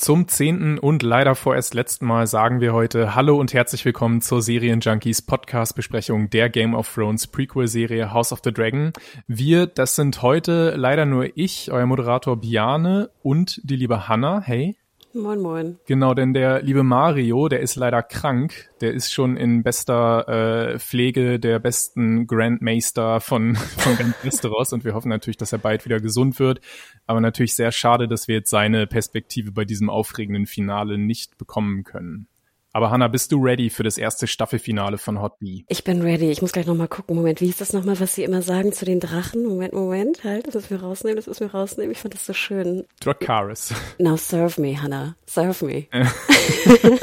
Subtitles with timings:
[0.00, 4.40] Zum zehnten und leider vorerst letzten Mal sagen wir heute Hallo und herzlich willkommen zur
[4.40, 8.94] Serienjunkies Podcast-Besprechung der Game of Thrones Prequel-Serie House of the Dragon.
[9.26, 14.40] Wir, das sind heute leider nur ich, euer Moderator Biane und die liebe Hanna.
[14.40, 14.79] Hey.
[15.12, 15.78] Moin, moin.
[15.86, 18.70] Genau, denn der liebe Mario, der ist leider krank.
[18.80, 24.84] Der ist schon in bester äh, Pflege der besten Grandmeister von, von ganz Westeros und
[24.84, 26.60] wir hoffen natürlich, dass er bald wieder gesund wird.
[27.06, 31.82] Aber natürlich sehr schade, dass wir jetzt seine Perspektive bei diesem aufregenden Finale nicht bekommen
[31.82, 32.28] können.
[32.72, 35.64] Aber Hanna, bist du ready für das erste Staffelfinale von Hot Bee?
[35.66, 36.30] Ich bin ready.
[36.30, 37.16] Ich muss gleich nochmal gucken.
[37.16, 39.44] Moment, wie ist das nochmal, was sie immer sagen zu den Drachen?
[39.44, 41.90] Moment, Moment, halt, das müssen wir rausnehmen, das müssen wir rausnehmen.
[41.90, 42.84] Ich fand das so schön.
[43.00, 43.74] Dracarys.
[43.98, 45.16] Now serve me, Hannah.
[45.26, 45.88] Serve me.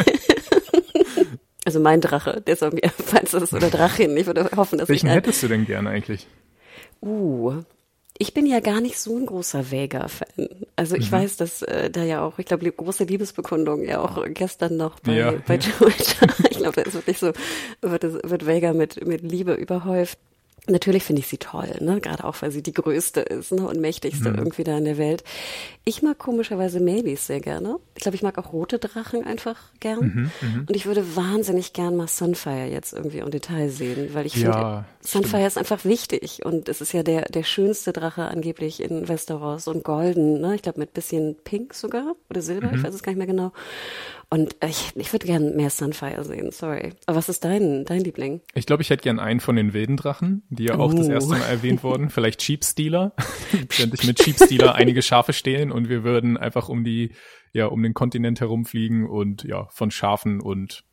[1.66, 5.08] also mein Drache, der soll mir, falls das oder Drachin, ich würde hoffen, dass Welchen
[5.08, 6.28] ich ein, hättest du denn gerne eigentlich?
[7.02, 7.62] Uh,
[8.20, 10.48] ich bin ja gar nicht so ein großer Vega-Fan.
[10.76, 11.16] Also ich mhm.
[11.16, 15.14] weiß, dass äh, da ja auch, ich glaube, große Liebesbekundung ja auch gestern noch bei,
[15.14, 15.88] ja, bei ja.
[16.50, 17.32] Ich glaube, da ist wirklich so,
[17.82, 20.18] wird, wird Vega mit, mit Liebe überhäuft.
[20.70, 22.02] Natürlich finde ich sie toll, ne?
[22.02, 23.66] Gerade auch, weil sie die größte ist ne?
[23.66, 24.38] und mächtigste mhm.
[24.38, 25.24] irgendwie da in der Welt.
[25.86, 27.78] Ich mag komischerweise Mavis sehr gerne.
[27.96, 30.00] Ich glaube, ich mag auch rote Drachen einfach gern.
[30.00, 34.26] Mhm, mhm, und ich würde wahnsinnig gern mal Sunfire jetzt irgendwie im Detail sehen, weil
[34.26, 36.46] ich ja, finde, Sunfire ist einfach wichtig.
[36.46, 40.56] Und es ist ja der, der schönste Drache angeblich in Westeros und golden, ne?
[40.56, 42.84] Ich glaube mit bisschen Pink sogar oder Silber, ich mhm.
[42.84, 43.54] weiß es gar nicht mehr genau.
[44.30, 46.92] Und ich, ich würde gern mehr Sunfire sehen, sorry.
[47.06, 48.42] Aber was ist dein, dein Liebling?
[48.54, 50.98] Ich glaube, ich hätte gern einen von den wilden Drachen, die ja auch uh.
[50.98, 52.10] das erste Mal erwähnt wurden.
[52.10, 53.14] Vielleicht Cheap Stealer.
[53.70, 57.14] Könnte ich mit Cheap Stealer einige Schafe stehlen und wir würden einfach um die,
[57.54, 60.84] ja, um den Kontinent herumfliegen und ja, von Schafen und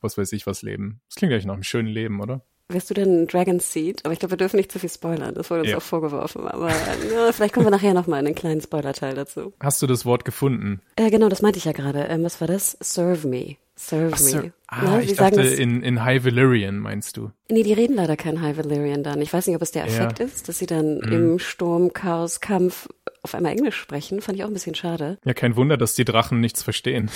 [0.00, 1.00] was weiß ich was leben.
[1.08, 2.44] Das klingt eigentlich nach einem schönen Leben, oder?
[2.68, 4.04] Wärst du denn Dragon Seed?
[4.04, 5.34] Aber ich glaube, wir dürfen nicht zu viel spoilern.
[5.34, 5.76] Das wurde uns ja.
[5.76, 6.46] auch vorgeworfen.
[6.46, 9.52] Aber ja, vielleicht kommen wir nachher nochmal in einen kleinen Spoilerteil dazu.
[9.60, 10.80] Hast du das Wort gefunden?
[10.96, 12.04] Äh, genau, das meinte ich ja gerade.
[12.04, 12.76] Ähm, was war das?
[12.80, 13.56] Serve me.
[13.76, 14.52] Serve Ach, me.
[14.68, 17.32] Ah, Na, ich dachte in, in High Valyrian meinst du?
[17.50, 19.20] Nee, die reden leider kein High Valyrian dann.
[19.20, 20.24] Ich weiß nicht, ob es der Effekt ja.
[20.24, 21.12] ist, dass sie dann mhm.
[21.12, 22.88] im Sturm, Chaos, Kampf
[23.22, 24.20] auf einmal Englisch sprechen.
[24.20, 25.18] Fand ich auch ein bisschen schade.
[25.24, 27.10] Ja, kein Wunder, dass die Drachen nichts verstehen.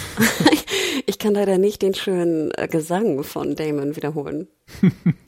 [1.06, 4.48] ich kann leider nicht den schönen äh, Gesang von Damon wiederholen.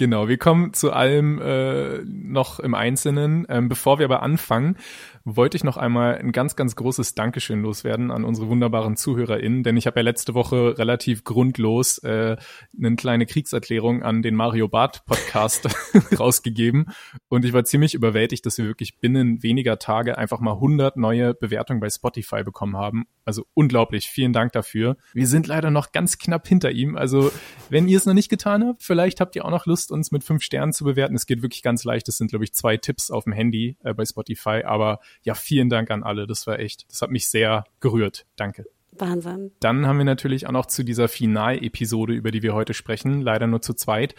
[0.00, 3.44] Genau, wir kommen zu allem äh, noch im Einzelnen.
[3.50, 4.78] Ähm, bevor wir aber anfangen,
[5.24, 9.76] wollte ich noch einmal ein ganz, ganz großes Dankeschön loswerden an unsere wunderbaren ZuhörerInnen, denn
[9.76, 12.36] ich habe ja letzte Woche relativ grundlos äh,
[12.78, 15.68] eine kleine Kriegserklärung an den Mario Barth Podcast
[16.18, 16.86] rausgegeben
[17.28, 21.34] und ich war ziemlich überwältigt, dass wir wirklich binnen weniger Tage einfach mal 100 neue
[21.34, 23.06] Bewertungen bei Spotify bekommen haben.
[23.24, 24.96] Also unglaublich, vielen Dank dafür.
[25.12, 27.30] Wir sind leider noch ganz knapp hinter ihm, also
[27.68, 30.24] wenn ihr es noch nicht getan habt, vielleicht habt ihr auch noch Lust, uns mit
[30.24, 31.14] fünf Sternen zu bewerten.
[31.14, 33.94] Es geht wirklich ganz leicht, das sind glaube ich zwei Tipps auf dem Handy äh,
[33.94, 36.26] bei Spotify, aber ja, vielen Dank an alle.
[36.26, 38.26] Das war echt, das hat mich sehr gerührt.
[38.36, 38.66] Danke.
[38.92, 39.52] Wahnsinn.
[39.60, 43.46] Dann haben wir natürlich auch noch zu dieser Finalepisode, über die wir heute sprechen, leider
[43.46, 44.14] nur zu zweit,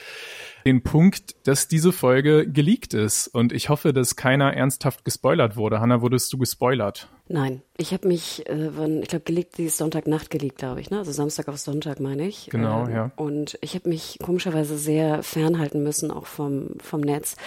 [0.66, 3.28] den Punkt, dass diese Folge geleakt ist.
[3.28, 5.80] Und ich hoffe, dass keiner ernsthaft gespoilert wurde.
[5.80, 7.08] Hanna, wurdest du gespoilert?
[7.32, 10.90] Nein, ich habe mich, äh, wann, ich glaube, geleakt, die ist Sonntagnacht geleakt, glaube ich,
[10.90, 10.98] ne?
[11.00, 12.50] Also Samstag auf Sonntag, meine ich.
[12.52, 13.12] Genau, äh, ja.
[13.16, 17.38] Und ich habe mich komischerweise sehr fernhalten müssen, auch vom, vom Netz,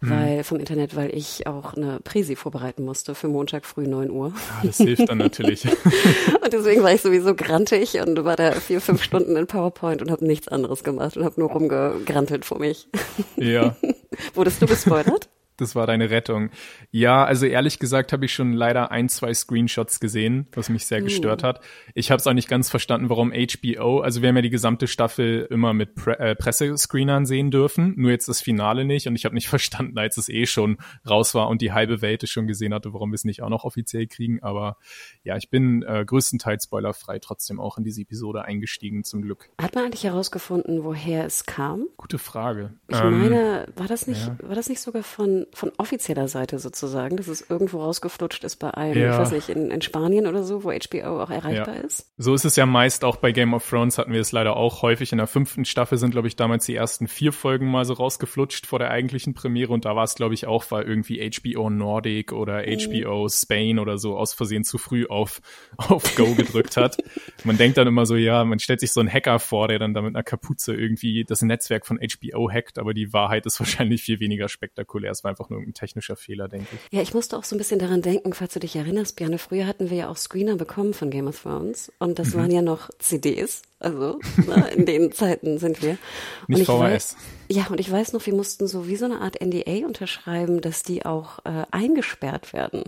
[0.00, 0.10] mhm.
[0.10, 4.28] weil, vom Internet, weil ich auch eine Präsi vorbereiten musste für Montag früh 9 Uhr.
[4.28, 5.64] Ja, das hilft dann natürlich.
[6.44, 10.10] und deswegen war ich sowieso grantig und war da vier, fünf Stunden in PowerPoint und
[10.10, 12.88] habe nichts anderes gemacht und habe nur rumgegrantelt vor mich.
[13.36, 13.76] Ja.
[14.34, 15.28] Wurdest du gespoilert?
[15.56, 16.50] Das war deine Rettung.
[16.90, 21.02] Ja, also ehrlich gesagt habe ich schon leider ein, zwei Screenshots gesehen, was mich sehr
[21.02, 21.60] gestört hat.
[21.94, 24.86] Ich habe es auch nicht ganz verstanden, warum HBO, also wir haben ja die gesamte
[24.86, 29.24] Staffel immer mit Pre äh, Pressescreenern sehen dürfen, nur jetzt das Finale nicht und ich
[29.24, 30.78] habe nicht verstanden, als es eh schon
[31.08, 33.50] raus war und die halbe Welt es schon gesehen hatte, warum wir es nicht auch
[33.50, 34.42] noch offiziell kriegen.
[34.42, 34.76] Aber
[35.22, 39.50] ja, ich bin äh, größtenteils spoilerfrei trotzdem auch in diese Episode eingestiegen, zum Glück.
[39.60, 41.86] Hat man eigentlich herausgefunden, woher es kam?
[41.96, 42.74] Gute Frage.
[42.88, 44.36] Ich ähm, meine, war das nicht, ja.
[44.42, 48.56] war das nicht sogar von von, von offizieller Seite sozusagen, dass es irgendwo rausgeflutscht ist
[48.56, 49.12] bei einem, Ja.
[49.12, 51.80] ich weiß nicht, in, in Spanien oder so, wo HBO auch erreichbar Ja.
[51.82, 52.12] ist.
[52.16, 54.82] So ist es ja meist auch bei Game of Thrones hatten wir es leider auch
[54.82, 55.12] häufig.
[55.12, 58.66] In der fünften Staffel sind, glaube ich, damals die ersten vier Folgen mal so rausgeflutscht
[58.66, 62.32] vor der eigentlichen Premiere und da war es, glaube ich, auch, weil irgendwie HBO Nordic
[62.32, 65.40] oder HBO Spain oder so aus Versehen zu früh auf,
[65.76, 66.98] auf Go gedrückt hat.
[67.44, 69.94] Man denkt dann immer so, ja, man stellt sich so einen Hacker vor, der dann
[69.94, 74.02] da mit einer Kapuze irgendwie das Netzwerk von HBO hackt, aber die Wahrheit ist wahrscheinlich
[74.02, 75.10] viel weniger spektakulär.
[75.10, 76.80] Es war einfach nur ein technischer Fehler, denke ich.
[76.96, 79.66] Ja, ich musste auch so ein bisschen daran denken, falls du dich erinnerst, Björn, früher
[79.66, 82.14] hatten wir ja auch Screener bekommen von Game of Thrones und Mhm.
[82.14, 85.98] das waren ja noch CDs, also ne, in den Zeiten sind wir.
[86.42, 86.78] Und Nicht ich VHS.
[86.80, 87.16] Weiß,
[87.48, 90.82] ja, und ich weiß noch, wir mussten so wie so eine Art NDA unterschreiben, dass
[90.82, 92.84] die auch äh, eingesperrt werden.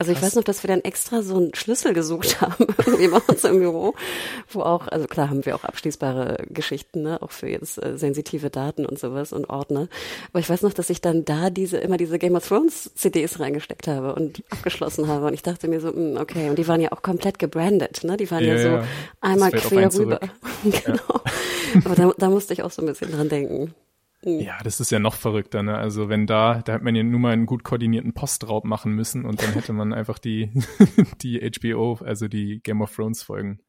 [0.00, 3.18] Also ich weiß noch, dass wir dann extra so einen Schlüssel gesucht haben, irgendwie bei
[3.18, 3.92] uns im Büro,
[4.48, 8.48] wo auch, also klar haben wir auch abschließbare Geschichten, ne, auch für jetzt äh, sensitive
[8.48, 9.88] Daten und sowas und Ordner.
[10.30, 13.40] Aber ich weiß noch, dass ich dann da diese, immer diese Game of Thrones CDs
[13.40, 15.26] reingesteckt habe und abgeschlossen habe.
[15.26, 18.16] Und ich dachte mir so, mm, okay, und die waren ja auch komplett gebrandet, ne?
[18.16, 18.84] Die waren ja, Ja, so ja.
[19.20, 20.18] einmal quer rüber.
[20.64, 21.20] genau.
[21.84, 23.74] Aber da, da musste ich auch so ein bisschen dran denken.
[24.22, 25.76] Ja, das ist ja noch verrückter, ne?
[25.76, 29.24] Also wenn da, da hätte man ja nur mal einen gut koordinierten Postraub machen müssen
[29.24, 30.52] und dann hätte man einfach die,
[31.22, 33.60] die HBO, also die Game of Thrones Folgen.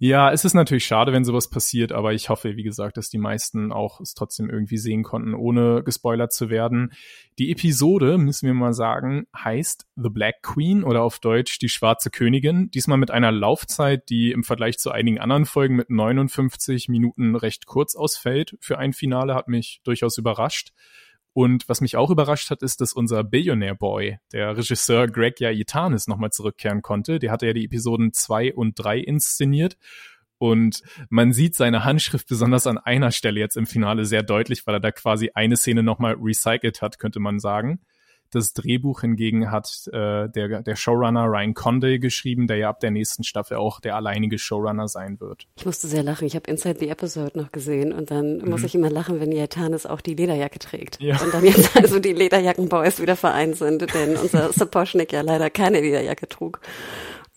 [0.00, 3.18] Ja, es ist natürlich schade, wenn sowas passiert, aber ich hoffe, wie gesagt, dass die
[3.18, 6.92] meisten auch es trotzdem irgendwie sehen konnten, ohne gespoilert zu werden.
[7.40, 12.10] Die Episode, müssen wir mal sagen, heißt The Black Queen oder auf Deutsch die schwarze
[12.10, 12.70] Königin.
[12.70, 17.66] Diesmal mit einer Laufzeit, die im Vergleich zu einigen anderen Folgen mit 59 Minuten recht
[17.66, 18.56] kurz ausfällt.
[18.60, 20.70] Für ein Finale hat mich durchaus überrascht.
[21.38, 26.08] Und was mich auch überrascht hat, ist, dass unser Billionaire Boy, der Regisseur Greg Yaitanes,
[26.08, 27.20] nochmal zurückkehren konnte.
[27.20, 29.76] Der hatte ja die Episoden zwei und drei inszeniert.
[30.38, 34.74] Und man sieht seine Handschrift besonders an einer Stelle jetzt im Finale sehr deutlich, weil
[34.74, 37.82] er da quasi eine Szene nochmal recycelt hat, könnte man sagen.
[38.30, 42.90] Das Drehbuch hingegen hat äh, der, der Showrunner Ryan Condé geschrieben, der ja ab der
[42.90, 45.46] nächsten Staffel auch der alleinige Showrunner sein wird.
[45.56, 46.26] Ich musste sehr lachen.
[46.26, 49.86] Ich habe Inside the Episode noch gesehen und dann muss ich immer lachen, wenn Yatanis
[49.86, 51.00] auch die Lederjacke trägt.
[51.00, 51.20] Ja.
[51.22, 55.80] Und dann jetzt also die Lederjackenboys wieder vereint sind, denn unser Sapochnik ja leider keine
[55.80, 56.60] Lederjacke trug.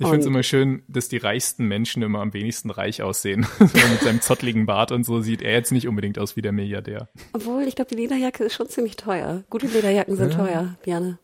[0.02, 3.46] Ich finde es Und- immer schön, dass die reichsten Menschen immer am wenigsten reich aussehen.
[3.60, 7.10] Mit seinem zottligen Bart und so sieht er jetzt nicht unbedingt aus wie der Milliardär.
[7.34, 9.44] Obwohl, ich glaube, die Lederjacke ist schon ziemlich teuer.
[9.50, 11.20] Gute Lederjacken sind teuer, Björn.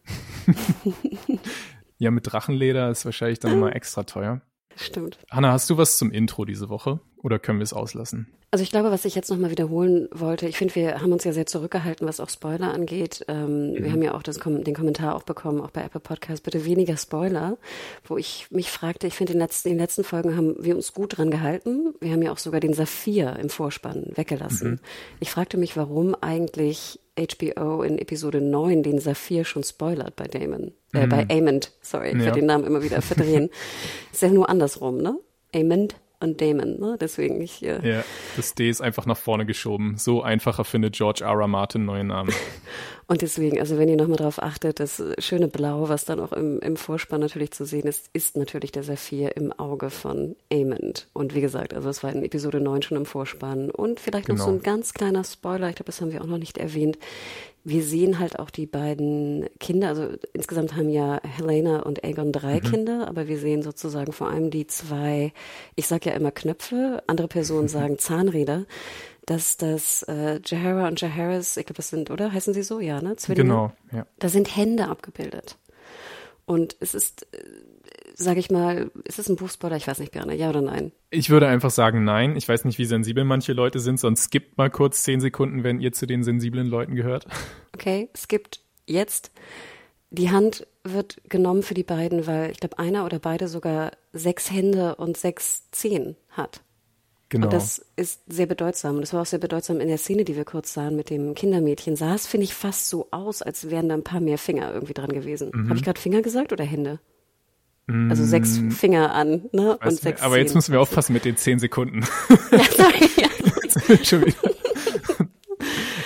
[1.99, 4.41] Ja, mit Drachenleder ist wahrscheinlich dann mal extra teuer.
[4.75, 5.17] Stimmt.
[5.31, 6.99] Hanna, hast du was zum Intro diese Woche?
[7.27, 8.27] Oder können wir es auslassen?
[8.51, 11.33] Also ich glaube, was ich jetzt nochmal wiederholen wollte, ich finde, wir haben uns ja
[11.33, 13.25] sehr zurückgehalten, was auch Spoiler angeht.
[13.27, 16.63] Ähm, Wir haben ja auch das, den Kommentar auch bekommen, auch bei Apple Podcast, bitte
[16.63, 17.57] weniger Spoiler,
[18.05, 20.77] wo ich mich fragte, ich finde, in, den letzten- in den letzten Folgen haben wir
[20.77, 21.93] uns gut dran gehalten.
[21.99, 24.79] Wir haben ja auch sogar den Saphir im Vorspann weggelassen.
[25.19, 30.71] Ich fragte mich, warum eigentlich HBO in Episode 9 den Saphir schon spoilert bei Damon,
[30.93, 32.19] äh, bei Amond, sorry, ich Ja.
[32.27, 33.49] werde den Namen immer wieder verdrehen.
[34.13, 35.17] ist ja nur andersrum, ne?
[35.53, 36.97] Amond und Damon, ne?
[36.99, 38.03] Deswegen ich äh, Ja,
[38.35, 39.97] das D ist einfach nach vorne geschoben.
[39.97, 41.39] So einfacher findet George R.
[41.39, 41.47] R.
[41.47, 42.33] Martin neue Namen.
[43.09, 46.59] Und deswegen, also wenn ihr nochmal drauf achtet, das schöne Blau, was dann auch im,
[46.59, 51.07] im Vorspann natürlich zu sehen ist, ist natürlich der Saphir im Auge von Amond.
[51.13, 53.71] Und wie gesagt, also es war in Episode 9 schon im Vorspann.
[53.71, 54.45] Und vielleicht noch Genau.
[54.47, 56.97] so ein ganz kleiner Spoiler, ich glaube, das haben wir auch noch nicht erwähnt.
[57.63, 62.59] Wir sehen halt auch die beiden Kinder, also insgesamt haben ja Helena und Aegon drei
[62.61, 65.33] Kinder, aber wir sehen sozusagen vor allem die zwei,
[65.75, 68.65] ich sag ja immer Knöpfe, andere Personen sagen Zahnräder,
[69.27, 72.31] dass das äh, Jahara und Jaharis, ich glaube, das sind, oder?
[72.31, 72.79] Heißen sie so?
[72.79, 73.17] Ja, ne?
[73.17, 73.49] Zwillinge?
[73.49, 74.07] Genau, ja.
[74.19, 75.57] Da sind Hände abgebildet.
[76.45, 77.43] Und es ist, äh,
[78.15, 79.75] sage ich mal, ist es ein Buchspoiler?
[79.75, 80.93] Ich weiß nicht gerne, ja oder nein?
[81.09, 82.37] Ich würde einfach sagen nein.
[82.37, 85.81] Ich weiß nicht, wie sensibel manche Leute sind, sonst skippt mal kurz zehn Sekunden, wenn
[85.81, 87.27] ihr zu den sensiblen Leuten gehört.
[87.77, 89.31] Okay, gibt jetzt,
[90.09, 94.49] die Hand wird genommen für die beiden, weil ich glaube, einer oder beide sogar sechs
[94.49, 96.61] Hände und sechs Zehen hat.
[97.29, 97.47] Genau.
[97.47, 98.95] Und das ist sehr bedeutsam.
[98.95, 101.33] Und das war auch sehr bedeutsam in der Szene, die wir kurz sahen mit dem
[101.33, 101.95] Kindermädchen.
[101.95, 104.93] Sah es, finde ich, fast so aus, als wären da ein paar mehr Finger irgendwie
[104.93, 105.51] dran gewesen.
[105.53, 105.69] Mhm.
[105.69, 106.99] Habe ich gerade Finger gesagt oder Hände?
[108.09, 109.77] Also sechs Finger an, ne?
[109.77, 112.05] und sechs aber jetzt müssen wir aufpassen mit den zehn Sekunden.
[112.51, 113.09] Ja, sorry.
[113.15, 113.97] Ja.
[114.03, 114.35] Schon wieder.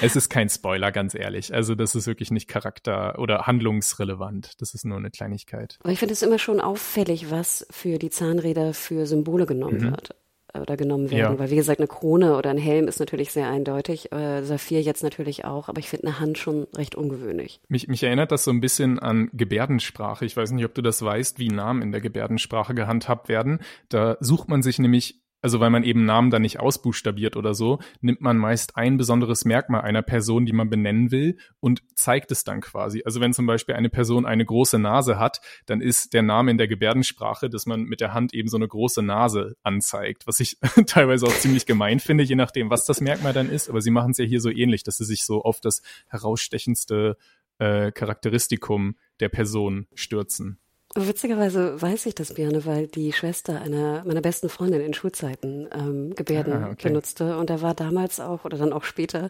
[0.04, 1.54] Es ist kein Spoiler, ganz ehrlich.
[1.54, 4.62] Also das ist wirklich nicht charakter- oder handlungsrelevant.
[4.62, 5.80] Das ist nur eine Kleinigkeit.
[5.82, 10.12] Aber ich finde es immer schon auffällig, was für die Zahnräder für Symbole genommen wird
[10.12, 10.14] äh,
[10.60, 11.34] oder genommen werden.
[11.34, 11.40] Ja.
[11.40, 15.04] Weil wie gesagt, eine Krone oder ein Helm ist natürlich sehr eindeutig, äh, Saphir jetzt
[15.04, 17.62] natürlich auch, aber ich finde eine Hand schon recht ungewöhnlich.
[17.68, 20.26] Mich, mich erinnert das so ein bisschen an Gebärdensprache.
[20.26, 23.60] Ich weiß nicht, ob du das weißt, wie Namen in der Gebärdensprache gehandhabt werden.
[23.90, 27.80] Da sucht man sich nämlich also weil man eben Namen dann nicht ausbuchstabiert oder so,
[28.00, 32.44] nimmt man meist ein besonderes Merkmal einer Person, die man benennen will und zeigt es
[32.44, 33.02] dann quasi.
[33.06, 36.58] Also wenn zum Beispiel eine Person eine große Nase hat, dann ist der Name in
[36.58, 40.58] der Gebärdensprache, dass man mit der Hand eben so eine große Nase anzeigt, was ich
[40.86, 43.70] teilweise auch ziemlich gemein finde, je nachdem, was das Merkmal dann ist.
[43.70, 47.18] Aber sie machen es ja hier so ähnlich, dass sie sich so auf das herausstechendste
[47.58, 50.61] äh, Charakteristikum der Person stürzen.
[50.96, 56.14] Witzigerweise weiß ich das, Björne, weil die Schwester einer meiner besten Freundin in Schulzeiten ähm,
[56.16, 56.90] Gebärden ah, okay.
[56.90, 57.38] benutzte.
[57.38, 59.30] Und da war damals auch, oder dann auch später,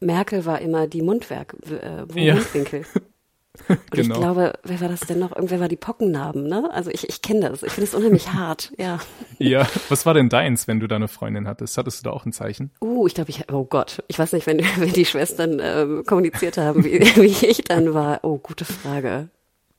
[0.00, 2.34] Merkel war immer die Mundwerk, äh, ja.
[2.34, 2.84] Mundwinkel.
[3.68, 4.14] Und genau.
[4.14, 5.34] ich glaube, wer war das denn noch?
[5.34, 6.70] Irgendwer war die Pockennarben, ne?
[6.72, 7.62] Also ich, ich kenne das.
[7.62, 8.98] Ich finde es unheimlich hart, ja.
[9.38, 11.76] Ja, was war denn deins, wenn du da eine Freundin hattest?
[11.76, 12.70] Hattest du da auch ein Zeichen?
[12.80, 16.58] Uh, ich glaube, ich, oh Gott, ich weiß nicht, wenn, wenn die Schwestern ähm, kommuniziert
[16.58, 18.20] haben, wie, wie ich dann war.
[18.22, 19.28] Oh, gute Frage.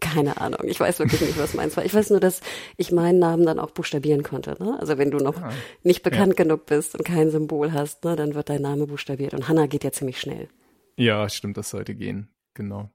[0.01, 0.61] Keine Ahnung.
[0.65, 1.85] Ich weiß wirklich nicht, was meins war.
[1.85, 2.41] Ich weiß nur, dass
[2.75, 4.61] ich meinen Namen dann auch buchstabieren konnte.
[4.61, 4.75] Ne?
[4.79, 5.53] Also wenn du noch ah,
[5.83, 6.43] nicht bekannt ja.
[6.43, 9.33] genug bist und kein Symbol hast, ne, dann wird dein Name buchstabiert.
[9.33, 10.49] Und Hannah geht ja ziemlich schnell.
[10.97, 12.29] Ja, stimmt, das sollte gehen.
[12.55, 12.89] Genau.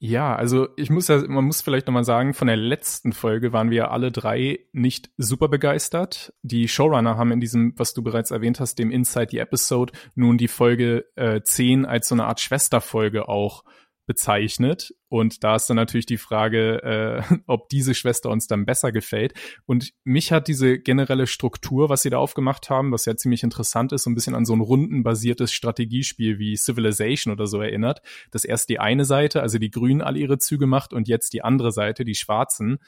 [0.00, 3.70] Ja, also ich muss ja, man muss vielleicht nochmal sagen, von der letzten Folge waren
[3.70, 6.32] wir alle drei nicht super begeistert.
[6.42, 10.38] Die Showrunner haben in diesem, was du bereits erwähnt hast, dem Inside the Episode nun
[10.38, 13.64] die Folge äh, 10 als so eine Art Schwesterfolge auch
[14.08, 14.94] bezeichnet.
[15.08, 19.34] Und da ist dann natürlich die Frage, äh, ob diese Schwester uns dann besser gefällt.
[19.66, 23.92] Und mich hat diese generelle Struktur, was sie da aufgemacht haben, was ja ziemlich interessant
[23.92, 28.00] ist, so ein bisschen an so ein rundenbasiertes Strategiespiel wie Civilization oder so erinnert,
[28.32, 31.44] dass erst die eine Seite, also die Grünen, alle ihre Züge macht und jetzt die
[31.44, 32.78] andere Seite, die Schwarzen,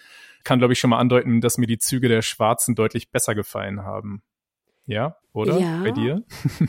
[0.43, 3.83] kann, glaube ich, schon mal andeuten, dass mir die Züge der Schwarzen deutlich besser gefallen
[3.83, 4.23] haben.
[4.91, 5.59] Ja, oder?
[5.59, 6.25] Ja, Bei dir?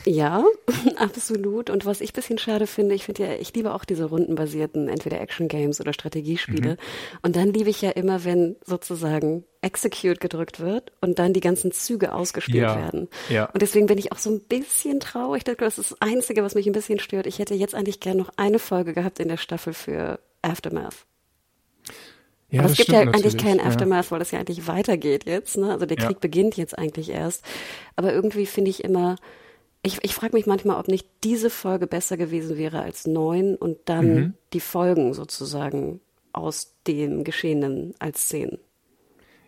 [0.05, 0.43] ja,
[0.97, 1.71] absolut.
[1.71, 5.19] Und was ich bisschen schade finde, ich finde ja, ich liebe auch diese rundenbasierten, entweder
[5.19, 6.73] Action-Games oder Strategiespiele.
[6.73, 6.77] Mhm.
[7.23, 11.71] Und dann liebe ich ja immer, wenn sozusagen Execute gedrückt wird und dann die ganzen
[11.71, 13.09] Züge ausgespielt ja, werden.
[13.29, 13.45] Ja.
[13.45, 15.43] Und deswegen bin ich auch so ein bisschen traurig.
[15.43, 17.25] Das ist das Einzige, was mich ein bisschen stört.
[17.25, 21.07] Ich hätte jetzt eigentlich gerne noch eine Folge gehabt in der Staffel für Aftermath.
[22.51, 24.11] Ja, Aber es gibt ja eigentlich keinen Aftermath, ja.
[24.11, 25.57] weil das ja eigentlich weitergeht jetzt.
[25.57, 25.71] Ne?
[25.71, 26.19] Also der Krieg ja.
[26.19, 27.45] beginnt jetzt eigentlich erst.
[27.95, 29.15] Aber irgendwie finde ich immer,
[29.83, 33.77] ich, ich frage mich manchmal, ob nicht diese Folge besser gewesen wäre als neun und
[33.85, 34.33] dann mhm.
[34.51, 36.01] die Folgen sozusagen
[36.33, 38.59] aus dem Geschehenen als Szenen.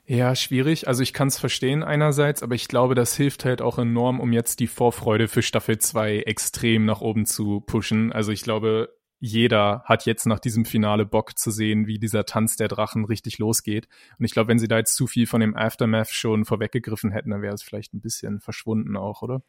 [0.05, 0.87] Ja, schwierig.
[0.87, 4.33] Also ich kann es verstehen einerseits, aber ich glaube, das hilft halt auch enorm, um
[4.33, 8.11] jetzt die Vorfreude für Staffel 2 extrem nach oben zu pushen.
[8.11, 8.89] Also ich glaube,
[9.25, 13.37] jeder hat jetzt nach diesem Finale Bock zu sehen, wie dieser Tanz der Drachen richtig
[13.37, 13.87] losgeht.
[14.19, 17.29] Und ich glaube, wenn sie da jetzt zu viel von dem Aftermath schon vorweggegriffen hätten,
[17.29, 19.41] dann wäre es vielleicht ein bisschen verschwunden auch, oder?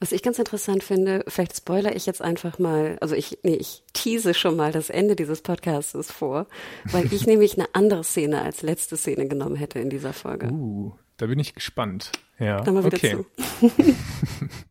[0.00, 3.84] Was ich ganz interessant finde, vielleicht spoiler ich jetzt einfach mal, also ich, nee, ich
[3.94, 6.46] tease schon mal das Ende dieses Podcasts vor,
[6.90, 10.50] weil ich nämlich eine andere Szene als letzte Szene genommen hätte in dieser Folge.
[10.52, 12.12] Uh, da bin ich gespannt.
[12.42, 13.16] Ja, Dann mal wieder okay.
[13.60, 13.70] Zu.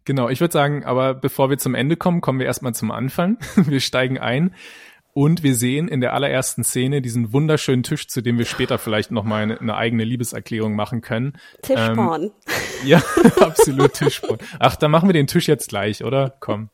[0.06, 3.38] genau, ich würde sagen, aber bevor wir zum Ende kommen, kommen wir erstmal zum Anfang.
[3.56, 4.54] Wir steigen ein
[5.13, 9.12] und wir sehen in der allerersten Szene diesen wunderschönen Tisch, zu dem wir später vielleicht
[9.12, 11.34] nochmal eine, eine eigene Liebeserklärung machen können.
[11.62, 12.24] Tischporn.
[12.24, 12.32] Ähm,
[12.86, 13.01] ja,
[13.42, 14.40] absolut Tischporn.
[14.60, 16.36] Ach, dann machen wir den Tisch jetzt gleich, oder?
[16.40, 16.70] Komm.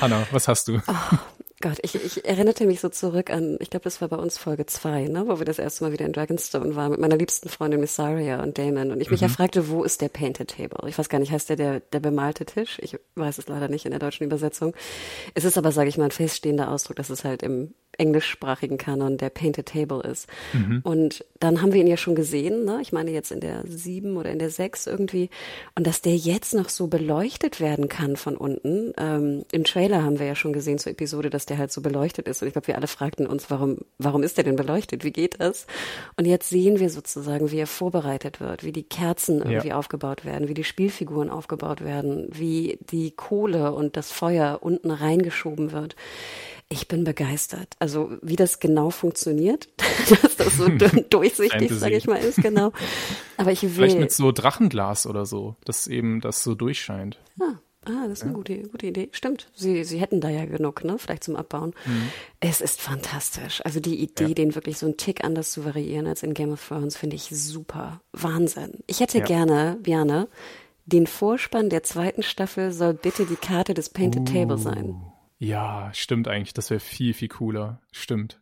[0.00, 0.80] Hanna, was hast du?
[0.86, 1.16] Oh,
[1.60, 4.66] Gott, ich, ich erinnerte mich so zurück an, ich glaube, das war bei uns Folge
[4.66, 7.80] zwei, ne, wo wir das erste Mal wieder in Dragonstone waren mit meiner liebsten Freundin
[7.80, 9.26] Missaria und Damon und ich mich mhm.
[9.26, 10.88] ja fragte, wo ist der Painted Table?
[10.88, 12.78] Ich weiß gar nicht, heißt der der, der bemalte Tisch?
[12.80, 14.72] Ich weiß es leider nicht in der deutschen Übersetzung.
[15.34, 19.18] Es ist aber, sage ich mal, ein feststehender Ausdruck, dass es halt im englischsprachigen Kanon
[19.18, 20.28] der Painted Table ist.
[20.52, 20.80] Mhm.
[20.82, 22.78] Und dann haben wir ihn ja schon gesehen, ne?
[22.80, 25.30] ich meine jetzt in der sieben oder in der sechs irgendwie,
[25.74, 28.92] und dass der jetzt noch so beleuchtet werden kann von unten.
[28.96, 32.28] Ähm, Im Trailer haben wir ja schon gesehen zur Episode, dass der halt so beleuchtet
[32.28, 32.42] ist.
[32.42, 35.04] Und ich glaube, wir alle fragten uns, warum, warum ist der denn beleuchtet?
[35.04, 35.66] Wie geht das?
[36.16, 39.76] Und jetzt sehen wir sozusagen, wie er vorbereitet wird, wie die Kerzen irgendwie ja.
[39.76, 45.72] aufgebaut werden, wie die Spielfiguren aufgebaut werden, wie die Kohle und das Feuer unten reingeschoben
[45.72, 45.96] wird.
[46.70, 47.74] Ich bin begeistert.
[47.78, 49.68] Also wie das genau funktioniert,
[50.22, 50.68] dass das so
[51.10, 52.72] durchsichtig, sage ich mal, ist, genau.
[53.38, 53.70] Aber ich will.
[53.70, 57.18] Vielleicht mit so Drachenglas oder so, dass eben das so durchscheint.
[57.40, 57.54] Ah,
[57.86, 59.08] ah das ist eine gute, gute Idee.
[59.12, 59.50] Stimmt.
[59.54, 60.98] Sie, sie hätten da ja genug, ne?
[60.98, 61.72] Vielleicht zum Abbauen.
[61.86, 62.10] Mhm.
[62.40, 63.62] Es ist fantastisch.
[63.64, 64.34] Also die Idee, ja.
[64.34, 67.30] den wirklich so einen Tick anders zu variieren als in Game of Thrones, finde ich
[67.30, 68.02] super.
[68.12, 68.74] Wahnsinn.
[68.86, 69.24] Ich hätte ja.
[69.24, 70.28] gerne, Björne,
[70.84, 74.32] den Vorspann der zweiten Staffel soll bitte die Karte des Painted uh.
[74.32, 74.96] Table sein.
[75.38, 76.52] Ja, stimmt eigentlich.
[76.54, 77.80] Das wäre viel, viel cooler.
[77.92, 78.40] Stimmt.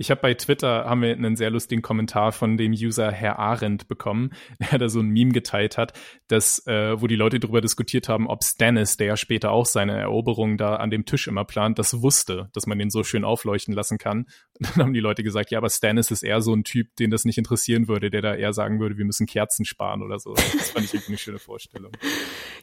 [0.00, 3.88] Ich habe bei Twitter haben wir einen sehr lustigen Kommentar von dem User Herr Arendt
[3.88, 4.30] bekommen,
[4.70, 5.92] der da so ein Meme geteilt hat,
[6.28, 9.98] dass, äh, wo die Leute darüber diskutiert haben, ob Stannis, der ja später auch seine
[9.98, 13.74] Eroberung da an dem Tisch immer plant, das wusste, dass man den so schön aufleuchten
[13.74, 14.26] lassen kann.
[14.58, 17.10] Und dann haben die Leute gesagt, ja, aber Stannis ist eher so ein Typ, den
[17.10, 20.34] das nicht interessieren würde, der da eher sagen würde, wir müssen Kerzen sparen oder so.
[20.34, 21.92] Das fand ich irgendwie eine schöne Vorstellung.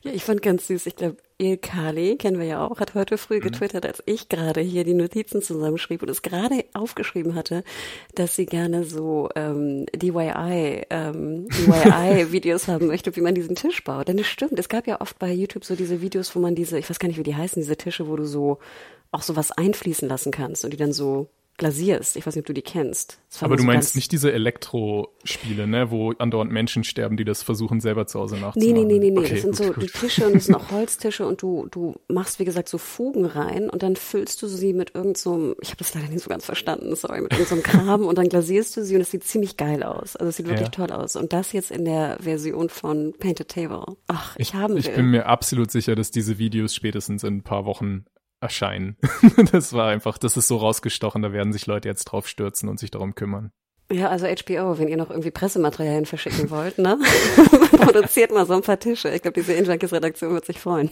[0.03, 0.85] Ja, ich fand ganz süß.
[0.85, 3.41] Ich glaube, Il Kali, kennen wir ja auch, hat heute früh mhm.
[3.41, 7.63] getwittert, als ich gerade hier die Notizen zusammenschrieb und es gerade aufgeschrieben hatte,
[8.13, 14.07] dass sie gerne so ähm, DIY, ähm, DIY-Videos haben möchte, wie man diesen Tisch baut.
[14.07, 16.77] Denn es stimmt, es gab ja oft bei YouTube so diese Videos, wo man diese,
[16.77, 18.59] ich weiß gar nicht, wie die heißen, diese Tische, wo du so
[19.11, 22.17] auch sowas einfließen lassen kannst und die dann so glasierst.
[22.17, 23.19] Ich weiß nicht, ob du die kennst.
[23.39, 27.79] Aber du so meinst nicht diese Elektro-Spiele, ne, wo andauernd Menschen sterben, die das versuchen
[27.79, 28.73] selber zu Hause nachzumachen.
[28.73, 29.83] Nee, nee, nee, nee, okay, das sind gut, so gut.
[29.83, 33.25] die Tische und das sind auch Holztische und du du machst wie gesagt so Fugen
[33.25, 36.29] rein und dann füllst du sie mit irgendeinem, so, ich habe das leider nicht so
[36.29, 39.23] ganz verstanden, sorry, mit irgendeinem so Kram und dann glasierst du sie und es sieht
[39.23, 40.15] ziemlich geil aus.
[40.15, 40.87] Also es sieht wirklich ja.
[40.87, 43.85] toll aus und das jetzt in der Version von Painted Table.
[44.07, 47.43] Ach, ich, ich habe Ich bin mir absolut sicher, dass diese Videos spätestens in ein
[47.43, 48.05] paar Wochen
[48.45, 48.97] erscheinen.
[49.51, 52.79] das war einfach, das ist so rausgestochen, da werden sich Leute jetzt drauf stürzen und
[52.79, 53.51] sich darum kümmern.
[53.91, 56.97] Ja, also HBO, wenn ihr noch irgendwie Pressematerialien verschicken wollt, ne?
[57.77, 59.09] Produziert mal so ein paar Tische.
[59.09, 60.89] Ich glaube, diese Injunkis-Redaktion wird sich freuen.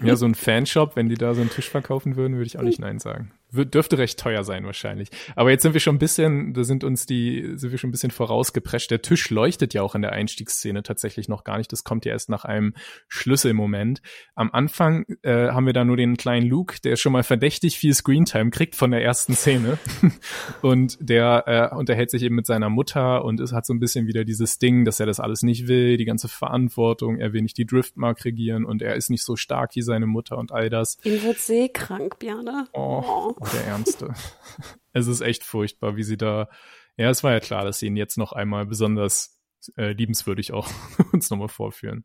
[0.00, 2.62] ja, so ein Fanshop, wenn die da so einen Tisch verkaufen würden, würde ich auch
[2.62, 5.10] nicht Nein sagen dürfte recht teuer sein wahrscheinlich.
[5.36, 7.92] Aber jetzt sind wir schon ein bisschen, da sind uns die, sind wir schon ein
[7.92, 8.90] bisschen vorausgeprescht.
[8.90, 11.72] Der Tisch leuchtet ja auch in der Einstiegsszene tatsächlich noch gar nicht.
[11.72, 12.74] Das kommt ja erst nach einem
[13.08, 14.02] Schlüsselmoment.
[14.34, 17.94] Am Anfang äh, haben wir da nur den kleinen Luke, der schon mal verdächtig viel
[17.94, 19.78] Screentime kriegt von der ersten Szene.
[20.62, 24.06] und der äh, unterhält sich eben mit seiner Mutter und es hat so ein bisschen
[24.06, 27.58] wieder dieses Ding, dass er das alles nicht will, die ganze Verantwortung, er will nicht
[27.58, 30.98] die Driftmark regieren und er ist nicht so stark wie seine Mutter und all das.
[31.04, 32.66] Ihm wird seekrank, Björn.
[32.72, 33.34] Oh.
[33.48, 34.14] Der Ernste.
[34.92, 36.48] es ist echt furchtbar, wie sie da,
[36.96, 39.38] ja, es war ja klar, dass sie ihn jetzt noch einmal besonders
[39.76, 40.68] äh, liebenswürdig auch
[41.12, 42.04] uns nochmal vorführen.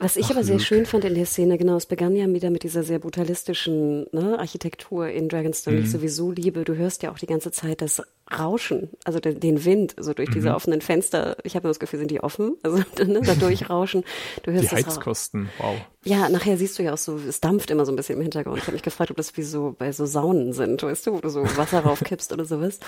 [0.00, 0.64] Was ich Ach, aber sehr Luke.
[0.64, 4.38] schön fand in der Szene, genau, es begann ja wieder mit dieser sehr brutalistischen ne,
[4.38, 5.80] Architektur in Dragonstone, mhm.
[5.80, 6.64] die ich sowieso liebe.
[6.64, 8.02] Du hörst ja auch die ganze Zeit das
[8.32, 10.34] Rauschen, also den, den Wind, so durch mhm.
[10.34, 11.36] diese offenen Fenster.
[11.44, 14.04] Ich habe das Gefühl, sind die offen, also ne, da durchrauschen.
[14.42, 15.76] Du hörst die Heizkosten, wow.
[16.02, 18.56] Ja, nachher siehst du ja auch so, es dampft immer so ein bisschen im Hintergrund.
[18.56, 21.20] Ich habe mich gefragt, ob das wie so bei so Saunen sind, weißt du, wo
[21.20, 22.80] du so Wasser raufkippst oder sowas.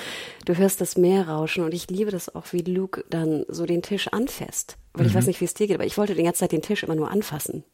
[0.47, 3.83] Du hörst das Meer rauschen und ich liebe das auch, wie Luke dann so den
[3.83, 4.79] Tisch anfasst.
[4.95, 5.11] Weil mhm.
[5.11, 6.83] ich weiß nicht, wie es dir geht, aber ich wollte die ganze Zeit den Tisch
[6.83, 7.65] immer nur anfassen.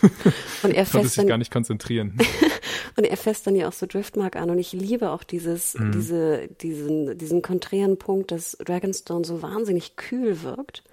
[0.62, 2.16] und er fässt sich dann, gar nicht konzentrieren.
[2.96, 5.92] und er fässt dann ja auch so Driftmark an und ich liebe auch dieses, mhm.
[5.92, 10.84] diese, diesen, diesen konträren Punkt, dass Dragonstone so wahnsinnig kühl wirkt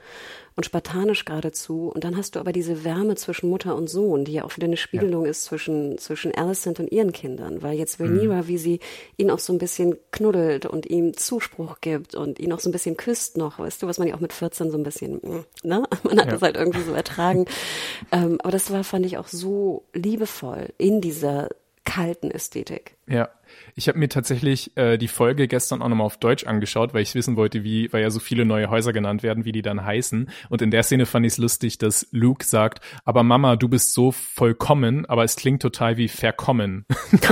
[0.55, 1.91] und spartanisch geradezu.
[1.93, 4.67] Und dann hast du aber diese Wärme zwischen Mutter und Sohn, die ja auch wieder
[4.67, 5.31] eine Spiegelung ja.
[5.31, 8.47] ist zwischen, zwischen Alicent und ihren Kindern, weil jetzt Rhaenyra, mhm.
[8.47, 8.79] wie sie
[9.17, 12.73] ihn auch so ein bisschen knuddelt und ihm Zuspruch gibt und ihn auch so ein
[12.73, 15.19] bisschen küsst noch, weißt du, was man ja auch mit 14 so ein bisschen,
[15.63, 15.83] ne?
[16.03, 16.31] Man hat ja.
[16.31, 17.45] das halt irgendwie so ertragen.
[18.11, 21.49] ähm, aber das war, fand ich auch so liebevoll in dieser
[21.85, 22.95] kalten Ästhetik.
[23.07, 23.29] Ja,
[23.75, 27.15] ich habe mir tatsächlich äh, die Folge gestern auch nochmal auf Deutsch angeschaut, weil ich
[27.15, 30.29] wissen wollte, wie, weil ja so viele neue Häuser genannt werden, wie die dann heißen.
[30.49, 33.93] Und in der Szene fand ich es lustig, dass Luke sagt, aber Mama, du bist
[33.93, 36.86] so vollkommen, aber es klingt total wie verkommen.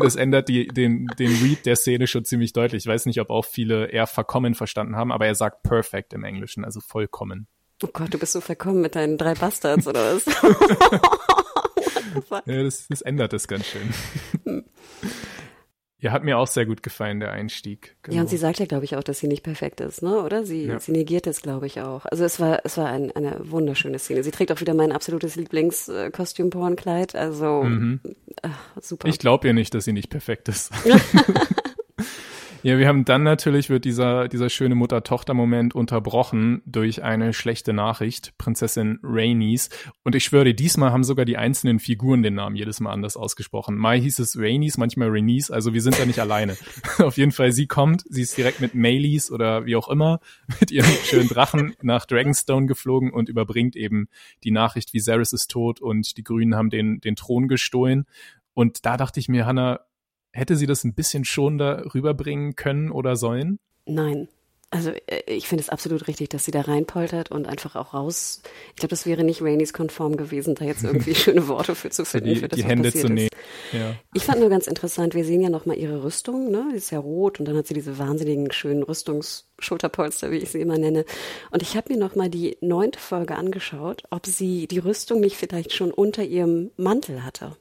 [0.00, 2.84] das ändert die, den, den Read der Szene schon ziemlich deutlich.
[2.84, 6.24] Ich weiß nicht, ob auch viele eher verkommen verstanden haben, aber er sagt perfect im
[6.24, 7.48] Englischen, also vollkommen.
[7.82, 10.26] Oh Gott, du bist so verkommen mit deinen drei Bastards, oder was?
[12.46, 13.94] ja, das, das ändert es ganz schön.
[16.00, 17.96] Ja, hat mir auch sehr gut gefallen, der Einstieg.
[18.02, 18.16] Genau.
[18.16, 20.22] Ja, und sie sagt ja, glaube ich, auch, dass sie nicht perfekt ist, ne?
[20.22, 20.46] Oder?
[20.46, 20.78] Sie, ja.
[20.78, 22.06] sie negiert es, glaube ich, auch.
[22.06, 24.22] Also es war, es war ein, eine wunderschöne Szene.
[24.22, 27.16] Sie trägt auch wieder mein absolutes Lieblings-Kostüm-Porn-Kleid.
[27.16, 28.00] Also mhm.
[28.42, 29.08] ach, super.
[29.08, 30.72] Ich glaube ihr nicht, dass sie nicht perfekt ist.
[32.64, 38.36] Ja, wir haben dann natürlich wird dieser, dieser schöne Mutter-Tochter-Moment unterbrochen durch eine schlechte Nachricht,
[38.36, 39.70] Prinzessin Rhaenys.
[40.02, 43.76] Und ich schwöre, diesmal haben sogar die einzelnen Figuren den Namen jedes Mal anders ausgesprochen.
[43.76, 46.56] Mal hieß es Rhaenys, manchmal Rhaenys, also wir sind da nicht alleine.
[46.98, 50.18] Auf jeden Fall, sie kommt, sie ist direkt mit Maelys oder wie auch immer,
[50.60, 54.08] mit ihrem schönen Drachen nach Dragonstone geflogen und überbringt eben
[54.42, 58.04] die Nachricht, Viserys ist tot und die Grünen haben den, den Thron gestohlen.
[58.52, 59.78] Und da dachte ich mir, Hannah,
[60.38, 63.58] hätte sie das ein bisschen schonender rüberbringen können oder sollen?
[63.86, 64.28] Nein.
[64.70, 68.42] Also äh, ich finde es absolut richtig, dass sie da reinpoltert und einfach auch raus.
[68.70, 72.04] Ich glaube, das wäre nicht Rainys konform gewesen, da jetzt irgendwie schöne Worte für zu
[72.04, 73.30] finden, die, für das, die Hände zu nehmen.
[73.72, 73.94] Ja.
[74.12, 76.68] Ich fand nur ganz interessant, wir sehen ja nochmal ihre Rüstung, ne?
[76.72, 80.60] Die ist ja rot und dann hat sie diese wahnsinnigen schönen Rüstungsschulterpolster, wie ich sie
[80.60, 81.06] immer nenne.
[81.50, 85.72] Und ich habe mir nochmal die neunte Folge angeschaut, ob sie die Rüstung nicht vielleicht
[85.72, 87.56] schon unter ihrem Mantel hatte.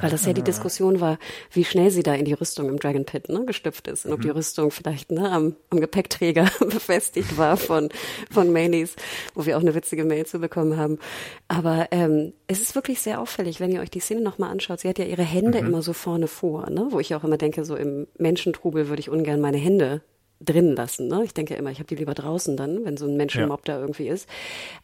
[0.00, 1.18] Weil das ja die Diskussion war,
[1.52, 4.20] wie schnell sie da in die Rüstung im Dragon Pit ne, gestüpft ist und ob
[4.22, 4.34] die mhm.
[4.34, 7.90] Rüstung vielleicht ne, am, am Gepäckträger befestigt war von,
[8.30, 8.96] von Mailies,
[9.34, 10.98] wo wir auch eine witzige Mail zu bekommen haben.
[11.46, 14.80] Aber ähm, es ist wirklich sehr auffällig, wenn ihr euch die Szene nochmal anschaut.
[14.80, 15.68] Sie hat ja ihre Hände mhm.
[15.68, 19.10] immer so vorne vor, ne, wo ich auch immer denke, so im Menschentrubel würde ich
[19.10, 20.02] ungern meine Hände
[20.44, 21.08] drin lassen.
[21.08, 21.22] Ne?
[21.24, 23.74] Ich denke immer, ich habe die lieber draußen dann, wenn so ein Menschenmob ja.
[23.74, 24.28] da irgendwie ist.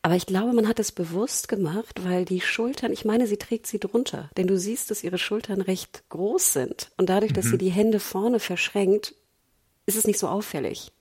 [0.03, 3.67] Aber ich glaube, man hat es bewusst gemacht, weil die Schultern, ich meine, sie trägt
[3.67, 4.31] sie drunter.
[4.37, 6.91] Denn du siehst, dass ihre Schultern recht groß sind.
[6.97, 7.51] Und dadurch, dass mhm.
[7.51, 9.15] sie die Hände vorne verschränkt,
[9.87, 10.93] ist es nicht so auffällig.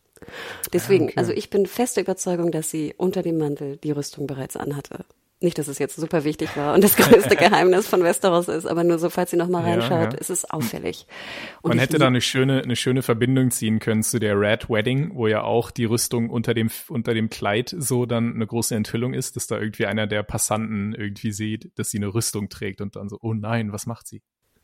[0.74, 1.20] Deswegen, ja, okay.
[1.20, 5.06] also ich bin feste Überzeugung, dass sie unter dem Mantel die Rüstung bereits anhatte.
[5.42, 8.84] Nicht, dass es jetzt super wichtig war und das größte Geheimnis von Westeros ist, aber
[8.84, 10.18] nur so, falls ihr noch mal reinschaut, ja, ja.
[10.18, 11.08] ist es auffällig.
[11.62, 15.12] Und Man hätte da eine schöne, eine schöne Verbindung ziehen können zu der Red Wedding,
[15.16, 19.14] wo ja auch die Rüstung unter dem, unter dem Kleid so dann eine große Enthüllung
[19.14, 22.96] ist, dass da irgendwie einer der Passanten irgendwie sieht, dass sie eine Rüstung trägt und
[22.96, 24.22] dann so, oh nein, was macht sie?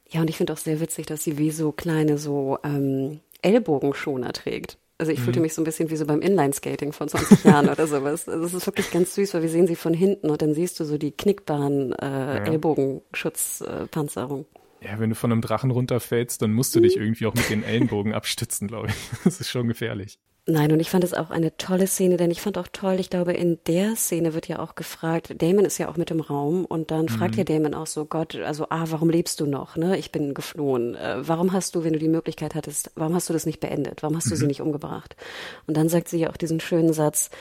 [0.09, 4.33] Ja, und ich finde auch sehr witzig, dass sie wie so kleine so ähm, Ellbogenschoner
[4.33, 4.77] trägt.
[4.97, 5.23] Also ich mhm.
[5.23, 8.29] fühlte mich so ein bisschen wie so beim Inline-Skating von 20 Jahren oder sowas.
[8.29, 10.79] Also es ist wirklich ganz süß, weil wir sehen sie von hinten und dann siehst
[10.79, 12.45] du so die knickbaren äh, ja.
[12.45, 14.45] Ellbogenschutzpanzerung.
[14.79, 17.49] Äh, ja, wenn du von einem Drachen runterfällst, dann musst du dich irgendwie auch mit
[17.49, 18.95] den Ellenbogen abstützen, glaube ich.
[19.23, 20.19] Das ist schon gefährlich.
[20.47, 23.09] Nein, und ich fand es auch eine tolle Szene, denn ich fand auch toll, ich
[23.09, 26.65] glaube, in der Szene wird ja auch gefragt, Damon ist ja auch mit im Raum
[26.65, 27.09] und dann mhm.
[27.09, 29.97] fragt ja Damon auch so, Gott, also, ah, warum lebst du noch, ne?
[29.97, 30.93] Ich bin geflohen.
[30.93, 34.03] Äh, warum hast du, wenn du die Möglichkeit hattest, warum hast du das nicht beendet?
[34.03, 34.39] Warum hast du mhm.
[34.39, 35.15] sie nicht umgebracht?
[35.65, 37.31] Und dann sagt sie ja auch diesen schönen Satz,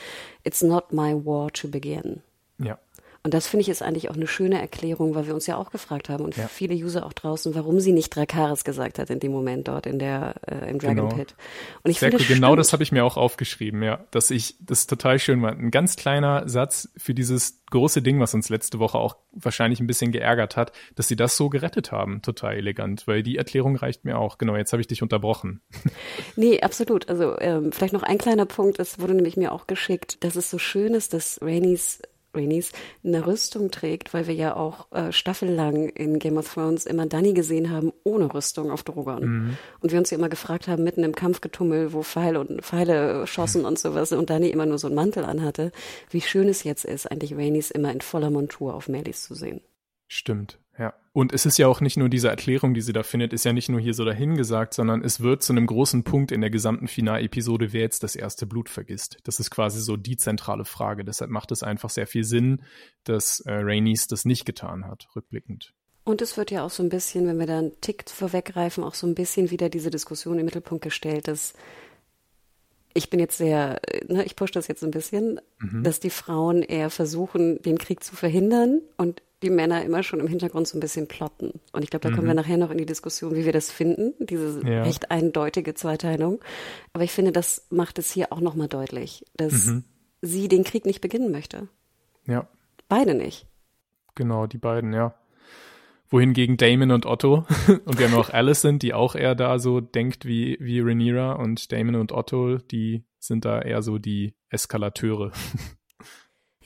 [0.43, 2.23] it's not my war to begin.
[2.57, 2.79] Ja.
[3.25, 5.71] Und das finde ich ist eigentlich auch eine schöne Erklärung, weil wir uns ja auch
[5.71, 6.47] gefragt haben und ja.
[6.47, 9.97] viele User auch draußen, warum sie nicht Drakaris gesagt hat in dem Moment dort in
[9.97, 11.15] der äh, im Dragon genau.
[11.15, 11.33] Pit.
[11.81, 12.35] Und ich Sehr finde cool.
[12.35, 15.53] genau das habe ich mir auch aufgeschrieben, ja, dass ich das total schön war.
[15.53, 19.87] Ein ganz kleiner Satz für dieses große Ding, was uns letzte Woche auch wahrscheinlich ein
[19.87, 24.05] bisschen geärgert hat, dass sie das so gerettet haben, total elegant, weil die Erklärung reicht
[24.05, 24.37] mir auch.
[24.37, 25.61] Genau, jetzt habe ich dich unterbrochen.
[26.37, 27.07] Nee, absolut.
[27.07, 30.49] Also ähm, vielleicht noch ein kleiner Punkt, es wurde nämlich mir auch geschickt, dass es
[30.49, 32.01] so schön ist, dass Rainys
[32.35, 32.71] Rhaenys
[33.03, 37.33] eine Rüstung trägt, weil wir ja auch äh, staffellang in Game of Thrones immer Dani
[37.33, 39.25] gesehen haben ohne Rüstung auf Drogon.
[39.25, 39.57] Mhm.
[39.79, 43.61] Und wir uns ja immer gefragt haben, mitten im Kampfgetummel, wo Pfeile und Pfeile schossen
[43.61, 43.67] mhm.
[43.67, 45.71] und sowas und Dani immer nur so einen Mantel anhatte,
[46.09, 49.61] wie schön es jetzt ist, eigentlich Rhaenys immer in voller Montur auf Melis zu sehen.
[50.07, 50.59] Stimmt.
[51.15, 53.53] Und es ist ja auch nicht nur diese Erklärung, die sie da findet, ist ja
[53.53, 56.89] nicht nur hier so dahingesagt, sondern es wird zu einem großen Punkt in der gesamten
[56.89, 59.19] Finalepisode, wer jetzt das erste Blut vergisst.
[59.23, 61.05] Das ist quasi so die zentrale Frage.
[61.05, 62.63] Deshalb macht es einfach sehr viel Sinn,
[63.05, 65.73] dass äh, Rhaenys das nicht getan hat, rückblickend.
[66.03, 68.93] Und es wird ja auch so ein bisschen, wenn wir da einen Tick vorweggreifen, auch
[68.93, 71.53] so ein bisschen wieder diese Diskussion im Mittelpunkt gestellt, dass
[72.93, 75.81] ich bin jetzt sehr, äh, ne, ich pushe das jetzt ein bisschen, mhm.
[75.81, 80.27] dass die Frauen eher versuchen, den Krieg zu verhindern und die Männer immer schon im
[80.27, 81.59] Hintergrund so ein bisschen plotten.
[81.71, 82.15] Und ich glaube, da mhm.
[82.15, 82.39] kommen wir mhm.
[82.39, 84.83] nachher noch in die Diskussion, wie wir das finden, diese ja.
[84.83, 86.39] recht eindeutige Zweiteilung.
[86.93, 89.83] Aber ich finde, das macht es hier auch nochmal deutlich, dass mhm.
[90.21, 91.67] sie den Krieg nicht beginnen möchte.
[92.25, 92.47] Ja.
[92.87, 93.47] Beide nicht.
[94.15, 95.15] Genau, die beiden, ja.
[96.07, 97.45] Wohingegen Damon und Otto
[97.85, 101.71] und wir haben auch Alison, die auch eher da so denkt wie, wie Rhaenyra und
[101.71, 105.31] Damon und Otto, die sind da eher so die Eskalateure.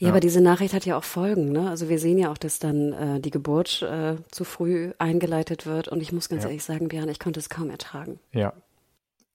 [0.00, 1.68] Ja, ja, aber diese Nachricht hat ja auch Folgen, ne?
[1.68, 5.88] Also wir sehen ja auch, dass dann äh, die Geburt äh, zu früh eingeleitet wird
[5.88, 6.48] und ich muss ganz ja.
[6.48, 8.18] ehrlich sagen, Björn, ich konnte es kaum ertragen.
[8.32, 8.54] Ja.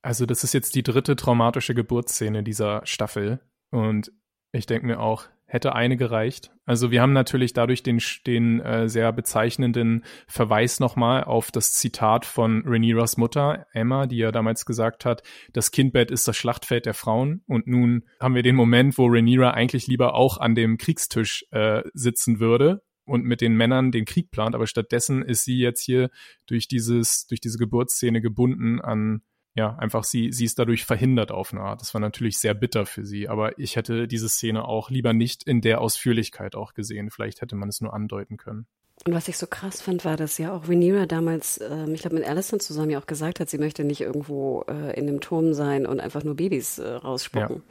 [0.02, 4.12] Also das ist jetzt die dritte traumatische Geburtsszene dieser Staffel und
[4.52, 5.26] ich denke mir auch,
[5.56, 6.52] hätte eine gereicht.
[6.66, 12.26] Also wir haben natürlich dadurch den, den äh, sehr bezeichnenden Verweis nochmal auf das Zitat
[12.26, 16.94] von Rhaenyras Mutter, Emma, die ja damals gesagt hat, das Kindbett ist das Schlachtfeld der
[16.94, 17.42] Frauen.
[17.48, 21.84] Und nun haben wir den Moment, wo Rhaenyra eigentlich lieber auch an dem Kriegstisch äh,
[21.94, 26.10] sitzen würde und mit den Männern den Krieg plant, aber stattdessen ist sie jetzt hier
[26.48, 29.22] durch dieses, durch diese Geburtsszene gebunden an
[29.56, 31.82] ja, einfach sie, sie ist dadurch verhindert auf eine Art.
[31.82, 35.44] Das war natürlich sehr bitter für sie, aber ich hätte diese Szene auch lieber nicht
[35.44, 37.10] in der Ausführlichkeit auch gesehen.
[37.10, 38.68] Vielleicht hätte man es nur andeuten können.
[39.06, 42.18] Und was ich so krass fand, war, dass ja auch Rhaenyra damals, äh, ich glaube
[42.18, 45.54] mit Alison zusammen ja auch gesagt hat, sie möchte nicht irgendwo äh, in einem Turm
[45.54, 47.64] sein und einfach nur Babys äh, rausspucken.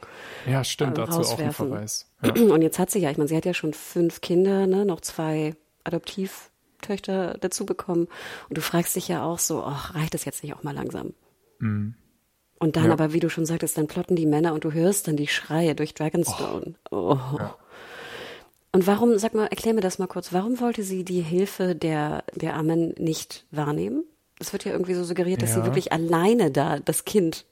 [0.45, 2.11] Ja, ja stimmt, äh, dazu auch ein Verweis.
[2.25, 2.31] Ja.
[2.31, 5.01] Und jetzt hat sie ja, ich meine, sie hat ja schon fünf Kinder, ne, noch
[5.01, 8.07] zwei Adoptivtöchter dazu bekommen.
[8.49, 11.13] Und du fragst dich ja auch so, ach, reicht das jetzt nicht auch mal langsam?
[11.59, 11.95] Mhm.
[12.57, 12.93] Und dann ja.
[12.93, 15.75] aber, wie du schon sagtest, dann plotten die Männer und du hörst dann die Schreie
[15.75, 16.75] durch Dragonstone.
[16.89, 17.17] Oh.
[17.17, 17.37] oh.
[17.37, 17.55] Ja.
[18.71, 22.23] Und warum, sag mal, erklär mir das mal kurz, warum wollte sie die Hilfe der,
[22.33, 24.03] der Armen nicht wahrnehmen?
[24.39, 25.61] Es wird ja irgendwie so suggeriert, dass ja.
[25.61, 27.45] sie wirklich alleine da das Kind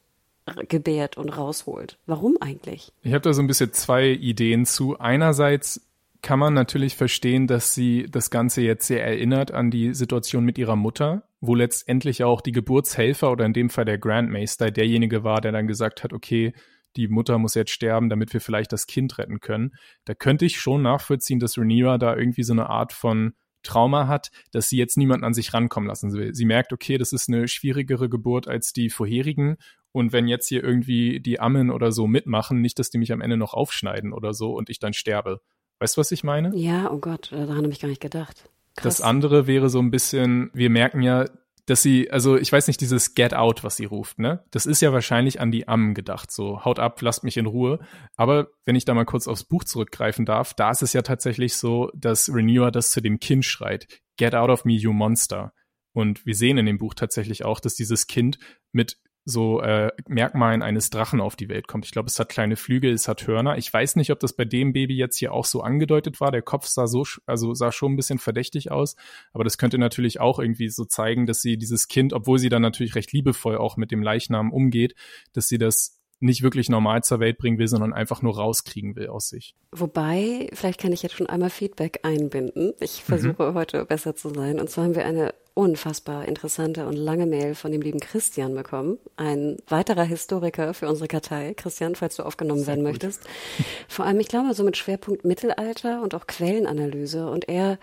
[0.68, 1.98] gebärt und rausholt.
[2.06, 2.92] Warum eigentlich?
[3.02, 5.00] Ich habe da so ein bisschen zwei Ideen zu.
[5.00, 5.88] Einerseits
[6.22, 10.58] kann man natürlich verstehen, dass sie das Ganze jetzt sehr erinnert an die Situation mit
[10.58, 15.42] ihrer Mutter, wo letztendlich auch die Geburtshelfer oder in dem Fall der Grandmeister derjenige war,
[15.42, 16.54] der dann gesagt hat, okay,
[16.96, 19.74] die Mutter muss jetzt sterben, damit wir vielleicht das Kind retten können.
[20.06, 24.32] Da könnte ich schon nachvollziehen, dass Rhaenyra da irgendwie so eine Art von Trauma hat,
[24.54, 26.34] dass sie jetzt niemanden an sich rankommen lassen will.
[26.34, 29.58] Sie merkt, okay, das ist eine schwierigere Geburt als die vorherigen.
[29.92, 33.20] Und wenn jetzt hier irgendwie die Ammen oder so mitmachen, nicht, dass die mich am
[33.20, 35.42] Ende noch aufschneiden oder so und ich dann sterbe.
[35.80, 36.56] Weißt du, was ich meine?
[36.56, 38.50] Ja, oh Gott, daran habe ich gar nicht gedacht.
[38.76, 38.98] Krass.
[38.98, 41.26] Das andere wäre so ein bisschen, wir merken ja,
[41.66, 44.44] dass sie, also ich weiß nicht, dieses Get Out, was sie ruft, ne?
[44.52, 47.80] Das ist ja wahrscheinlich an die Ammen gedacht, so haut ab, lasst mich in Ruhe.
[48.18, 51.56] Aber wenn ich da mal kurz aufs Buch zurückgreifen darf, da ist es ja tatsächlich
[51.56, 55.54] so, dass Renewer das zu dem Kind schreit, Get out of me, you monster.
[55.94, 58.40] Und wir sehen in dem Buch tatsächlich auch, dass dieses Kind
[58.72, 61.86] mit so äh, Merkmalen eines Drachen auf die Welt kommt.
[61.86, 63.58] Ich glaube, es hat kleine Flügel, es hat Hörner.
[63.58, 66.32] Ich weiß nicht, ob das bei dem Baby jetzt hier auch so angedeutet war.
[66.32, 68.96] Der Kopf sah so, also sah schon ein bisschen verdächtig aus,
[69.32, 72.62] aber das könnte natürlich auch irgendwie so zeigen, dass sie dieses Kind, obwohl sie dann
[72.62, 74.96] natürlich recht liebevoll auch mit dem Leichnam umgeht,
[75.32, 79.08] dass sie das nicht wirklich normal zur Welt bringen will, sondern einfach nur rauskriegen will
[79.08, 79.56] aus sich.
[79.72, 82.74] Wobei, vielleicht kann ich jetzt schon einmal Feedback einbinden.
[82.80, 83.08] Ich mhm.
[83.08, 83.56] versuche mhm.
[83.56, 84.60] heute besser zu sein.
[84.60, 88.98] Und zwar haben wir eine unfassbar interessante und lange Mail von dem lieben Christian bekommen.
[89.18, 91.54] Ein weiterer Historiker für unsere Kartei.
[91.54, 92.94] Christian, falls du aufgenommen Sehr werden gut.
[92.94, 93.22] möchtest.
[93.88, 97.30] Vor allem, ich glaube, so mit Schwerpunkt Mittelalter und auch Quellenanalyse.
[97.30, 97.78] Und er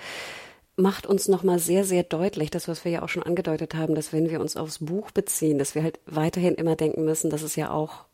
[0.77, 4.13] macht uns nochmal sehr, sehr deutlich, das, was wir ja auch schon angedeutet haben, dass
[4.13, 7.55] wenn wir uns aufs Buch beziehen, dass wir halt weiterhin immer denken müssen, dass es
[7.55, 8.07] ja auch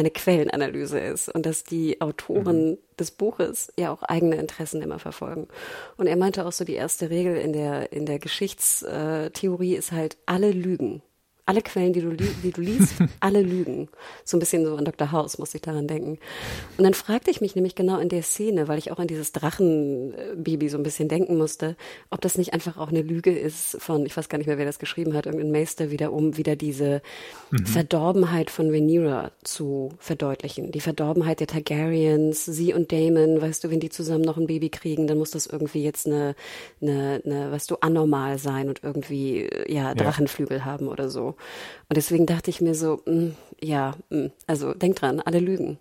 [0.00, 2.78] eine Quellenanalyse ist und dass die Autoren mhm.
[2.98, 5.48] des Buches ja auch eigene Interessen immer verfolgen.
[5.96, 10.16] Und er meinte auch so, die erste Regel in der, in der Geschichtstheorie ist halt,
[10.26, 11.02] alle lügen
[11.46, 13.88] alle Quellen, die du, die du liest, alle lügen.
[14.24, 15.12] So ein bisschen so an Dr.
[15.12, 16.18] House muss ich daran denken.
[16.78, 19.32] Und dann fragte ich mich nämlich genau in der Szene, weil ich auch an dieses
[19.32, 21.76] Drachenbaby so ein bisschen denken musste,
[22.10, 24.66] ob das nicht einfach auch eine Lüge ist von, ich weiß gar nicht mehr, wer
[24.66, 27.02] das geschrieben hat, irgendein Meister wieder, um wieder diese
[27.50, 27.66] mhm.
[27.66, 30.72] Verdorbenheit von Rhaenyra zu verdeutlichen.
[30.72, 34.70] Die Verdorbenheit der Targaryens, sie und Damon, weißt du, wenn die zusammen noch ein Baby
[34.70, 36.34] kriegen, dann muss das irgendwie jetzt eine,
[36.80, 40.64] eine, eine weißt du, anormal sein und irgendwie, ja, Drachenflügel ja.
[40.64, 41.29] haben oder so.
[41.88, 45.40] Und deswegen dachte ich mir so, mh, mm, ja, mh, mm, also denk dran, alle
[45.40, 45.78] lügen.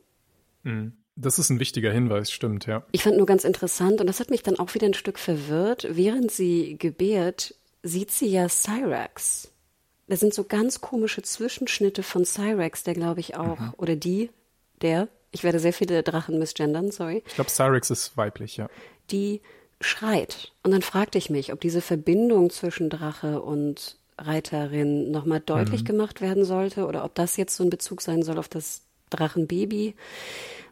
[0.63, 0.93] Mhm.
[1.15, 2.85] Das ist ein wichtiger Hinweis, stimmt, ja.
[2.93, 5.85] Ich fand nur ganz interessant, und das hat mich dann auch wieder ein Stück verwirrt,
[5.89, 9.51] während sie gebärt, sieht sie ja Cyrax.
[10.07, 13.73] Da sind so ganz komische Zwischenschnitte von Cyrax, der glaube ich auch, mhm.
[13.77, 14.29] oder die,
[14.81, 17.21] der, ich werde sehr viele Drachen missgendern, sorry.
[17.27, 18.69] Ich glaube, Cyrax ist weiblich, ja.
[19.11, 19.41] Die
[19.81, 20.53] schreit.
[20.63, 25.87] Und dann fragte ich mich, ob diese Verbindung zwischen Drache und Reiterin nochmal deutlich mhm.
[25.87, 29.95] gemacht werden sollte oder ob das jetzt so ein Bezug sein soll auf das Drachenbaby.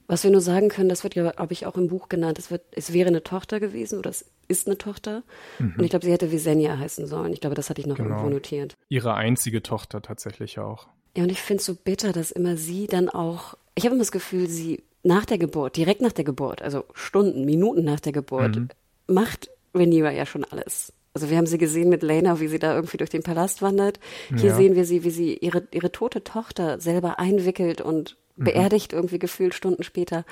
[0.07, 2.49] Was wir nur sagen können, das wird ja, glaube ich, auch im Buch genannt, es,
[2.49, 5.23] wird, es wäre eine Tochter gewesen oder es ist eine Tochter.
[5.59, 5.75] Mhm.
[5.77, 7.33] Und ich glaube, sie hätte Visenya heißen sollen.
[7.33, 8.11] Ich glaube, das hatte ich noch genau.
[8.11, 8.75] irgendwo notiert.
[8.87, 10.87] Ihre einzige Tochter tatsächlich auch.
[11.17, 14.03] Ja, und ich finde es so bitter, dass immer sie dann auch, ich habe immer
[14.03, 18.13] das Gefühl, sie nach der Geburt, direkt nach der Geburt, also Stunden, Minuten nach der
[18.13, 18.69] Geburt, mhm.
[19.07, 20.93] macht Rhaenyra ja schon alles.
[21.17, 23.99] Also wir haben sie gesehen mit Lena, wie sie da irgendwie durch den Palast wandert.
[24.29, 24.55] Hier ja.
[24.55, 28.43] sehen wir sie, wie sie ihre, ihre tote Tochter selber einwickelt und mhm.
[28.43, 30.25] beerdigt irgendwie gefühlt Stunden später.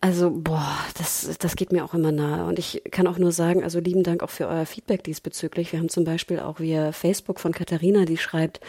[0.00, 2.46] Also, boah, das, das geht mir auch immer nahe.
[2.46, 5.72] Und ich kann auch nur sagen, also lieben Dank auch für euer Feedback diesbezüglich.
[5.72, 8.60] Wir haben zum Beispiel auch via Facebook von Katharina, die schreibt,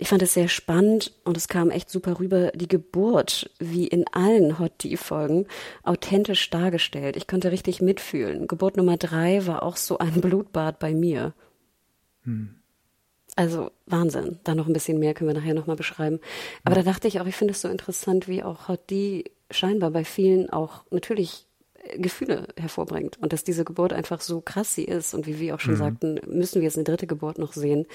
[0.00, 4.06] ich fand es sehr spannend und es kam echt super rüber, die Geburt, wie in
[4.12, 5.46] allen Hot Tea-Folgen,
[5.82, 7.16] authentisch dargestellt.
[7.16, 8.48] Ich konnte richtig mitfühlen.
[8.48, 11.34] Geburt Nummer drei war auch so ein Blutbad bei mir.
[12.24, 12.54] Hm.
[13.36, 14.38] Also Wahnsinn.
[14.42, 16.18] Da noch ein bisschen mehr können wir nachher nochmal beschreiben.
[16.64, 16.82] Aber ja.
[16.82, 20.04] da dachte ich auch, ich finde es so interessant, wie auch Hot Tea scheinbar bei
[20.04, 25.12] vielen auch natürlich äh, Gefühle hervorbringt und dass diese Geburt einfach so krass sie ist
[25.12, 25.78] und wie wir auch schon mhm.
[25.78, 27.86] sagten, müssen wir jetzt eine dritte Geburt noch sehen.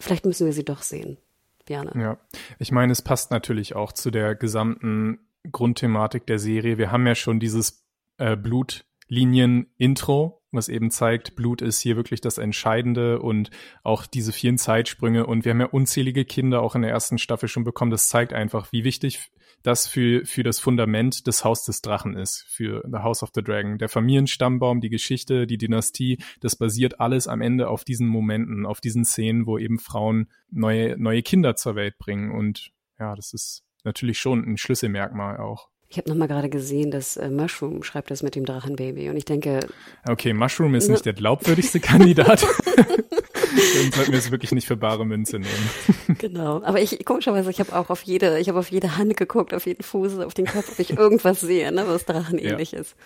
[0.00, 1.18] Vielleicht müssen wir sie doch sehen.
[1.66, 1.92] Bjarne.
[1.94, 2.18] Ja,
[2.58, 5.18] ich meine, es passt natürlich auch zu der gesamten
[5.52, 6.78] Grundthematik der Serie.
[6.78, 7.84] Wir haben ja schon dieses
[8.18, 13.50] äh, Blutlinien-Intro, was eben zeigt, Blut ist hier wirklich das Entscheidende und
[13.82, 15.26] auch diese vielen Zeitsprünge.
[15.26, 17.90] Und wir haben ja unzählige Kinder auch in der ersten Staffel schon bekommen.
[17.90, 19.30] Das zeigt einfach, wie wichtig
[19.62, 23.42] das für, für das Fundament des Haus des Drachen ist, für The House of the
[23.42, 23.78] Dragon.
[23.78, 28.80] Der Familienstammbaum, die Geschichte, die Dynastie, das basiert alles am Ende auf diesen Momenten, auf
[28.80, 32.30] diesen Szenen, wo eben Frauen neue, neue Kinder zur Welt bringen.
[32.30, 35.68] Und ja, das ist natürlich schon ein Schlüsselmerkmal auch.
[35.88, 39.24] Ich habe nochmal gerade gesehen, dass äh, Mushroom schreibt das mit dem Drachenbaby und ich
[39.24, 39.60] denke.
[40.08, 42.44] Okay, Mushroom ist nicht der glaubwürdigste Kandidat.
[43.56, 45.70] Dann sollten wir es wirklich nicht für bare Münze nehmen.
[46.18, 46.62] Genau.
[46.62, 49.66] Aber ich, komischerweise, ich habe auch auf jede, ich habe auf jede Hand geguckt, auf
[49.66, 52.80] jeden Fuß, auf den Kopf, ob ich irgendwas sehe, ne, was drachenähnlich ja.
[52.80, 52.96] ist.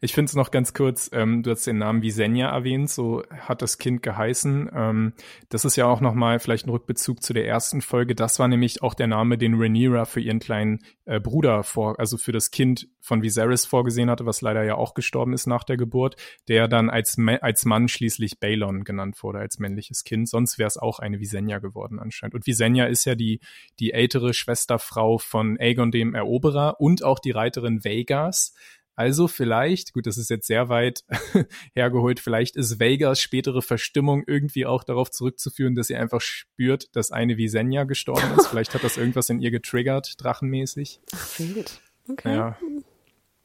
[0.00, 3.62] Ich finde es noch ganz kurz, ähm, du hast den Namen Visenya erwähnt, so hat
[3.62, 4.70] das Kind geheißen.
[4.72, 5.12] Ähm,
[5.48, 8.14] das ist ja auch nochmal vielleicht ein Rückbezug zu der ersten Folge.
[8.14, 12.16] Das war nämlich auch der Name, den Rhaenyra für ihren kleinen äh, Bruder vor, also
[12.16, 15.76] für das Kind von Viserys vorgesehen hatte, was leider ja auch gestorben ist nach der
[15.76, 16.16] Geburt,
[16.48, 20.28] der dann als, als Mann schließlich Balon genannt wurde, als männliches Kind.
[20.28, 22.34] Sonst wäre es auch eine Visenya geworden anscheinend.
[22.34, 23.40] Und Visenya ist ja die,
[23.78, 28.52] die ältere Schwesterfrau von Aegon dem Eroberer und auch die Reiterin Vegas.
[28.96, 31.04] Also vielleicht, gut, das ist jetzt sehr weit
[31.74, 37.12] hergeholt, vielleicht ist Vegas spätere Verstimmung irgendwie auch darauf zurückzuführen, dass sie einfach spürt, dass
[37.12, 38.48] eine Visenya gestorben ist.
[38.48, 41.00] vielleicht hat das irgendwas in ihr getriggert, drachenmäßig.
[41.14, 41.80] Ach, wild.
[42.08, 42.34] Okay.
[42.34, 42.58] Ja.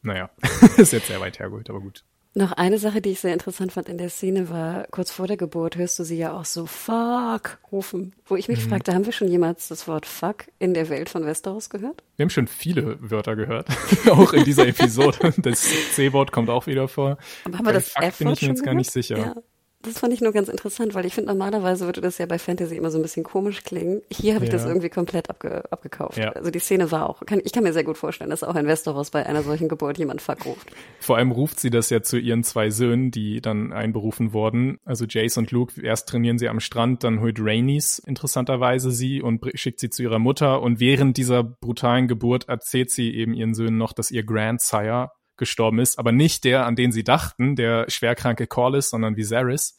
[0.02, 0.30] Naja,
[0.76, 2.04] ist jetzt sehr weit hergeholt, aber gut.
[2.34, 5.36] Noch eine Sache, die ich sehr interessant fand in der Szene war, kurz vor der
[5.36, 8.14] Geburt hörst du sie ja auch so fuck rufen.
[8.24, 8.70] Wo ich mich mhm.
[8.70, 12.02] fragte, haben wir schon jemals das Wort fuck in der Welt von Westeros gehört?
[12.16, 13.68] Wir haben schon viele Wörter gehört,
[14.10, 15.34] auch in dieser Episode.
[15.36, 15.60] Das
[15.94, 17.18] C-Wort kommt auch wieder vor.
[17.44, 19.18] Aber haben wir das F-Wort bin ich mir jetzt gar nicht sicher.
[19.18, 19.34] Ja.
[19.82, 22.76] Das fand ich nur ganz interessant, weil ich finde, normalerweise würde das ja bei Fantasy
[22.76, 24.02] immer so ein bisschen komisch klingen.
[24.10, 24.56] Hier habe ich ja.
[24.56, 26.18] das irgendwie komplett abge abgekauft.
[26.18, 26.30] Ja.
[26.30, 28.66] Also die Szene war auch, kann, ich kann mir sehr gut vorstellen, dass auch ein
[28.66, 30.70] Westeros bei einer solchen Geburt jemand verruft.
[31.00, 34.78] Vor allem ruft sie das ja zu ihren zwei Söhnen, die dann einberufen wurden.
[34.84, 39.44] Also Jace und Luke, erst trainieren sie am Strand, dann holt Rainis interessanterweise sie und
[39.54, 40.62] schickt sie zu ihrer Mutter.
[40.62, 45.10] Und während dieser brutalen Geburt erzählt sie eben ihren Söhnen noch, dass ihr Grandsire
[45.42, 49.76] gestorben ist, aber nicht der, an den sie dachten, der schwerkranke Corlys, sondern Viserys.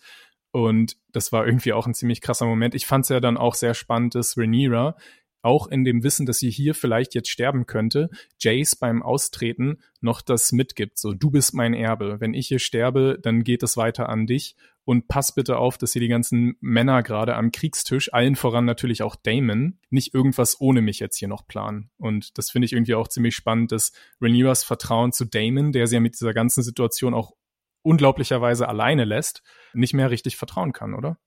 [0.51, 2.75] Und das war irgendwie auch ein ziemlich krasser Moment.
[2.75, 4.97] Ich fand es ja dann auch sehr spannend, dass Rhaenyra
[5.41, 10.21] auch in dem Wissen, dass sie hier vielleicht jetzt sterben könnte, Jace beim Austreten noch
[10.21, 10.97] das mitgibt.
[10.97, 12.19] So, du bist mein Erbe.
[12.19, 14.57] Wenn ich hier sterbe, dann geht es weiter an dich.
[14.85, 19.01] Und pass bitte auf, dass hier die ganzen Männer gerade am Kriegstisch, allen voran natürlich
[19.01, 21.89] auch Damon, nicht irgendwas ohne mich jetzt hier noch planen.
[21.97, 25.95] Und das finde ich irgendwie auch ziemlich spannend, dass Rhaenyras Vertrauen zu Damon, der sie
[25.95, 27.33] ja mit dieser ganzen Situation auch
[27.81, 29.43] unglaublicherweise alleine lässt,
[29.73, 31.17] nicht mehr richtig vertrauen kann, oder?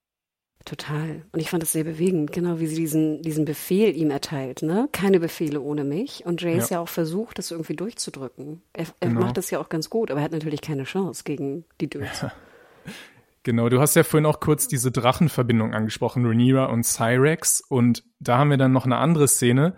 [0.66, 1.22] Total.
[1.30, 4.88] Und ich fand es sehr bewegend, genau wie sie diesen, diesen Befehl ihm erteilt, ne?
[4.90, 6.26] Keine Befehle ohne mich.
[6.26, 8.62] Und Jace ja, ja auch versucht, das irgendwie durchzudrücken.
[8.72, 9.20] Er, er genau.
[9.20, 12.22] macht das ja auch ganz gut, aber er hat natürlich keine Chance gegen die Dudes.
[12.22, 12.32] Ja.
[13.46, 17.60] Genau, du hast ja vorhin auch kurz diese Drachenverbindung angesprochen, Rhaenyra und Cyrex.
[17.60, 19.76] Und da haben wir dann noch eine andere Szene,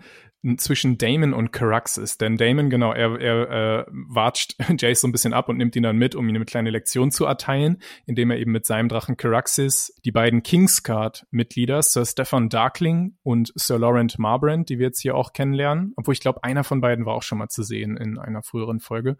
[0.57, 2.17] zwischen Damon und Caraxes.
[2.17, 5.83] Denn Damon, genau, er, er äh, watscht Jace so ein bisschen ab und nimmt ihn
[5.83, 9.17] dann mit, um ihm eine kleine Lektion zu erteilen, indem er eben mit seinem Drachen
[9.17, 15.15] Caraxes die beiden Kingsguard-Mitglieder, Sir Stefan Darkling und Sir Laurent Marbrand, die wir jetzt hier
[15.15, 18.17] auch kennenlernen, obwohl ich glaube, einer von beiden war auch schon mal zu sehen in
[18.17, 19.17] einer früheren Folge.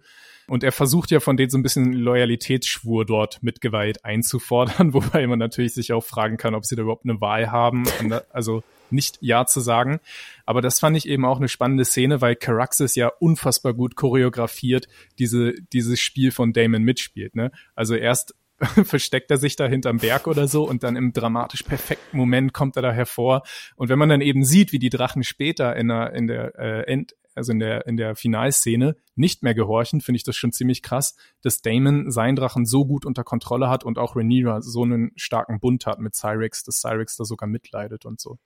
[0.47, 5.27] Und er versucht ja von denen so ein bisschen Loyalitätsschwur dort mit Gewalt einzufordern, wobei
[5.27, 7.83] man natürlich sich auch fragen kann, ob sie da überhaupt eine Wahl haben.
[8.31, 9.99] Also nicht Ja zu sagen.
[10.45, 14.87] Aber das fand ich eben auch eine spannende Szene, weil Caraxes ja unfassbar gut choreografiert
[15.17, 17.35] diese, dieses Spiel von Damon mitspielt.
[17.35, 17.51] Ne?
[17.75, 18.35] Also erst
[18.83, 22.75] versteckt er sich da hinterm Berg oder so und dann im dramatisch perfekten Moment kommt
[22.75, 23.43] er da hervor.
[23.75, 26.91] Und wenn man dann eben sieht, wie die Drachen später in der, in der äh,
[26.91, 30.83] End, also in der, in der Finalszene nicht mehr gehorchen, finde ich das schon ziemlich
[30.83, 35.11] krass, dass Damon seinen Drachen so gut unter Kontrolle hat und auch Rhaenyra so einen
[35.15, 38.39] starken Bund hat mit Cyrex, dass Cyrex da sogar mitleidet und so.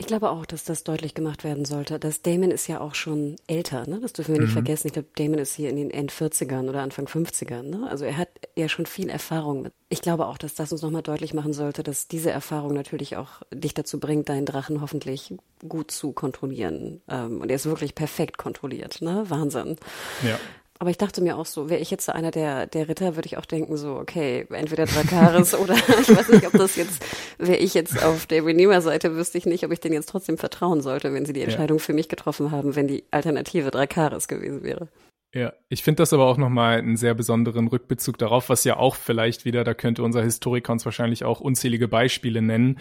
[0.00, 1.98] Ich glaube auch, dass das deutlich gemacht werden sollte.
[1.98, 3.98] Das Damon ist ja auch schon älter, ne?
[4.00, 4.54] Das dürfen wir nicht mhm.
[4.54, 4.86] vergessen.
[4.86, 7.88] Ich glaube, Damon ist hier in den End 40ern oder Anfang 50ern, ne?
[7.90, 9.72] Also er hat ja schon viel Erfahrung mit.
[9.88, 13.42] Ich glaube auch, dass das uns nochmal deutlich machen sollte, dass diese Erfahrung natürlich auch
[13.52, 15.34] dich dazu bringt, deinen Drachen hoffentlich
[15.68, 17.02] gut zu kontrollieren.
[17.08, 19.24] Ähm, und er ist wirklich perfekt kontrolliert, ne?
[19.28, 19.76] Wahnsinn.
[20.22, 20.38] Ja.
[20.80, 23.36] Aber ich dachte mir auch so, wäre ich jetzt einer der, der Ritter, würde ich
[23.36, 27.04] auch denken so, okay, entweder Drakaris oder ich weiß nicht, ob das jetzt,
[27.38, 30.80] wäre ich jetzt auf der Renehmer-Seite, wüsste ich nicht, ob ich denen jetzt trotzdem vertrauen
[30.80, 31.84] sollte, wenn sie die Entscheidung ja.
[31.84, 34.88] für mich getroffen haben, wenn die Alternative Drakaris gewesen wäre.
[35.34, 38.94] Ja, ich finde das aber auch nochmal einen sehr besonderen Rückbezug darauf, was ja auch
[38.94, 42.78] vielleicht wieder, da könnte unser Historiker uns wahrscheinlich auch unzählige Beispiele nennen,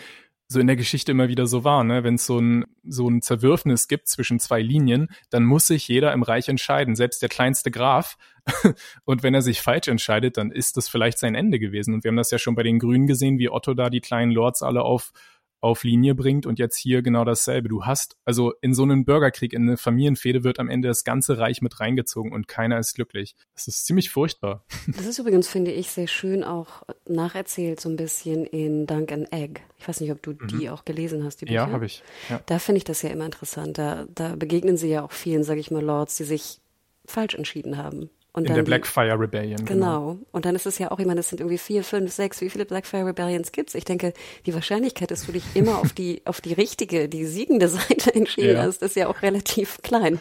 [0.47, 2.03] so in der Geschichte immer wieder so war, ne?
[2.03, 6.13] Wenn es so ein, so ein Zerwürfnis gibt zwischen zwei Linien, dann muss sich jeder
[6.13, 8.17] im Reich entscheiden, selbst der kleinste Graf.
[9.03, 11.93] und wenn er sich falsch entscheidet, dann ist das vielleicht sein Ende gewesen.
[11.93, 14.31] Und wir haben das ja schon bei den Grünen gesehen, wie Otto da die kleinen
[14.31, 15.11] Lords alle auf
[15.59, 17.69] auf Linie bringt und jetzt hier genau dasselbe.
[17.69, 21.37] Du hast, also in so einem Bürgerkrieg, in eine Familienfehde wird am Ende das ganze
[21.37, 23.35] Reich mit reingezogen und keiner ist glücklich.
[23.53, 24.65] Das ist ziemlich furchtbar.
[24.97, 29.31] Das ist übrigens, finde ich, sehr schön auch nacherzählt so ein bisschen in Dunk and
[29.31, 29.61] Egg.
[29.77, 30.47] Ich weiß nicht, ob du mhm.
[30.47, 31.55] die auch gelesen hast, die Bücher.
[31.55, 32.03] Ja, habe ich.
[32.29, 32.41] Ja.
[32.45, 33.77] Da finde ich das ja immer interessant.
[33.77, 36.61] Da, da begegnen sie ja auch vielen, sage ich mal, Lords, die sich
[37.05, 39.65] falsch entschieden haben Und in der Blackfire Rebellion.
[39.65, 40.11] Genau.
[40.11, 40.19] genau.
[40.31, 42.51] Und dann ist es ja auch, ich meine, es sind irgendwie vier, fünf, sechs, wie
[42.51, 43.73] viele Blackfire Rebellions gibt's?
[43.73, 44.13] Ich denke,
[44.45, 48.57] die Wahrscheinlichkeit, dass du dich immer auf die, auf die richtige, die siegende Seite entschieden
[48.57, 48.61] ja.
[48.61, 50.19] hast, ist ja auch relativ klein.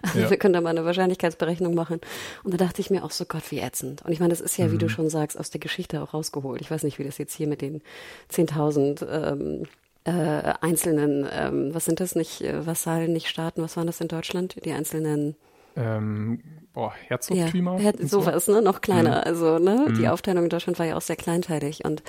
[0.00, 0.30] Also ja.
[0.30, 2.00] wir können da mal eine Wahrscheinlichkeitsberechnung machen.
[2.42, 4.00] Und da dachte ich mir auch so, Gott, wie ätzend.
[4.02, 4.72] Und ich meine, das ist ja, mhm.
[4.72, 4.90] wie du mhm.
[4.90, 6.62] schon sagst, aus der Geschichte auch rausgeholt.
[6.62, 7.82] Ich weiß nicht, wie das jetzt hier mit den
[8.32, 9.66] 10.000 ähm,
[10.04, 14.08] äh, einzelnen, ähm, was sind das nicht, äh, Vasallen, nicht Staaten, was waren das in
[14.08, 14.56] Deutschland?
[14.64, 15.36] Die einzelnen
[15.78, 16.40] ähm,
[16.78, 17.80] boah, Herzogtümer.
[17.80, 18.52] Ja, sowas, so.
[18.52, 18.62] ne?
[18.62, 19.16] Noch kleiner.
[19.16, 19.22] Mhm.
[19.24, 19.86] Also, ne?
[19.88, 19.94] Mhm.
[19.98, 21.84] Die Aufteilung in Deutschland war ja auch sehr kleinteilig.
[21.84, 22.04] Und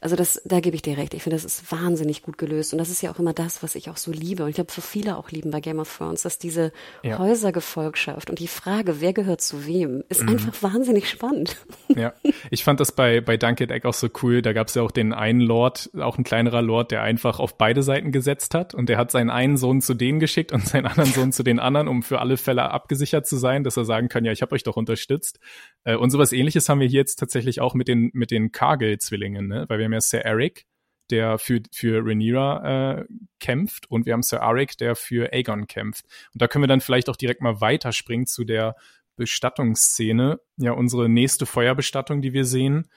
[0.00, 1.12] also das, da gebe ich dir recht.
[1.12, 2.72] Ich finde, das ist wahnsinnig gut gelöst.
[2.72, 4.44] Und das ist ja auch immer das, was ich auch so liebe.
[4.44, 7.18] Und ich glaube, für viele auch lieben bei Game of Thrones, dass diese ja.
[7.18, 10.30] Häusergefolgschaft und die Frage, wer gehört zu wem, ist mhm.
[10.30, 11.56] einfach wahnsinnig spannend.
[11.94, 12.12] Ja,
[12.50, 14.40] ich fand das bei, bei Dunked Egg auch so cool.
[14.40, 17.58] Da gab es ja auch den einen Lord, auch ein kleinerer Lord, der einfach auf
[17.58, 18.74] beide Seiten gesetzt hat.
[18.74, 21.58] Und der hat seinen einen Sohn zu denen geschickt und seinen anderen Sohn zu den
[21.58, 24.54] anderen, um für alle Fälle abgesichert zu sein, dass er sagen kann, ja, ich habe
[24.54, 25.38] euch doch unterstützt.
[25.84, 29.46] Äh, und sowas ähnliches haben wir hier jetzt tatsächlich auch mit den, mit den Cargill-Zwillingen,
[29.46, 29.64] ne?
[29.68, 30.66] weil wir haben ja Sir Eric,
[31.10, 33.04] der für, für Rhaenyra äh,
[33.38, 36.04] kämpft und wir haben Sir Arik, der für Aegon kämpft.
[36.34, 38.76] Und da können wir dann vielleicht auch direkt mal weiterspringen zu der
[39.16, 40.40] Bestattungsszene.
[40.56, 42.88] Ja, unsere nächste Feuerbestattung, die wir sehen.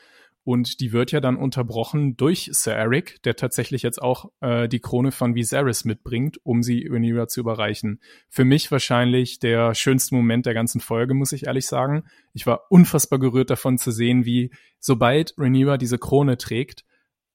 [0.44, 4.80] Und die wird ja dann unterbrochen durch Sir Eric, der tatsächlich jetzt auch äh, die
[4.80, 8.00] Krone von Viserys mitbringt, um sie Rhaenyra zu überreichen.
[8.30, 12.04] Für mich wahrscheinlich der schönste Moment der ganzen Folge, muss ich ehrlich sagen.
[12.34, 16.84] Ich war unfassbar gerührt davon zu sehen, wie sobald Rhaenyra diese Krone trägt,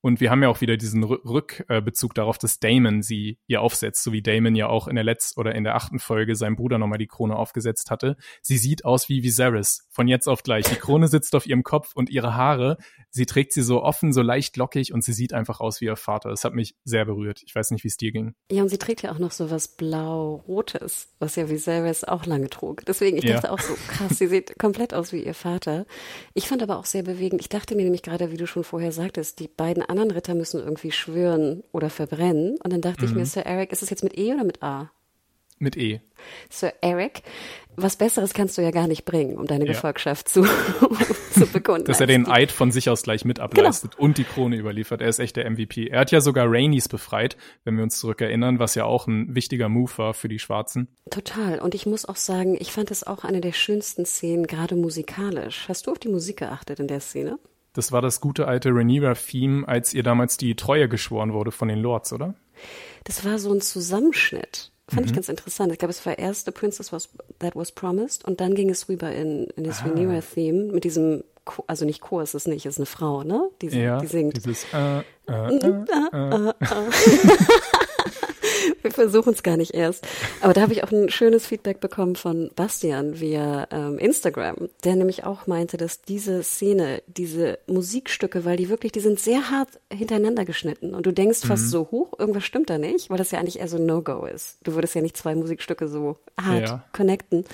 [0.04, 4.12] und wir haben ja auch wieder diesen Rückbezug darauf, dass Damon sie ihr aufsetzt, so
[4.12, 6.98] wie Damon ja auch in der letzten oder in der achten Folge seinem Bruder nochmal
[6.98, 8.18] die Krone aufgesetzt hatte.
[8.42, 10.66] Sie sieht aus wie Viserys, von jetzt auf gleich.
[10.66, 12.76] Die Krone sitzt auf ihrem Kopf und ihre Haare,
[13.08, 15.96] sie trägt sie so offen, so leicht lockig und sie sieht einfach aus wie ihr
[15.96, 16.28] Vater.
[16.28, 17.42] Das hat mich sehr berührt.
[17.46, 18.34] Ich weiß nicht, wie es dir ging.
[18.52, 22.50] Ja, und sie trägt ja auch noch so was blau-rotes, was ja Viserys auch lange
[22.50, 22.84] trug.
[22.84, 23.52] Deswegen, ich dachte ja.
[23.54, 25.86] auch so, krass, sie sieht komplett aus wie ihr Vater.
[26.34, 27.40] Ich fand aber auch sehr bewegend.
[27.40, 30.60] Ich dachte mir nämlich gerade, wie du schon vorher sagtest, die beiden anderen Ritter müssen
[30.60, 32.56] irgendwie schwören oder verbrennen.
[32.62, 33.08] Und dann dachte mhm.
[33.08, 33.26] ich mir, mhm.
[33.26, 34.90] Sir Eric, ist es jetzt mit E oder mit A?
[35.58, 36.00] Mit E.
[36.50, 37.22] Sir Eric,
[37.76, 39.72] was Besseres kannst du ja gar nicht bringen, um deine ja.
[39.72, 40.44] Gefolgschaft zu,
[41.32, 41.86] zu bekunden.
[41.86, 44.04] Dass er den Eid von sich aus gleich mit ableistet genau.
[44.04, 45.00] und die Krone überliefert.
[45.00, 45.88] Er ist echt der MVP.
[45.88, 49.68] Er hat ja sogar Rainies befreit, wenn wir uns zurückerinnern, was ja auch ein wichtiger
[49.68, 50.88] Move war für die Schwarzen.
[51.10, 51.60] Total.
[51.60, 55.66] Und ich muss auch sagen, ich fand es auch eine der schönsten Szenen, gerade musikalisch.
[55.68, 57.38] Hast du auf die Musik geachtet in der Szene?
[57.74, 61.80] Das war das gute alte Rhaenyra-Theme, als ihr damals die Treue geschworen wurde von den
[61.80, 62.34] Lords, oder?
[63.02, 64.70] Das war so ein Zusammenschnitt.
[64.88, 65.06] Fand mhm.
[65.06, 65.72] ich ganz interessant.
[65.72, 67.10] Ich glaube, es war erst The Princess was,
[67.40, 69.86] That Was Promised und dann ging es rüber in, in das ah.
[69.86, 71.24] Rhaenyra-Theme mit diesem,
[71.66, 73.50] also nicht Chor ist es nicht, ist eine Frau, ne?
[73.60, 74.36] Die, ja, die singt.
[74.36, 75.02] Dieses, äh, äh,
[75.32, 76.52] äh, äh.
[78.82, 80.06] Wir versuchen es gar nicht erst.
[80.40, 84.96] Aber da habe ich auch ein schönes Feedback bekommen von Bastian via ähm, Instagram, der
[84.96, 89.68] nämlich auch meinte, dass diese Szene, diese Musikstücke, weil die wirklich, die sind sehr hart
[89.92, 91.68] hintereinander geschnitten und du denkst fast mhm.
[91.68, 94.58] so, hoch, irgendwas stimmt da nicht, weil das ja eigentlich eher so ein No-Go ist.
[94.64, 96.84] Du würdest ja nicht zwei Musikstücke so hart ja.
[96.92, 97.44] connecten.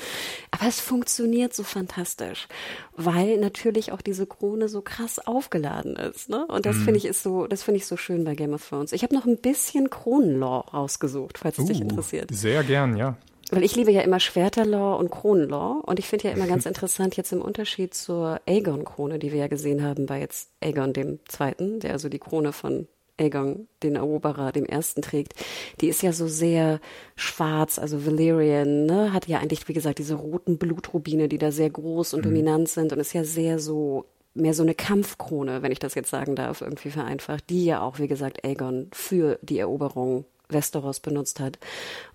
[0.51, 2.49] Aber es funktioniert so fantastisch,
[2.97, 6.29] weil natürlich auch diese Krone so krass aufgeladen ist.
[6.29, 6.47] Ne?
[6.47, 6.85] Und das mhm.
[6.85, 8.93] finde ich ist so, das finde ich so schön bei Game of Thrones.
[8.93, 12.31] Ich habe noch ein bisschen Kronenlore rausgesucht, falls es uh, dich interessiert.
[12.33, 13.17] Sehr gern, ja.
[13.51, 17.17] Weil ich liebe ja immer Schwerterlore und Kronenlore und ich finde ja immer ganz interessant
[17.17, 21.81] jetzt im Unterschied zur Aegon-Krone, die wir ja gesehen haben bei jetzt Aegon dem Zweiten,
[21.81, 22.87] der also die Krone von
[23.19, 25.35] Aegon, den Eroberer, dem Ersten trägt,
[25.81, 26.81] die ist ja so sehr
[27.17, 31.71] schwarz, also Valyrian, ne, hat ja eigentlich, wie gesagt, diese roten Blutrubine, die da sehr
[31.71, 32.31] groß und mhm.
[32.31, 36.09] dominant sind und ist ja sehr so mehr so eine Kampfkrone, wenn ich das jetzt
[36.09, 41.41] sagen darf, irgendwie vereinfacht, die ja auch, wie gesagt, Aegon für die Eroberung Westeros benutzt
[41.41, 41.59] hat.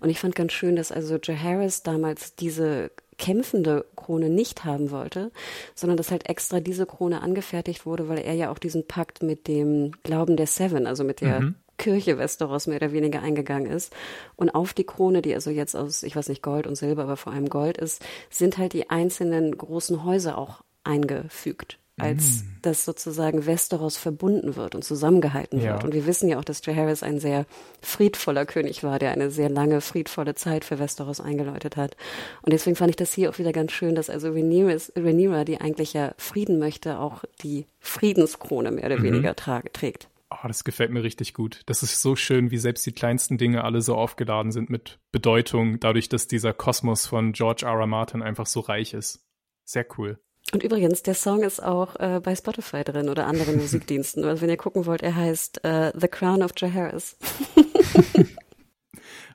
[0.00, 5.30] Und ich fand ganz schön, dass also Jaehaerys damals diese kämpfende Krone nicht haben wollte,
[5.74, 9.48] sondern dass halt extra diese Krone angefertigt wurde, weil er ja auch diesen Pakt mit
[9.48, 11.54] dem Glauben der Seven, also mit der mhm.
[11.78, 13.92] Kirche Westeros mehr oder weniger eingegangen ist.
[14.36, 17.16] Und auf die Krone, die also jetzt aus, ich weiß nicht, Gold und Silber, aber
[17.16, 22.58] vor allem Gold ist, sind halt die einzelnen großen Häuser auch eingefügt als mm.
[22.62, 25.72] dass sozusagen Westeros verbunden wird und zusammengehalten ja.
[25.72, 25.84] wird.
[25.84, 27.46] Und wir wissen ja auch, dass Jaehaerys ein sehr
[27.80, 31.96] friedvoller König war, der eine sehr lange friedvolle Zeit für Westeros eingeläutet hat.
[32.42, 35.94] Und deswegen fand ich das hier auch wieder ganz schön, dass also Rhaenyra, die eigentlich
[35.94, 39.04] ja Frieden möchte, auch die Friedenskrone mehr oder mhm.
[39.04, 40.08] weniger trägt.
[40.30, 41.62] Oh, das gefällt mir richtig gut.
[41.66, 45.78] Das ist so schön, wie selbst die kleinsten Dinge alle so aufgeladen sind mit Bedeutung,
[45.78, 47.78] dadurch, dass dieser Kosmos von George R.
[47.78, 47.86] R.
[47.86, 49.24] Martin einfach so reich ist.
[49.64, 50.18] Sehr cool.
[50.52, 54.24] Und übrigens, der Song ist auch äh, bei Spotify drin oder anderen Musikdiensten.
[54.24, 57.16] Also wenn ihr gucken wollt, er heißt äh, The Crown of Jaharis.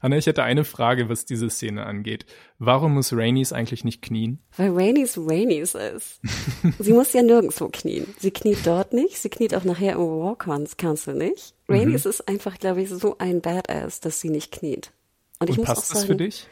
[0.01, 2.25] Anna, ich hätte eine Frage, was diese Szene angeht.
[2.57, 4.39] Warum muss Rainis eigentlich nicht knien?
[4.57, 6.19] Weil Rainis Rainis ist.
[6.79, 8.07] sie muss ja nirgendwo knien.
[8.17, 11.53] Sie kniet dort nicht, sie kniet auch nachher im War Council nicht.
[11.69, 12.09] Rainis mhm.
[12.09, 14.91] ist einfach, glaube ich, so ein Badass, dass sie nicht kniet.
[15.39, 16.47] Und, ich Und muss passt auch sagen, das für dich?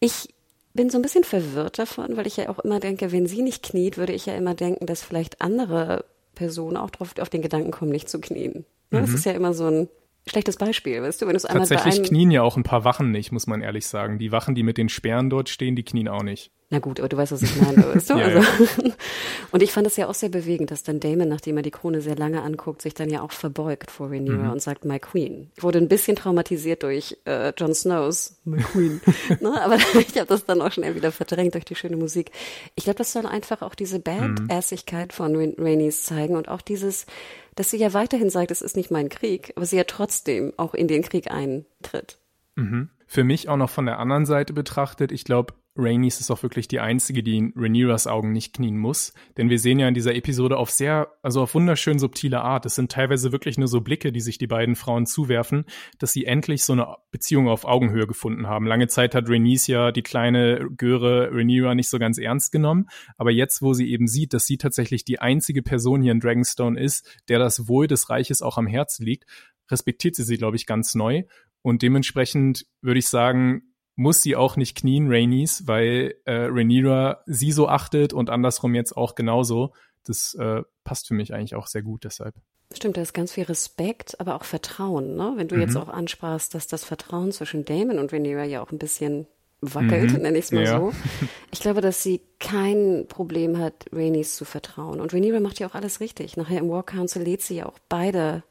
[0.00, 0.33] Ich
[0.74, 3.62] bin so ein bisschen verwirrt davon, weil ich ja auch immer denke, wenn sie nicht
[3.62, 6.04] kniet, würde ich ja immer denken, dass vielleicht andere
[6.34, 8.64] Personen auch drauf, auf den Gedanken kommen, nicht zu knien.
[8.90, 9.00] Mhm.
[9.00, 9.88] Das ist ja immer so ein
[10.26, 13.10] schlechtes Beispiel, weißt du, wenn du es einmal Tatsächlich knien ja auch ein paar Wachen
[13.10, 14.18] nicht, muss man ehrlich sagen.
[14.18, 16.50] Die Wachen, die mit den Speeren dort stehen, die knien auch nicht.
[16.74, 18.14] Na gut, aber du weißt, was ich meine, weißt du?
[18.18, 18.40] ja, also,
[18.82, 18.92] ja.
[19.52, 22.00] Und ich fand es ja auch sehr bewegend, dass dann Damon, nachdem er die Krone
[22.00, 24.50] sehr lange anguckt, sich dann ja auch verbeugt vor Rhaenyra mhm.
[24.50, 25.52] und sagt, my queen.
[25.56, 29.00] Ich wurde ein bisschen traumatisiert durch äh, Jon Snows, my queen.
[29.40, 29.62] ne?
[29.62, 32.32] Aber ich habe das dann auch schnell wieder verdrängt durch die schöne Musik.
[32.74, 35.12] Ich glaube, das soll einfach auch diese Badassigkeit mhm.
[35.12, 37.06] von Rhaenys zeigen und auch dieses,
[37.54, 40.74] dass sie ja weiterhin sagt, es ist nicht mein Krieg, aber sie ja trotzdem auch
[40.74, 42.18] in den Krieg eintritt.
[42.56, 42.88] Mhm.
[43.06, 46.68] Für mich auch noch von der anderen Seite betrachtet, ich glaube, Rhaenys ist auch wirklich
[46.68, 49.12] die einzige, die in Rhaenyras Augen nicht knien muss.
[49.36, 52.64] Denn wir sehen ja in dieser Episode auf sehr, also auf wunderschön subtile Art.
[52.64, 55.64] Es sind teilweise wirklich nur so Blicke, die sich die beiden Frauen zuwerfen,
[55.98, 58.66] dass sie endlich so eine Beziehung auf Augenhöhe gefunden haben.
[58.66, 62.86] Lange Zeit hat Rhaenys ja die kleine Göre Rhaenyra nicht so ganz ernst genommen.
[63.16, 66.78] Aber jetzt, wo sie eben sieht, dass sie tatsächlich die einzige Person hier in Dragonstone
[66.78, 69.24] ist, der das Wohl des Reiches auch am Herzen liegt,
[69.70, 71.24] respektiert sie sie, glaube ich, ganz neu.
[71.62, 77.52] Und dementsprechend würde ich sagen, muss sie auch nicht knien, Rainis, weil äh, Rhaenyra sie
[77.52, 79.72] so achtet und andersrum jetzt auch genauso.
[80.04, 82.34] Das äh, passt für mich eigentlich auch sehr gut deshalb.
[82.72, 85.34] Stimmt, da ist ganz viel Respekt, aber auch Vertrauen, ne?
[85.36, 85.60] Wenn du mhm.
[85.62, 89.26] jetzt auch ansprachst, dass das Vertrauen zwischen Damon und Rhaenyra ja auch ein bisschen
[89.60, 90.22] wackelt, mhm.
[90.22, 90.78] nenne ich es mal ja.
[90.78, 90.92] so.
[91.52, 95.00] Ich glaube, dass sie kein Problem hat, Rhaenys zu vertrauen.
[95.00, 96.36] Und Rhaenyra macht ja auch alles richtig.
[96.36, 98.42] Nachher im War Council lädt sie ja auch beide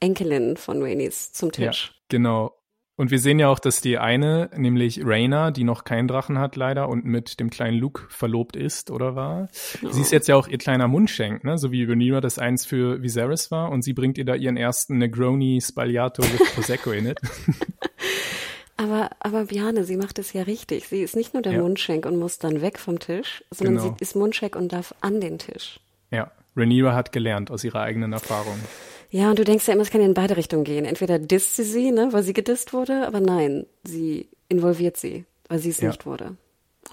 [0.00, 1.92] Enkelinnen von Rhaenys zum Tisch.
[1.92, 2.54] Ja, genau.
[2.96, 6.56] Und wir sehen ja auch, dass die eine, nämlich Raina, die noch keinen Drachen hat
[6.56, 9.48] leider und mit dem kleinen Luke verlobt ist oder war,
[9.82, 9.88] oh.
[9.90, 11.56] sie ist jetzt ja auch ihr kleiner Mundschenk, ne?
[11.56, 14.98] so wie Rhaenyra das eins für Viserys war und sie bringt ihr da ihren ersten
[14.98, 17.20] Negroni Spagliato with Prosecco in it.
[18.78, 20.88] Aber, aber Biane, sie macht es ja richtig.
[20.88, 21.60] Sie ist nicht nur der ja.
[21.60, 23.88] Mundschenk und muss dann weg vom Tisch, sondern genau.
[23.88, 25.78] sie ist Mundschenk und darf an den Tisch.
[26.10, 28.58] Ja, Rhaenyra hat gelernt aus ihrer eigenen Erfahrung.
[29.12, 30.86] Ja, und du denkst ja immer, es kann ja in beide Richtungen gehen.
[30.86, 35.58] Entweder disst sie sie, ne, weil sie gedisst wurde, aber nein, sie involviert sie, weil
[35.58, 35.88] sie es ja.
[35.88, 36.38] nicht wurde.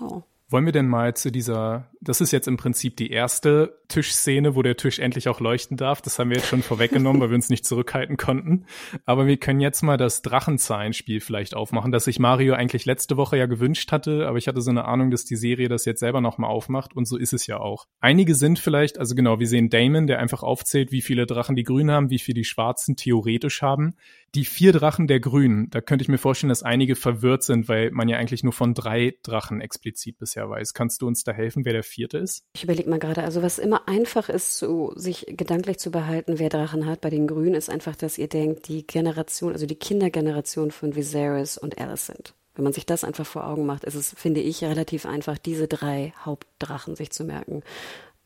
[0.01, 0.21] Oh.
[0.51, 4.63] Wollen wir denn mal zu dieser, das ist jetzt im Prinzip die erste Tischszene, wo
[4.63, 6.01] der Tisch endlich auch leuchten darf.
[6.01, 8.65] Das haben wir jetzt schon vorweggenommen, weil wir uns nicht zurückhalten konnten.
[9.05, 13.37] Aber wir können jetzt mal das Drachenzahlenspiel vielleicht aufmachen, das sich Mario eigentlich letzte Woche
[13.37, 14.27] ja gewünscht hatte.
[14.27, 16.95] Aber ich hatte so eine Ahnung, dass die Serie das jetzt selber nochmal aufmacht.
[16.95, 17.85] Und so ist es ja auch.
[17.99, 21.63] Einige sind vielleicht, also genau, wir sehen Damon, der einfach aufzählt, wie viele Drachen die
[21.63, 23.93] Grünen haben, wie viele die Schwarzen theoretisch haben
[24.35, 27.91] die vier Drachen der Grünen, da könnte ich mir vorstellen, dass einige verwirrt sind, weil
[27.91, 30.73] man ja eigentlich nur von drei Drachen explizit bisher weiß.
[30.73, 32.43] Kannst du uns da helfen, wer der vierte ist?
[32.53, 36.49] Ich überlege mal gerade, also was immer einfach ist, so, sich gedanklich zu behalten, wer
[36.49, 40.71] Drachen hat bei den Grünen, ist einfach, dass ihr denkt, die Generation, also die Kindergeneration
[40.71, 42.33] von Viserys und Alicent.
[42.55, 45.67] Wenn man sich das einfach vor Augen macht, ist es, finde ich, relativ einfach, diese
[45.67, 47.63] drei Hauptdrachen sich zu merken.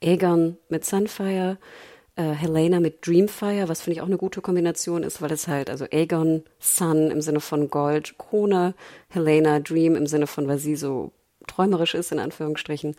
[0.04, 1.58] Aegon mit Sunfire,
[2.16, 5.70] äh, Helena mit Dreamfire, was finde ich auch eine gute Kombination ist, weil es halt,
[5.70, 8.76] also Aegon, Sun im Sinne von Gold, Krone,
[9.09, 11.11] Helena, Dream im Sinne von, weil sie so
[11.47, 12.95] träumerisch ist, in Anführungsstrichen.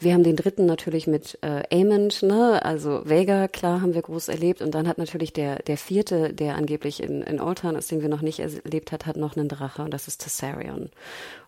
[0.00, 2.64] Wir haben den dritten natürlich mit äh, Amond, ne?
[2.64, 4.62] also Vega, klar, haben wir groß erlebt.
[4.62, 8.08] Und dann hat natürlich der, der vierte, der angeblich in, in Oldtown ist, den wir
[8.08, 10.90] noch nicht erlebt hat, hat noch einen Drache und das ist Tessarion.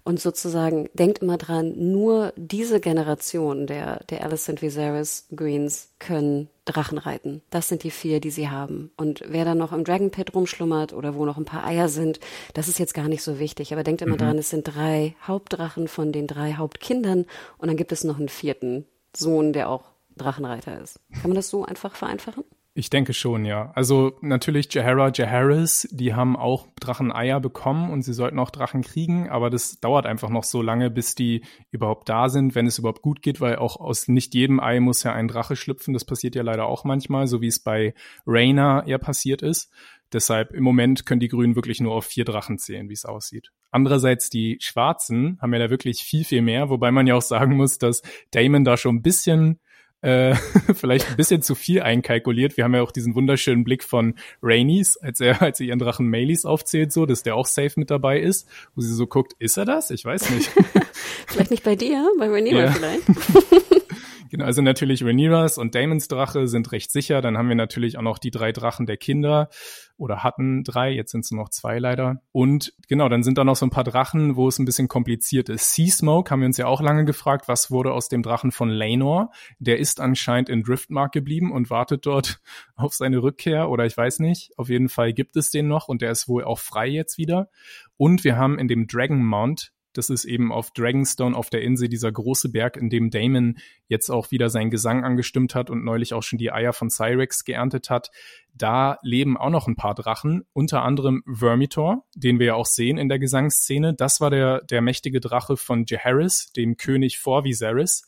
[0.02, 6.98] Und sozusagen, denkt immer dran, nur diese Generation der, der Alicent Viserys Greens können Drachen
[6.98, 7.42] reiten.
[7.50, 8.90] Das sind die vier, die sie haben.
[8.96, 12.20] Und wer dann noch im Dragon Pit rumschlummert oder wo noch ein paar Eier sind,
[12.54, 13.72] das ist jetzt gar nicht so wichtig.
[13.72, 14.18] Aber denkt immer mhm.
[14.18, 17.26] dran, es sind drei Hauptdrachen von den drei Hauptkindern
[17.58, 19.84] und dann gibt es noch einen vierten Sohn, der auch
[20.16, 21.00] Drachenreiter ist.
[21.12, 22.44] Kann man das so einfach vereinfachen?
[22.72, 23.72] Ich denke schon, ja.
[23.74, 29.28] Also natürlich Jahara, Jaharis, die haben auch Dracheneier bekommen und sie sollten auch Drachen kriegen,
[29.28, 33.02] aber das dauert einfach noch so lange, bis die überhaupt da sind, wenn es überhaupt
[33.02, 35.94] gut geht, weil auch aus nicht jedem Ei muss ja ein Drache schlüpfen.
[35.94, 37.92] Das passiert ja leider auch manchmal, so wie es bei
[38.24, 39.70] Raina ja passiert ist.
[40.12, 43.50] Deshalb im Moment können die Grünen wirklich nur auf vier Drachen zählen, wie es aussieht.
[43.70, 47.56] Andererseits die Schwarzen haben ja da wirklich viel, viel mehr, wobei man ja auch sagen
[47.56, 48.02] muss, dass
[48.32, 49.60] Damon da schon ein bisschen
[50.02, 50.34] äh,
[50.74, 52.56] vielleicht ein bisschen zu viel einkalkuliert.
[52.56, 56.08] Wir haben ja auch diesen wunderschönen Blick von Rainies, als er, als er ihren Drachen
[56.08, 59.56] Maileys aufzählt, so, dass der auch safe mit dabei ist, wo sie so guckt, ist
[59.56, 59.90] er das?
[59.90, 60.50] Ich weiß nicht.
[61.26, 62.70] vielleicht nicht bei dir, bei Rainier ja.
[62.70, 63.04] vielleicht.
[64.30, 67.20] Genau, also natürlich Rhaenyras und Daemons Drache sind recht sicher.
[67.20, 69.48] Dann haben wir natürlich auch noch die drei Drachen der Kinder
[69.96, 72.22] oder hatten drei, jetzt sind es nur noch zwei leider.
[72.30, 75.48] Und genau, dann sind da noch so ein paar Drachen, wo es ein bisschen kompliziert
[75.48, 75.74] ist.
[75.74, 78.68] Sea Smoke haben wir uns ja auch lange gefragt, was wurde aus dem Drachen von
[78.68, 79.32] Laenor?
[79.58, 82.40] Der ist anscheinend in Driftmark geblieben und wartet dort
[82.76, 84.56] auf seine Rückkehr oder ich weiß nicht.
[84.56, 87.50] Auf jeden Fall gibt es den noch und der ist wohl auch frei jetzt wieder.
[87.96, 91.88] Und wir haben in dem Dragon Mount das ist eben auf Dragonstone auf der Insel
[91.88, 96.14] dieser große Berg, in dem Damon jetzt auch wieder seinen Gesang angestimmt hat und neulich
[96.14, 98.10] auch schon die Eier von Cyrex geerntet hat.
[98.54, 102.98] Da leben auch noch ein paar Drachen, unter anderem Vermitor, den wir ja auch sehen
[102.98, 103.94] in der Gesangsszene.
[103.94, 108.02] Das war der, der mächtige Drache von Jaehaerys, dem König vor Viserys.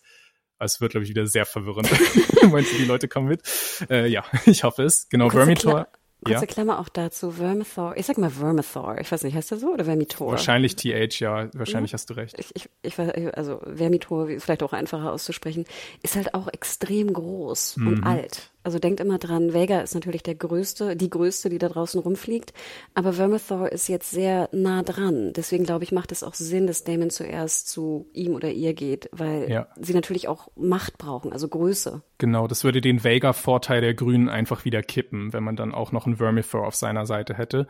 [0.59, 1.91] Es wird, glaube ich, wieder sehr verwirrend.
[2.53, 3.43] Meinst du, die Leute kommen mit?
[3.91, 5.09] Äh, ja, ich hoffe es.
[5.09, 5.89] Genau, Vermitor.
[6.25, 6.47] Kurze ja.
[6.47, 7.95] Klammer auch dazu, Vermithor.
[7.97, 8.99] Ich sag mal Vermithor.
[8.99, 10.33] Ich weiß nicht, heißt der so oder Vermitor?
[10.33, 11.49] Wahrscheinlich TH, ja.
[11.53, 11.95] Wahrscheinlich mhm.
[11.95, 12.39] hast du recht.
[12.39, 15.65] Ich, ich, ich weiß, also Vermitor, vielleicht auch einfacher auszusprechen,
[16.03, 17.87] ist halt auch extrem groß mhm.
[17.89, 18.51] und alt.
[18.65, 22.53] Also denkt immer dran, Vega ist natürlich der größte, die größte, die da draußen rumfliegt.
[22.95, 25.33] Aber Vermithor ist jetzt sehr nah dran.
[25.33, 29.09] Deswegen glaube ich, macht es auch Sinn, dass Damon zuerst zu ihm oder ihr geht,
[29.13, 29.69] weil ja.
[29.81, 32.03] sie natürlich auch Macht brauchen, also Größe.
[32.19, 36.07] Genau, das würde den Vega-Vorteil der Grünen einfach wieder kippen, wenn man dann auch noch
[36.07, 37.67] einen Vermithor auf seiner Seite hätte.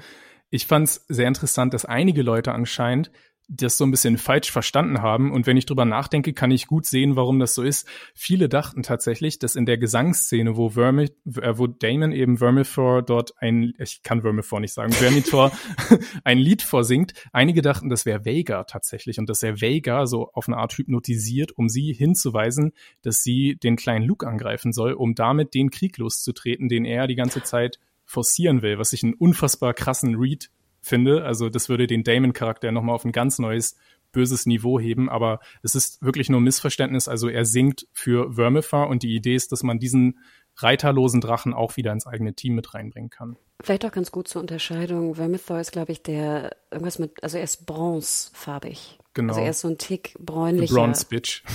[0.51, 3.11] Ich fand es sehr interessant, dass einige Leute anscheinend
[3.49, 5.33] das so ein bisschen falsch verstanden haben.
[5.33, 7.87] Und wenn ich drüber nachdenke, kann ich gut sehen, warum das so ist.
[8.15, 13.35] Viele dachten tatsächlich, dass in der Gesangsszene, wo Vermi, äh, wo Damon eben Vermithor dort
[13.39, 15.53] ein, ich kann Vermithor nicht sagen, Vermitor
[16.25, 20.49] ein Lied vorsingt, einige dachten, das wäre Vega tatsächlich und dass er Vega so auf
[20.49, 22.73] eine Art hypnotisiert, um sie hinzuweisen,
[23.03, 27.17] dass sie den kleinen Luke angreifen soll, um damit den Krieg loszutreten, den er die
[27.17, 30.51] ganze Zeit forcieren will, was ich einen unfassbar krassen Read
[30.83, 31.25] finde.
[31.25, 33.77] Also das würde den Damon-Charakter nochmal auf ein ganz neues
[34.13, 37.09] böses Niveau heben, aber es ist wirklich nur ein Missverständnis.
[37.09, 40.19] Also er singt für Vermithor und die Idee ist, dass man diesen
[40.57, 43.37] reiterlosen Drachen auch wieder ins eigene Team mit reinbringen kann.
[43.63, 45.15] Vielleicht auch ganz gut zur Unterscheidung.
[45.15, 48.99] Vermithor ist, glaube ich, der irgendwas mit, also er ist bronzefarbig.
[49.15, 49.33] Genau.
[49.33, 50.75] Also er ist so ein Tick bräunlicher.
[50.75, 51.43] Bronze Bitch.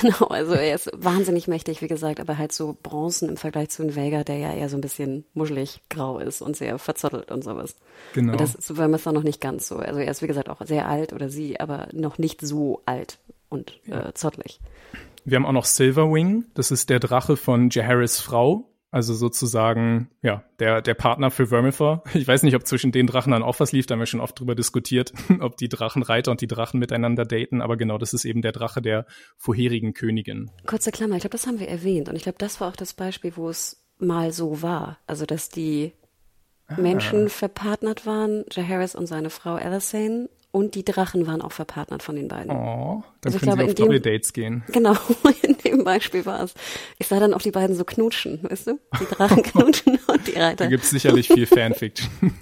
[0.00, 3.82] Genau, also er ist wahnsinnig mächtig, wie gesagt, aber halt so bronzen im Vergleich zu
[3.82, 7.42] einem Vega, der ja eher so ein bisschen muschelig grau ist und sehr verzottelt und
[7.44, 7.76] sowas.
[8.12, 8.32] Genau.
[8.32, 9.76] Und das ist bei Mithra noch nicht ganz so.
[9.76, 13.18] Also er ist, wie gesagt, auch sehr alt oder sie, aber noch nicht so alt
[13.48, 14.08] und ja.
[14.08, 14.60] äh, zottelig.
[15.24, 20.44] Wir haben auch noch Silverwing, das ist der Drache von Jaharis Frau, also sozusagen, ja,
[20.60, 22.04] der, der Partner für Vermithor.
[22.14, 24.20] Ich weiß nicht, ob zwischen den Drachen dann auch was lief, da haben wir schon
[24.20, 28.24] oft drüber diskutiert, ob die Drachenreiter und die Drachen miteinander daten, aber genau, das ist
[28.24, 29.04] eben der Drache der
[29.36, 30.52] vorherigen Königin.
[30.64, 32.94] Kurze Klammer, ich glaube, das haben wir erwähnt und ich glaube, das war auch das
[32.94, 34.98] Beispiel, wo es mal so war.
[35.08, 35.92] Also, dass die
[36.68, 36.80] ah.
[36.80, 42.14] Menschen verpartnert waren, Jaharis und seine Frau Alyssane und die Drachen waren auch verpartnert von
[42.14, 42.52] den beiden.
[42.52, 44.62] Oh, dann also können glaube, sie auf Doppeldates gehen.
[44.68, 44.94] Genau,
[45.42, 46.54] in dem Beispiel war es.
[47.00, 48.78] Ich sah dann auch die beiden so knutschen, weißt du?
[49.00, 50.64] Die Drachen knutschen und die Reiter.
[50.64, 52.08] Da gibt's sicherlich viel Fanfiction.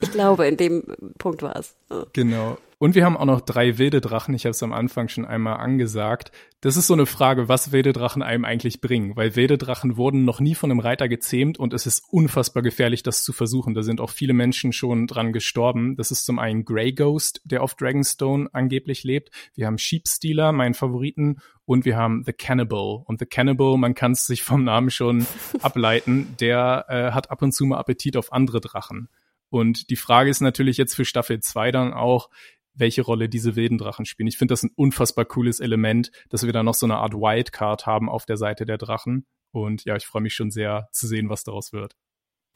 [0.00, 0.84] ich glaube, in dem
[1.18, 1.76] Punkt war es.
[2.12, 2.58] Genau.
[2.82, 4.32] Und wir haben auch noch drei wilde Drachen.
[4.32, 6.32] Ich habe es am Anfang schon einmal angesagt.
[6.62, 9.14] Das ist so eine Frage, was wilde Drachen einem eigentlich bringen.
[9.16, 13.02] Weil wilde Drachen wurden noch nie von einem Reiter gezähmt und es ist unfassbar gefährlich,
[13.02, 13.74] das zu versuchen.
[13.74, 15.94] Da sind auch viele Menschen schon dran gestorben.
[15.96, 19.30] Das ist zum einen Grey Ghost, der auf Dragonstone angeblich lebt.
[19.54, 21.36] Wir haben Sheepstealer, meinen Favoriten.
[21.66, 23.02] Und wir haben The Cannibal.
[23.04, 25.26] Und The Cannibal, man kann es sich vom Namen schon
[25.60, 29.10] ableiten, der äh, hat ab und zu mal Appetit auf andere Drachen.
[29.50, 32.30] Und die Frage ist natürlich jetzt für Staffel 2 dann auch,
[32.74, 34.28] welche Rolle diese wilden Drachen spielen.
[34.28, 37.86] Ich finde das ein unfassbar cooles Element, dass wir da noch so eine Art Wildcard
[37.86, 39.26] haben auf der Seite der Drachen.
[39.52, 41.96] Und ja, ich freue mich schon sehr zu sehen, was daraus wird.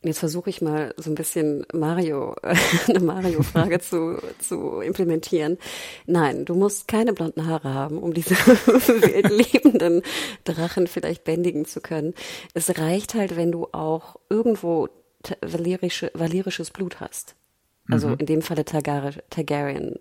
[0.05, 2.36] Jetzt versuche ich mal so ein bisschen Mario,
[2.88, 5.57] eine Mario-Frage zu, zu implementieren.
[6.07, 8.34] Nein, du musst keine blonden Haare haben, um diese
[9.28, 10.03] lebenden
[10.45, 12.12] Drachen vielleicht bändigen zu können.
[12.53, 14.88] Es reicht halt, wenn du auch irgendwo
[15.40, 17.34] valerische, valerisches Blut hast.
[17.90, 18.16] Also mhm.
[18.18, 19.98] in dem Falle Targar Targaryen,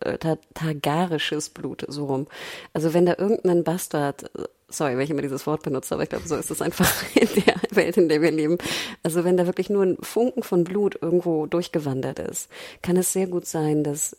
[0.00, 0.18] äh,
[0.54, 2.26] Targarisches Blut, so rum.
[2.72, 4.30] Also wenn da irgendein Bastard,
[4.68, 7.28] sorry, wenn ich immer dieses Wort benutze, aber ich glaube, so ist es einfach in
[7.44, 8.58] der Welt, in der wir leben.
[9.02, 12.50] Also wenn da wirklich nur ein Funken von Blut irgendwo durchgewandert ist,
[12.82, 14.16] kann es sehr gut sein, dass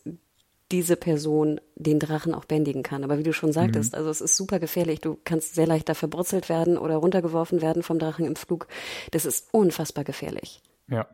[0.72, 3.04] diese Person den Drachen auch bändigen kann.
[3.04, 3.98] Aber wie du schon sagtest, mhm.
[3.98, 5.00] also es ist super gefährlich.
[5.00, 8.66] Du kannst sehr leicht da verbrutzelt werden oder runtergeworfen werden vom Drachen im Flug.
[9.12, 10.60] Das ist unfassbar gefährlich.
[10.88, 11.06] Ja.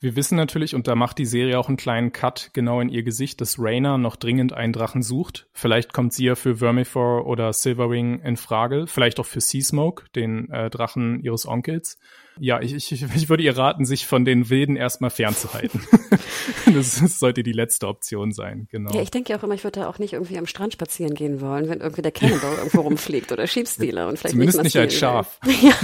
[0.00, 3.02] Wir wissen natürlich, und da macht die Serie auch einen kleinen Cut genau in ihr
[3.02, 5.48] Gesicht, dass Raina noch dringend einen Drachen sucht.
[5.52, 8.86] Vielleicht kommt sie ja für Vermithor oder Silverwing in Frage.
[8.86, 11.98] Vielleicht auch für Seasmoke, den äh, Drachen ihres Onkels.
[12.38, 15.82] Ja, ich, ich, ich würde ihr raten, sich von den Wilden erstmal fernzuhalten.
[16.72, 18.92] das, das sollte die letzte Option sein, genau.
[18.92, 21.40] Ja, ich denke auch immer, ich würde da auch nicht irgendwie am Strand spazieren gehen
[21.40, 24.94] wollen, wenn irgendwie der Cannonball irgendwo rumfliegt oder Sheepstealer und vielleicht Zumindest nicht, nicht als
[24.94, 25.38] Schaf.
[25.62, 25.74] Ja.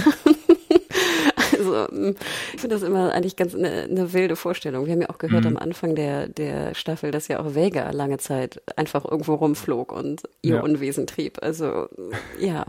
[1.59, 2.15] Also mm,
[2.53, 4.85] ich finde das immer eigentlich ganz eine, eine wilde Vorstellung.
[4.85, 5.57] Wir haben ja auch gehört mhm.
[5.57, 10.23] am Anfang der, der Staffel, dass ja auch Vega lange Zeit einfach irgendwo rumflog und
[10.41, 10.61] ihr ja.
[10.61, 11.41] Unwesen trieb.
[11.41, 11.89] Also
[12.39, 12.65] ja.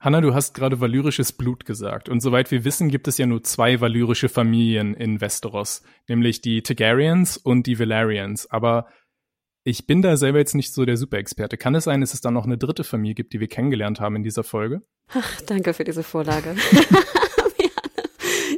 [0.00, 2.08] Hanna, du hast gerade valyrisches Blut gesagt.
[2.08, 6.62] Und soweit wir wissen, gibt es ja nur zwei valyrische Familien in Westeros, nämlich die
[6.62, 8.48] Targaryens und die Valerians.
[8.48, 8.86] Aber
[9.64, 11.56] ich bin da selber jetzt nicht so der Superexperte.
[11.56, 14.14] Kann es sein, dass es da noch eine dritte Familie gibt, die wir kennengelernt haben
[14.14, 14.82] in dieser Folge?
[15.08, 16.54] Ach, danke für diese Vorlage.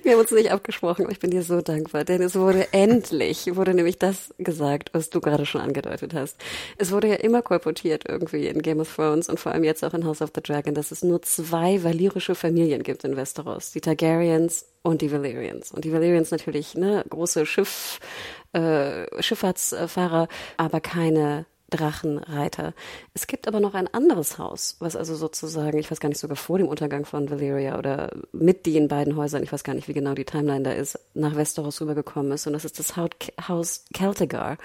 [0.03, 3.55] Wir haben uns nicht abgesprochen, aber ich bin dir so dankbar, denn es wurde endlich,
[3.55, 6.37] wurde nämlich das gesagt, was du gerade schon angedeutet hast.
[6.79, 9.95] Es wurde ja immer kolportiert irgendwie in Game of Thrones und vor allem jetzt auch
[9.95, 13.73] in House of the Dragon, dass es nur zwei valyrische Familien gibt in Westeros.
[13.73, 15.73] Die Targaryens und die Valyrians.
[15.73, 18.01] Und die Valyrians natürlich, ne, große Schiff,
[18.53, 22.75] äh, Schifffahrtsfahrer, aber keine Drachenreiter.
[23.14, 26.37] Es gibt aber noch ein anderes Haus, was also sozusagen, ich weiß gar nicht, sogar
[26.37, 29.95] vor dem Untergang von Valyria oder mit den beiden Häusern, ich weiß gar nicht, wie
[29.95, 32.47] genau die Timeline da ist, nach Westeros rübergekommen ist.
[32.47, 34.59] Und das ist das Haus Celtigar.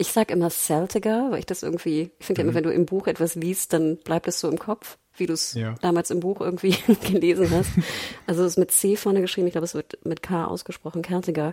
[0.00, 2.48] Ich sag immer Celtigar, weil ich das irgendwie, ich finde mhm.
[2.48, 5.26] ja immer, wenn du im Buch etwas liest, dann bleibt es so im Kopf wie
[5.26, 5.74] du es ja.
[5.82, 6.74] damals im Buch irgendwie
[7.12, 7.70] gelesen hast.
[8.26, 11.52] Also es ist mit C vorne geschrieben, ich glaube, es wird mit K ausgesprochen, Kertiger.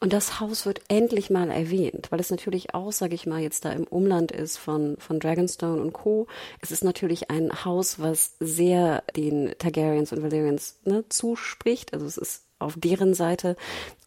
[0.00, 3.66] Und das Haus wird endlich mal erwähnt, weil es natürlich auch, sage ich mal, jetzt
[3.66, 6.26] da im Umland ist von, von Dragonstone und Co.
[6.62, 11.92] Es ist natürlich ein Haus, was sehr den Targaryens und Valerians ne, zuspricht.
[11.92, 13.56] Also es ist auf deren Seite.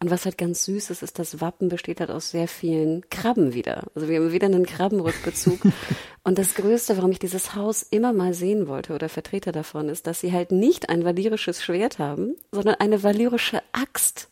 [0.00, 3.54] Und was halt ganz süß ist, ist, das Wappen besteht halt aus sehr vielen Krabben
[3.54, 3.84] wieder.
[3.94, 5.60] Also wir haben wieder einen Krabbenrückbezug.
[6.24, 10.06] und das Größte, warum ich dieses Haus immer mal sehen wollte oder Vertreter davon, ist,
[10.06, 14.28] dass sie halt nicht ein valyrisches Schwert haben, sondern eine valyrische Axt.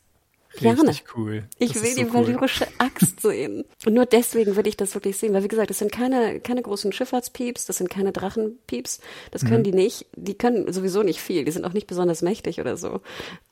[0.57, 0.89] Gerne.
[0.89, 1.45] Richtig cool.
[1.59, 2.87] Ich will so die valyrische cool.
[2.87, 3.65] Axt sehen.
[3.85, 6.63] Und nur deswegen würde ich das wirklich sehen, weil wie gesagt, das sind keine, keine
[6.63, 9.01] großen Schifffahrtspieps, das sind keine Drachenpieps,
[9.31, 9.65] das können mhm.
[9.65, 10.07] die nicht.
[10.17, 13.01] Die können sowieso nicht viel, die sind auch nicht besonders mächtig oder so.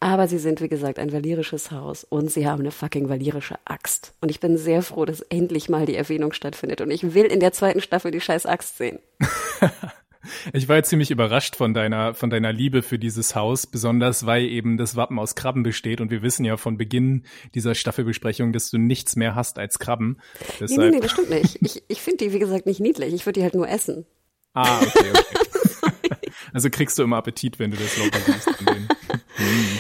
[0.01, 4.15] Aber sie sind, wie gesagt, ein valyrisches Haus und sie haben eine fucking valyrische Axt.
[4.21, 7.41] Und ich bin sehr froh, dass endlich mal die Erwähnung stattfindet und ich will in
[7.41, 8.99] der zweiten Staffel die scheiß Axt sehen.
[10.53, 14.45] Ich war jetzt ziemlich überrascht von deiner, von deiner Liebe für dieses Haus, besonders weil
[14.45, 18.71] eben das Wappen aus Krabben besteht und wir wissen ja von Beginn dieser Staffelbesprechung, dass
[18.71, 20.21] du nichts mehr hast als Krabben.
[20.61, 21.59] Deshalb nee, nee, nee, das stimmt nicht.
[21.61, 23.15] Ich, ich finde die, wie gesagt, nicht niedlich.
[23.15, 24.07] Ich würde die halt nur essen.
[24.55, 26.31] Ah, okay, okay.
[26.53, 28.51] also kriegst du immer Appetit, wenn du das Logo siehst.
[28.51, 28.89] Von hm,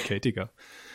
[0.05, 0.51] Kätiger.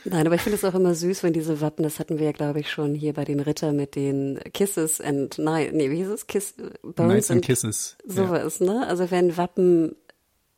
[0.05, 2.31] Nein, aber ich finde es auch immer süß, wenn diese Wappen, das hatten wir ja,
[2.31, 6.09] glaube ich, schon hier bei den Ritter mit den Kisses and Night, nee, wie hieß
[6.09, 6.27] es?
[6.27, 7.97] Kiss, Bones Nights and, and Kisses.
[8.05, 8.65] Sowas, ja.
[8.65, 8.87] ne?
[8.87, 9.95] Also wenn Wappen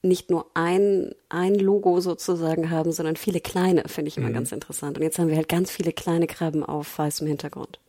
[0.03, 4.33] nicht nur ein, ein Logo sozusagen haben, sondern viele kleine, finde ich immer mhm.
[4.33, 4.97] ganz interessant.
[4.97, 7.79] Und jetzt haben wir halt ganz viele kleine Krabben auf weißem Hintergrund.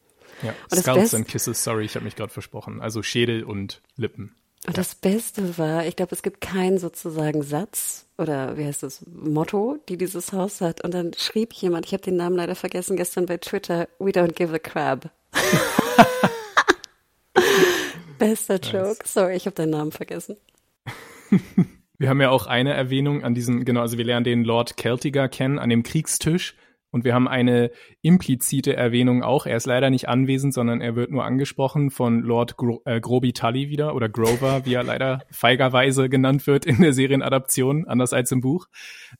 [0.42, 2.80] Ja, und Skulls and Kisses, sorry, ich habe mich gerade versprochen.
[2.80, 4.34] Also Schädel und Lippen.
[4.66, 9.04] Und das Beste war, ich glaube, es gibt keinen sozusagen Satz oder wie heißt das,
[9.06, 10.84] Motto, die dieses Haus hat.
[10.84, 14.34] Und dann schrieb jemand, ich habe den Namen leider vergessen, gestern bei Twitter, we don't
[14.34, 15.10] give a crab.
[18.18, 18.72] Bester nice.
[18.72, 18.98] Joke.
[19.04, 20.36] Sorry, ich habe deinen Namen vergessen.
[21.98, 25.28] Wir haben ja auch eine Erwähnung an diesem, genau, also wir lernen den Lord Celtiger
[25.28, 26.56] kennen, an dem Kriegstisch.
[26.92, 27.70] Und wir haben eine
[28.02, 29.46] implizite Erwähnung auch.
[29.46, 33.32] Er ist leider nicht anwesend, sondern er wird nur angesprochen von Lord Gro äh, Groby
[33.32, 38.30] Tully wieder oder Grover, wie er leider feigerweise genannt wird in der Serienadaption, anders als
[38.30, 38.66] im Buch.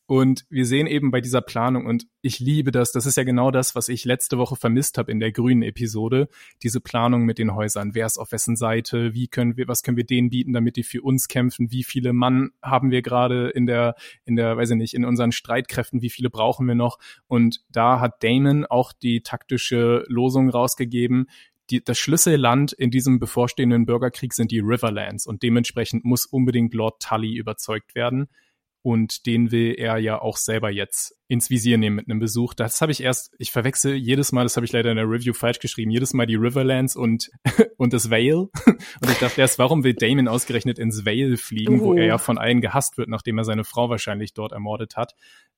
[0.07, 2.93] Und wir sehen eben bei dieser Planung und ich liebe das.
[2.93, 6.29] Das ist ja genau das, was ich letzte Woche vermisst habe in der grünen Episode.
[6.63, 7.95] Diese Planung mit den Häusern.
[7.95, 9.15] Wer ist auf wessen Seite?
[9.15, 11.73] Wie können wir, was können wir denen bieten, damit die für uns kämpfen?
[11.73, 13.97] Wie viele Mann haben wir gerade in der,
[14.27, 16.03] in der, weiß ich nicht, in unseren Streitkräften?
[16.03, 16.99] Wie viele brauchen wir noch?
[17.27, 21.27] Und da hat Damon auch die taktische Losung rausgegeben.
[21.71, 27.01] Die, das Schlüsselland in diesem bevorstehenden Bürgerkrieg sind die Riverlands und dementsprechend muss unbedingt Lord
[27.01, 28.29] Tully überzeugt werden
[28.83, 32.53] und den will er ja auch selber jetzt ins Visier nehmen mit einem Besuch.
[32.53, 35.33] Das habe ich erst, ich verwechsel jedes Mal, das habe ich leider in der Review
[35.33, 37.31] falsch geschrieben, jedes Mal die Riverlands und,
[37.77, 38.49] und das Vale.
[39.01, 41.85] Und ich dachte erst, warum will Damon ausgerechnet ins Vale fliegen, uh.
[41.85, 45.15] wo er ja von allen gehasst wird, nachdem er seine Frau wahrscheinlich dort ermordet hat.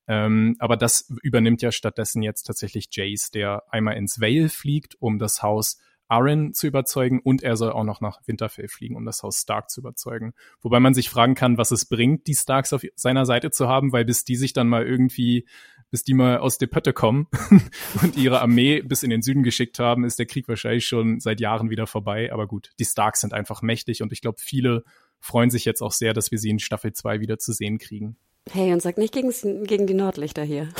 [0.07, 5.19] Ähm, aber das übernimmt ja stattdessen jetzt tatsächlich Jace, der einmal ins Vale fliegt, um
[5.19, 5.79] das Haus
[6.09, 9.71] Arryn zu überzeugen und er soll auch noch nach Winterfell fliegen, um das Haus Stark
[9.71, 10.35] zu überzeugen.
[10.61, 13.93] Wobei man sich fragen kann, was es bringt, die Starks auf seiner Seite zu haben,
[13.93, 15.47] weil bis die sich dann mal irgendwie
[15.91, 17.29] bis die mal aus der Pötte kommen
[18.03, 21.41] und ihre Armee bis in den Süden geschickt haben, ist der Krieg wahrscheinlich schon seit
[21.41, 22.33] Jahren wieder vorbei.
[22.33, 24.83] Aber gut, die Starks sind einfach mächtig und ich glaube, viele
[25.21, 28.17] freuen sich jetzt auch sehr, dass wir sie in Staffel 2 wieder zu sehen kriegen.
[28.51, 29.33] Hey, und sag nicht gegen,
[29.65, 30.69] gegen die Nordlichter hier.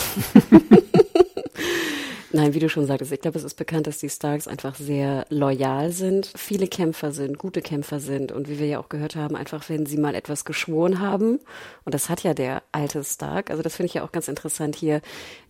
[2.33, 5.25] Nein, wie du schon sagtest, ich glaube, es ist bekannt, dass die Starks einfach sehr
[5.29, 9.37] loyal sind, viele Kämpfer sind, gute Kämpfer sind und wie wir ja auch gehört haben,
[9.37, 11.39] einfach wenn sie mal etwas geschworen haben,
[11.85, 14.75] und das hat ja der alte Stark, also das finde ich ja auch ganz interessant
[14.75, 15.01] hier.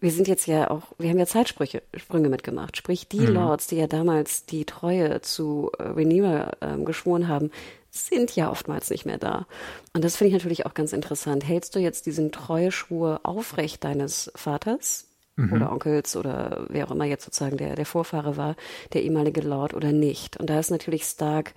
[0.01, 3.33] Wir sind jetzt ja auch, wir haben ja Zeitsprüche, Sprünge mitgemacht, sprich die mhm.
[3.35, 7.51] Lords, die ja damals die Treue zu äh, Rhaenyra äh, geschworen haben,
[7.95, 9.47] sind ja oftmals nicht mehr da.
[9.93, 11.47] Und das finde ich natürlich auch ganz interessant.
[11.47, 15.07] Hältst du jetzt diesen Treueschwur aufrecht deines Vaters?
[15.37, 15.53] mhm.
[15.53, 18.57] oder Onkels oder wer auch immer jetzt sozusagen der, der Vorfahre war,
[18.93, 20.37] der ehemalige Lord oder nicht.
[20.37, 21.55] Und da ist natürlich Stark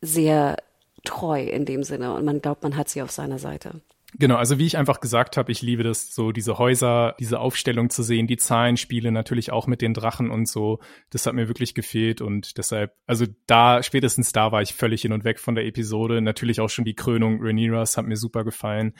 [0.00, 0.56] sehr
[1.04, 3.80] treu in dem Sinne und man glaubt, man hat sie auf seiner Seite.
[4.14, 7.90] Genau, also wie ich einfach gesagt habe, ich liebe das so, diese Häuser, diese Aufstellung
[7.90, 10.78] zu sehen, die Zahlenspiele natürlich auch mit den Drachen und so.
[11.10, 15.12] Das hat mir wirklich gefehlt und deshalb, also da, spätestens da war ich völlig hin
[15.12, 16.22] und weg von der Episode.
[16.22, 18.94] Natürlich auch schon die Krönung Rhaenyras hat mir super gefallen.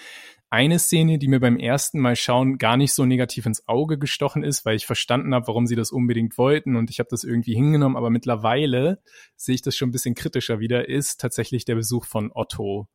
[0.51, 4.45] Eine Szene, die mir beim ersten Mal schauen gar nicht so negativ ins Auge gestochen
[4.45, 7.55] ist, weil ich verstanden habe, warum sie das unbedingt wollten und ich habe das irgendwie
[7.55, 9.01] hingenommen, aber mittlerweile
[9.37, 12.89] sehe ich das schon ein bisschen kritischer wieder, ist tatsächlich der Besuch von Otto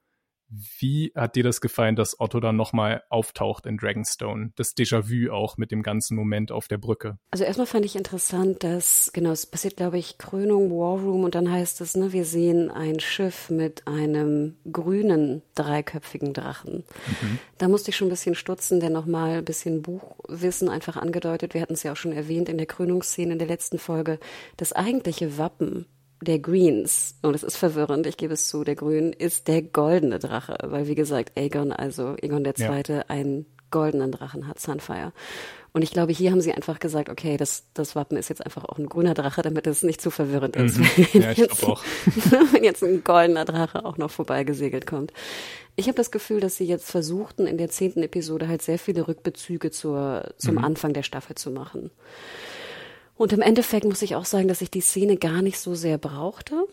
[0.80, 4.52] wie hat dir das gefallen, dass Otto dann nochmal auftaucht in Dragonstone?
[4.56, 7.18] Das Déjà-vu auch mit dem ganzen Moment auf der Brücke.
[7.32, 11.36] Also erstmal fand ich interessant, dass, genau, es passiert, glaube ich, Krönung, War Room und
[11.36, 16.84] dann heißt es, ne, wir sehen ein Schiff mit einem grünen, dreiköpfigen Drachen.
[17.22, 17.40] Mhm.
[17.58, 21.54] Da musste ich schon ein bisschen stutzen, der nochmal ein bisschen Buchwissen einfach angedeutet.
[21.54, 24.20] Wir hatten es ja auch schon erwähnt in der Krönungsszene in der letzten Folge.
[24.58, 25.86] Das eigentliche Wappen
[26.24, 30.20] der Greens, und es ist verwirrend, ich gebe es zu, der Grün ist der goldene
[30.20, 33.04] Drache, weil wie gesagt, Aegon, also Aegon der Zweite, ja.
[33.08, 35.12] einen goldenen Drachen hat, Sunfire.
[35.74, 38.64] Und ich glaube, hier haben sie einfach gesagt, okay, das, das Wappen ist jetzt einfach
[38.64, 40.78] auch ein grüner Drache, damit es nicht zu verwirrend ist.
[40.78, 40.86] Mhm.
[41.14, 41.84] Ja, ich jetzt, auch.
[42.52, 45.12] wenn jetzt ein goldener Drache auch noch vorbeigesegelt kommt.
[45.76, 49.08] Ich habe das Gefühl, dass sie jetzt versuchten, in der zehnten Episode halt sehr viele
[49.08, 50.64] Rückbezüge zur, zum mhm.
[50.64, 51.90] Anfang der Staffel zu machen.
[53.16, 55.98] Und im Endeffekt muss ich auch sagen, dass ich die Szene gar nicht so sehr
[55.98, 56.66] brauchte.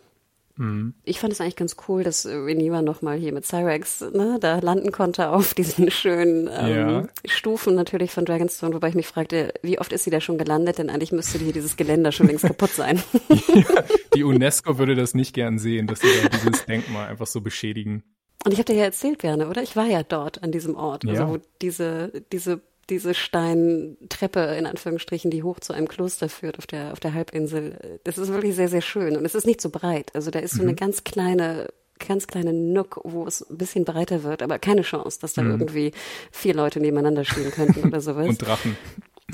[0.60, 0.94] Mhm.
[1.04, 4.92] Ich fand es eigentlich ganz cool, dass Reniva nochmal hier mit Cyrex ne, da landen
[4.92, 7.08] konnte auf diesen schönen ähm, ja.
[7.24, 10.78] Stufen natürlich von Dragonstone, wobei ich mich fragte, wie oft ist sie da schon gelandet,
[10.78, 13.02] denn eigentlich müsste hier dieses Geländer schon längst kaputt sein.
[13.54, 13.84] ja,
[14.14, 16.08] die UNESCO würde das nicht gern sehen, dass sie
[16.44, 18.02] dieses Denkmal einfach so beschädigen.
[18.44, 19.62] Und ich habe dir ja erzählt, Berne, oder?
[19.62, 22.60] Ich war ja dort an diesem Ort, also wo diese, diese
[22.90, 28.00] diese Steintreppe in Anführungsstrichen, die hoch zu einem Kloster führt auf der, auf der Halbinsel.
[28.04, 29.16] Das ist wirklich sehr, sehr schön.
[29.16, 30.10] Und es ist nicht so breit.
[30.14, 30.76] Also da ist so eine mhm.
[30.76, 31.68] ganz kleine
[32.06, 35.50] ganz kleine Nook, wo es ein bisschen breiter wird, aber keine Chance, dass da mhm.
[35.50, 35.92] irgendwie
[36.32, 38.26] vier Leute nebeneinander stehen könnten oder sowas.
[38.28, 38.76] Und Drachen.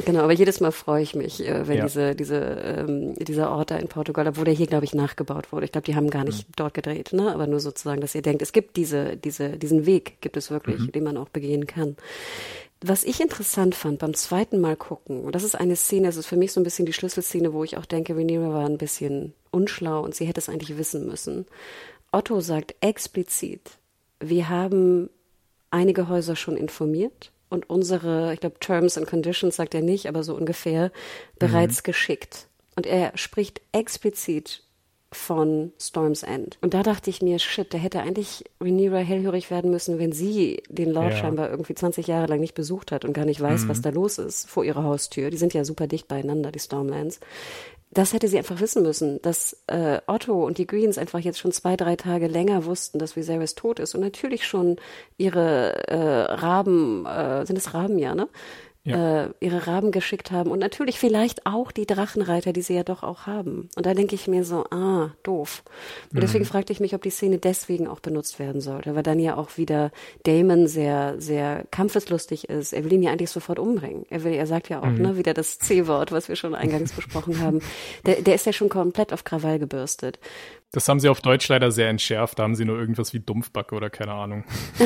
[0.05, 1.85] Genau, aber jedes Mal freue ich mich, äh, wenn ja.
[1.85, 5.65] diese, diese, ähm, dieser Ort da in Portugal, obwohl der hier, glaube ich, nachgebaut wurde.
[5.65, 6.53] Ich glaube, die haben gar nicht mhm.
[6.57, 7.33] dort gedreht, ne?
[7.33, 10.81] Aber nur sozusagen, dass ihr denkt, es gibt diese, diese, diesen Weg, gibt es wirklich,
[10.81, 10.93] mhm.
[10.93, 11.97] den man auch begehen kann.
[12.81, 16.27] Was ich interessant fand beim zweiten Mal gucken, und das ist eine Szene, das ist
[16.27, 19.33] für mich so ein bisschen die Schlüsselszene, wo ich auch denke, Rhaenyra war ein bisschen
[19.51, 21.47] unschlau und sie hätte es eigentlich wissen müssen.
[22.13, 23.79] Otto sagt explizit,
[24.21, 25.09] wir haben
[25.71, 30.23] einige Häuser schon informiert und unsere, ich glaube, Terms and Conditions sagt er nicht, aber
[30.23, 30.93] so ungefähr,
[31.39, 31.85] bereits mhm.
[31.85, 32.49] geschickt.
[32.75, 34.63] Und er spricht explizit
[35.13, 36.59] von Storm's End.
[36.61, 40.63] Und da dachte ich mir, shit, da hätte eigentlich Rhaenyra hellhörig werden müssen, wenn sie
[40.69, 41.19] den Lord ja.
[41.19, 43.69] scheinbar irgendwie 20 Jahre lang nicht besucht hat und gar nicht weiß, mhm.
[43.69, 45.31] was da los ist vor ihrer Haustür.
[45.31, 47.21] Die sind ja super dicht beieinander, die Stormlands.
[47.93, 51.53] Das hätte sie einfach wissen müssen, dass äh, Otto und die Greens einfach jetzt schon
[51.53, 54.77] zwei, drei Tage länger wussten, dass Viserys tot ist und natürlich schon
[55.17, 58.29] ihre äh, Raben, äh, sind es Raben, ja, ne?
[58.87, 59.25] Ja.
[59.25, 63.03] äh, ihre Raben geschickt haben und natürlich vielleicht auch die Drachenreiter, die sie ja doch
[63.03, 63.69] auch haben.
[63.77, 65.63] Und da denke ich mir so, ah, doof.
[66.13, 66.49] Und deswegen mhm.
[66.49, 69.57] fragte ich mich, ob die Szene deswegen auch benutzt werden sollte, weil dann ja auch
[69.57, 69.91] wieder
[70.23, 72.73] Damon sehr, sehr kampfeslustig ist.
[72.73, 74.07] Er will ihn ja eigentlich sofort umbringen.
[74.09, 75.03] Er will, er sagt ja auch, mhm.
[75.03, 77.61] ne, wieder das C-Wort, was wir schon eingangs besprochen haben.
[78.07, 80.21] Der, der ist ja schon komplett auf Krawall gebürstet.
[80.73, 82.39] Das haben sie auf Deutsch leider sehr entschärft.
[82.39, 84.45] Da haben sie nur irgendwas wie Dumpfbacke oder keine Ahnung.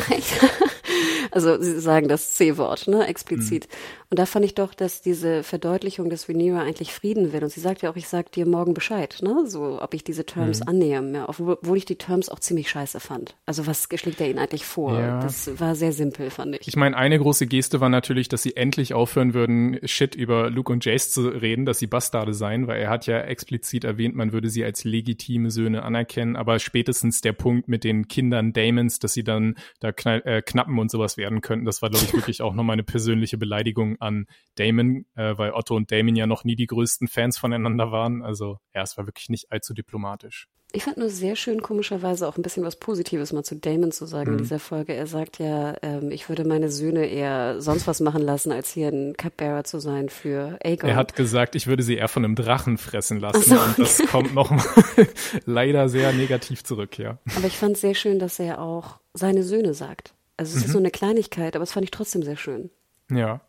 [1.32, 3.68] Also sie sagen das C-Wort, ne, explizit.
[3.68, 4.00] Mhm.
[4.10, 7.44] Und da fand ich doch, dass diese Verdeutlichung, dass Rhaenyra eigentlich Frieden will.
[7.44, 10.26] Und sie sagt ja auch, ich sag dir morgen Bescheid, ne, so, ob ich diese
[10.26, 10.68] Terms mhm.
[10.68, 13.36] annehme, ja, obwohl ich die Terms auch ziemlich scheiße fand.
[13.46, 14.98] Also was schlägt er ihnen eigentlich vor?
[14.98, 15.20] Ja.
[15.20, 16.66] Das war sehr simpel, fand ich.
[16.66, 20.72] Ich meine, eine große Geste war natürlich, dass sie endlich aufhören würden, Shit über Luke
[20.72, 24.32] und Jace zu reden, dass sie Bastarde seien, weil er hat ja explizit erwähnt, man
[24.32, 29.12] würde sie als legitime Söhne anerkennen, aber spätestens der Punkt mit den Kindern Damons, dass
[29.12, 31.64] sie dann da knall, äh, knappen und sowas werden könnten.
[31.64, 34.26] Das war, glaube ich, wirklich auch nochmal eine persönliche Beleidigung an
[34.56, 38.22] Damon, äh, weil Otto und Damon ja noch nie die größten Fans voneinander waren.
[38.22, 40.48] Also ja, es war wirklich nicht allzu diplomatisch.
[40.72, 44.06] Ich fand nur sehr schön, komischerweise auch ein bisschen was Positives mal zu Damon zu
[44.06, 44.36] sagen mhm.
[44.36, 44.94] in dieser Folge.
[44.94, 48.88] Er sagt ja, ähm, ich würde meine Söhne eher sonst was machen lassen, als hier
[48.88, 50.90] ein Cupbearer zu sein für Aegon.
[50.90, 53.42] Er hat gesagt, ich würde sie eher von einem Drachen fressen lassen.
[53.42, 53.60] So.
[53.60, 54.64] Und das kommt nochmal
[55.44, 57.18] leider sehr negativ zurück, ja.
[57.36, 60.14] Aber ich fand es sehr schön, dass er auch seine Söhne sagt.
[60.40, 60.64] Also es mhm.
[60.64, 62.70] ist so eine Kleinigkeit, aber es fand ich trotzdem sehr schön.
[63.10, 63.42] Ja,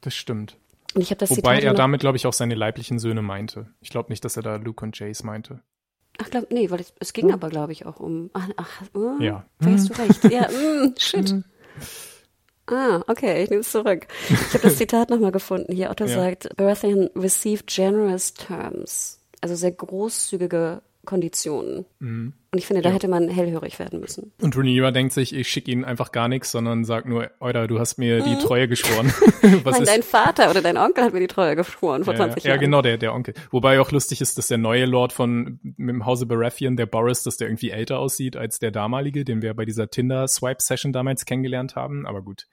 [0.00, 0.56] das stimmt.
[0.96, 3.68] Und ich das Wobei Zitat er damit, glaube ich, auch seine leiblichen Söhne meinte.
[3.80, 5.62] Ich glaube nicht, dass er da Luke und Jace meinte.
[6.20, 7.34] Ach, glaub, nee, weil es, es ging hm.
[7.34, 8.30] aber, glaube ich, auch um.
[8.32, 9.46] Ach, ach uh, ja.
[9.60, 10.24] Da hast du recht.
[10.24, 11.28] Ja, mm, shit.
[11.28, 11.44] Hm.
[12.66, 14.08] Ah, okay, ich nehme es zurück.
[14.28, 15.72] Ich habe das Zitat nochmal gefunden.
[15.72, 16.14] Hier Otto ja.
[16.14, 19.20] sagt, Baratheon received generous terms.
[19.40, 21.86] Also sehr großzügige Konditionen.
[22.00, 22.32] Mhm.
[22.50, 22.94] Und ich finde, da ja.
[22.94, 24.32] hätte man hellhörig werden müssen.
[24.40, 27.78] Und Rhaenyra denkt sich, ich schicke ihnen einfach gar nichts, sondern sagt nur, Euda, du
[27.78, 28.38] hast mir die mhm.
[28.38, 29.08] Treue geschworen.
[29.64, 29.88] Was Nein, ist?
[29.92, 32.56] dein Vater oder dein Onkel hat mir die Treue geschworen vor ja, 20 Jahren.
[32.56, 33.34] Ja, genau, der, der Onkel.
[33.50, 37.22] Wobei auch lustig ist, dass der neue Lord von mit dem Hause Baratheon, der Boris,
[37.22, 41.76] dass der irgendwie älter aussieht als der damalige, den wir bei dieser Tinder-Swipe-Session damals kennengelernt
[41.76, 42.06] haben.
[42.06, 42.46] Aber gut,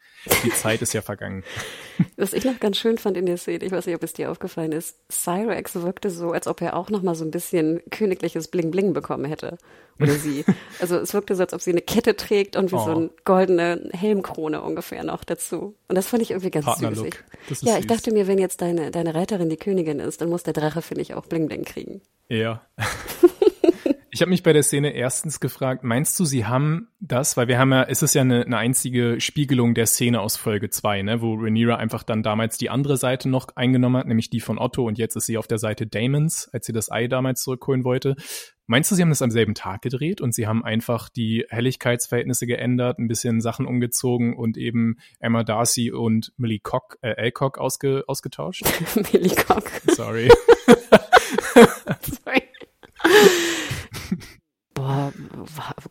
[0.43, 1.45] die Zeit ist ja vergangen.
[2.17, 4.29] Was ich noch ganz schön fand in der Szene, ich weiß nicht, ob es dir
[4.29, 8.49] aufgefallen ist, Cyrex wirkte so, als ob er auch noch mal so ein bisschen königliches
[8.51, 9.57] Bling-Bling bekommen hätte
[9.99, 10.43] oder sie.
[10.79, 12.85] Also es wirkte so, als ob sie eine Kette trägt und wie oh.
[12.85, 15.75] so eine goldene Helmkrone ungefähr noch dazu.
[15.87, 17.61] Und das fand ich irgendwie ganz süß.
[17.61, 20.53] Ja, ich dachte mir, wenn jetzt deine, deine Reiterin die Königin ist, dann muss der
[20.53, 22.01] Drache, finde ich, auch Bling Bling kriegen.
[22.27, 22.65] Ja.
[24.15, 27.59] Ich habe mich bei der Szene erstens gefragt, meinst du, sie haben das, weil wir
[27.59, 31.21] haben ja, ist es ja eine, eine einzige Spiegelung der Szene aus Folge 2, ne,
[31.21, 34.87] wo Rhaenyra einfach dann damals die andere Seite noch eingenommen hat, nämlich die von Otto
[34.87, 38.15] und jetzt ist sie auf der Seite Damons, als sie das Ei damals zurückholen wollte.
[38.67, 42.47] Meinst du, sie haben das am selben Tag gedreht und sie haben einfach die Helligkeitsverhältnisse
[42.47, 48.03] geändert, ein bisschen Sachen umgezogen und eben Emma Darcy und Millie Cock, äh, Alcock ausge,
[48.07, 48.63] ausgetauscht?
[49.13, 49.69] Millie Cock.
[49.87, 50.29] Sorry.
[52.01, 52.43] Sorry.
[54.73, 55.13] Boah,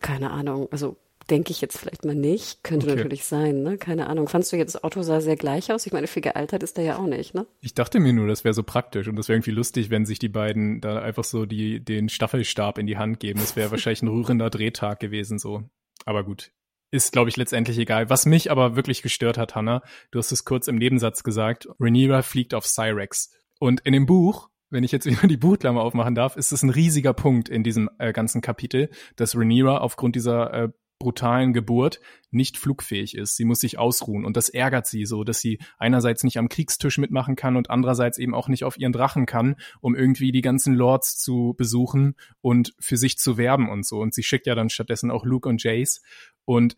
[0.01, 0.68] keine Ahnung.
[0.70, 0.97] Also
[1.31, 2.62] denke ich jetzt vielleicht mal nicht.
[2.62, 2.97] Könnte okay.
[2.97, 3.79] natürlich sein, ne?
[3.79, 4.29] Keine Ahnung.
[4.29, 5.87] Fandst du jetzt, Otto sah sehr gleich aus?
[5.87, 7.47] Ich meine, viel gealtert ist er ja auch nicht, ne?
[7.61, 10.18] Ich dachte mir nur, das wäre so praktisch und das wäre irgendwie lustig, wenn sich
[10.18, 13.41] die beiden da einfach so die, den Staffelstab in die Hand geben.
[13.41, 15.62] Das wäre wahrscheinlich ein rührender Drehtag gewesen, so.
[16.05, 16.53] Aber gut.
[16.91, 18.09] Ist, glaube ich, letztendlich egal.
[18.09, 22.22] Was mich aber wirklich gestört hat, Hannah, du hast es kurz im Nebensatz gesagt, Rhaenyra
[22.22, 23.33] fliegt auf Cyrex.
[23.59, 26.70] Und in dem Buch wenn ich jetzt wieder die Buchklammer aufmachen darf, ist es ein
[26.70, 30.68] riesiger Punkt in diesem äh, ganzen Kapitel, dass Rhaenyra aufgrund dieser äh,
[30.99, 33.36] brutalen Geburt nicht flugfähig ist.
[33.36, 36.99] Sie muss sich ausruhen und das ärgert sie so, dass sie einerseits nicht am Kriegstisch
[36.99, 40.74] mitmachen kann und andererseits eben auch nicht auf ihren Drachen kann, um irgendwie die ganzen
[40.74, 44.01] Lords zu besuchen und für sich zu werben und so.
[44.01, 46.03] Und sie schickt ja dann stattdessen auch Luke und Jace
[46.45, 46.76] und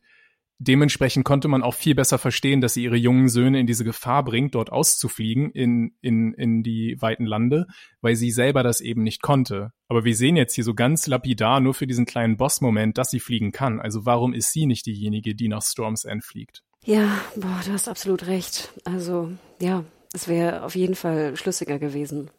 [0.59, 4.25] dementsprechend konnte man auch viel besser verstehen, dass sie ihre jungen Söhne in diese Gefahr
[4.25, 7.67] bringt, dort auszufliegen in, in, in die weiten Lande,
[8.01, 9.73] weil sie selber das eben nicht konnte.
[9.89, 13.21] Aber wir sehen jetzt hier so ganz lapidar nur für diesen kleinen Boss-Moment, dass sie
[13.21, 13.81] fliegen kann.
[13.81, 16.63] Also warum ist sie nicht diejenige, die nach Storm's End fliegt?
[16.85, 18.73] Ja, boah, du hast absolut recht.
[18.85, 22.31] Also, ja, es wäre auf jeden Fall schlüssiger gewesen.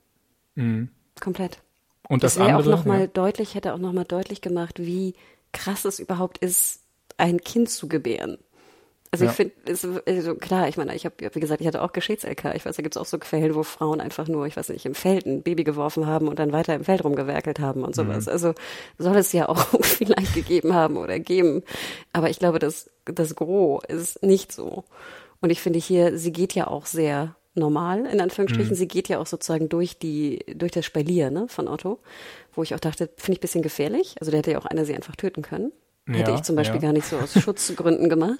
[0.55, 0.89] Mhm.
[1.19, 1.59] Komplett.
[2.07, 3.07] Und das, das andere auch noch mal ja.
[3.07, 5.15] deutlich, hätte auch noch mal deutlich gemacht, wie
[5.51, 6.86] krass es überhaupt ist,
[7.17, 8.37] ein Kind zu gebären.
[9.11, 9.31] Also ja.
[9.31, 9.53] ich finde,
[10.05, 12.55] also klar, ich meine, ich habe, wie gesagt, ich hatte auch Geschäts-LK.
[12.55, 14.95] Ich weiß, da gibt's auch so Quellen, wo Frauen einfach nur, ich weiß nicht, im
[14.95, 18.25] Feld ein Baby geworfen haben und dann weiter im Feld rumgewerkelt haben und sowas.
[18.25, 18.31] Mhm.
[18.31, 18.53] Also
[18.97, 21.63] soll es ja auch vielleicht gegeben haben oder geben.
[22.11, 24.83] Aber ich glaube, das, das Gros ist nicht so.
[25.39, 28.73] Und ich finde hier, sie geht ja auch sehr normal, in Anführungsstrichen.
[28.73, 28.77] Mhm.
[28.77, 31.99] Sie geht ja auch sozusagen durch die, durch das Spalier, ne, von Otto.
[32.53, 34.15] Wo ich auch dachte, finde ich bisschen gefährlich.
[34.19, 35.71] Also der hätte ja auch einer sie einfach töten können.
[36.07, 36.87] Hätte ja, ich zum Beispiel ja.
[36.87, 38.39] gar nicht so aus Schutzgründen gemacht.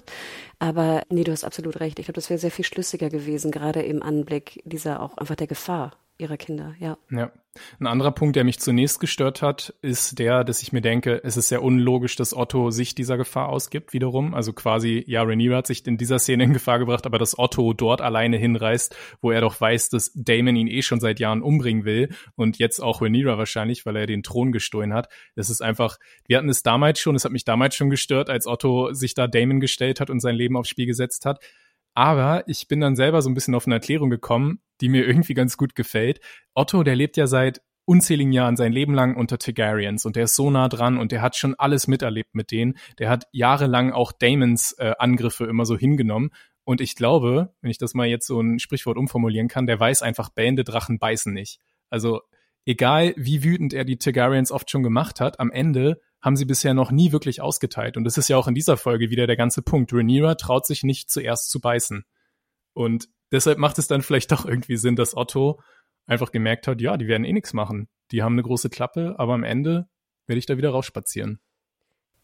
[0.58, 1.98] Aber nee, du hast absolut recht.
[1.98, 5.46] Ich glaube, das wäre sehr viel schlüssiger gewesen, gerade im Anblick dieser auch einfach der
[5.46, 6.98] Gefahr ihrer Kinder, ja.
[7.10, 7.32] Ja.
[7.80, 11.36] Ein anderer Punkt, der mich zunächst gestört hat, ist der, dass ich mir denke, es
[11.36, 14.34] ist sehr unlogisch, dass Otto sich dieser Gefahr ausgibt, wiederum.
[14.34, 17.72] Also quasi, ja, Rhaenyra hat sich in dieser Szene in Gefahr gebracht, aber dass Otto
[17.72, 21.84] dort alleine hinreist, wo er doch weiß, dass Damon ihn eh schon seit Jahren umbringen
[21.84, 25.08] will und jetzt auch Rhaenyra wahrscheinlich, weil er den Thron gestohlen hat.
[25.34, 28.46] Das ist einfach, wir hatten es damals schon, es hat mich damals schon gestört, als
[28.46, 31.40] Otto sich da Damon gestellt hat und sein Leben aufs Spiel gesetzt hat.
[31.98, 35.34] Aber ich bin dann selber so ein bisschen auf eine Erklärung gekommen, die mir irgendwie
[35.34, 36.20] ganz gut gefällt.
[36.54, 40.36] Otto, der lebt ja seit unzähligen Jahren sein Leben lang unter Targaryens und der ist
[40.36, 42.78] so nah dran und der hat schon alles miterlebt mit denen.
[43.00, 46.30] Der hat jahrelang auch Damons äh, Angriffe immer so hingenommen
[46.62, 50.02] und ich glaube, wenn ich das mal jetzt so ein Sprichwort umformulieren kann, der weiß
[50.02, 51.58] einfach, bähnde Drachen beißen nicht.
[51.90, 52.20] Also
[52.64, 56.74] egal wie wütend er die Targaryens oft schon gemacht hat, am Ende haben sie bisher
[56.74, 57.96] noch nie wirklich ausgeteilt.
[57.96, 59.92] Und das ist ja auch in dieser Folge wieder der ganze Punkt.
[59.92, 62.04] Rhaenyra traut sich nicht zuerst zu beißen.
[62.74, 65.60] Und deshalb macht es dann vielleicht doch irgendwie Sinn, dass Otto
[66.06, 67.88] einfach gemerkt hat, ja, die werden eh nichts machen.
[68.10, 69.88] Die haben eine große Klappe, aber am Ende
[70.26, 71.40] werde ich da wieder rausspazieren.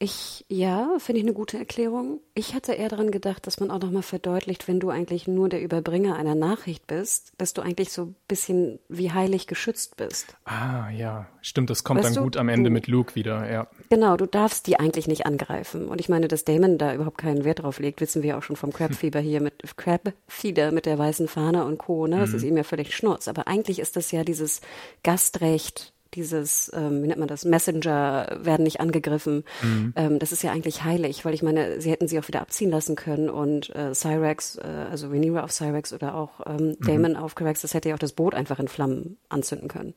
[0.01, 2.21] Ich, ja, finde ich eine gute Erklärung.
[2.35, 5.63] Ich hatte eher daran gedacht, dass man auch nochmal verdeutlicht, wenn du eigentlich nur der
[5.63, 10.37] Überbringer einer Nachricht bist, dass du eigentlich so ein bisschen wie heilig geschützt bist.
[10.45, 13.51] Ah, ja, stimmt, das kommt weißt dann du, gut am Ende du, mit Luke wieder,
[13.51, 13.69] ja.
[13.89, 15.89] Genau, du darfst die eigentlich nicht angreifen.
[15.89, 18.57] Und ich meine, dass Damon da überhaupt keinen Wert drauf legt, wissen wir auch schon
[18.57, 22.09] vom Crabfieber hier mit Crabfeeder mit der weißen Fahne und Co.
[22.09, 22.19] Ne?
[22.19, 22.37] Das mhm.
[22.37, 23.29] ist ihm ja völlig schnurz.
[23.29, 24.61] Aber eigentlich ist das ja dieses
[25.05, 29.45] Gastrecht, dieses, ähm, wie nennt man das, Messenger werden nicht angegriffen.
[29.63, 29.93] Mhm.
[29.97, 32.71] Ähm, das ist ja eigentlich heilig, weil ich meine, sie hätten sie auch wieder abziehen
[32.71, 36.77] lassen können und äh, Cyrex, äh, also Rhaenyra auf Cyrex oder auch ähm.
[36.81, 37.19] Damon mhm.
[37.19, 39.95] auf Cyrex, das hätte ja auch das Boot einfach in Flammen anzünden können.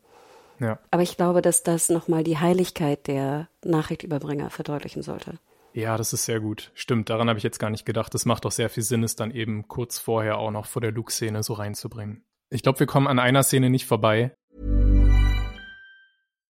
[0.59, 0.79] Ja.
[0.91, 5.39] Aber ich glaube, dass das nochmal die Heiligkeit der Nachrichtüberbringer verdeutlichen sollte.
[5.73, 6.71] Ja, das ist sehr gut.
[6.73, 8.13] Stimmt, daran habe ich jetzt gar nicht gedacht.
[8.13, 10.91] Das macht doch sehr viel Sinn, es dann eben kurz vorher auch noch vor der
[10.91, 12.23] Luke-Szene so reinzubringen.
[12.49, 14.33] Ich glaube, wir kommen an einer Szene nicht vorbei,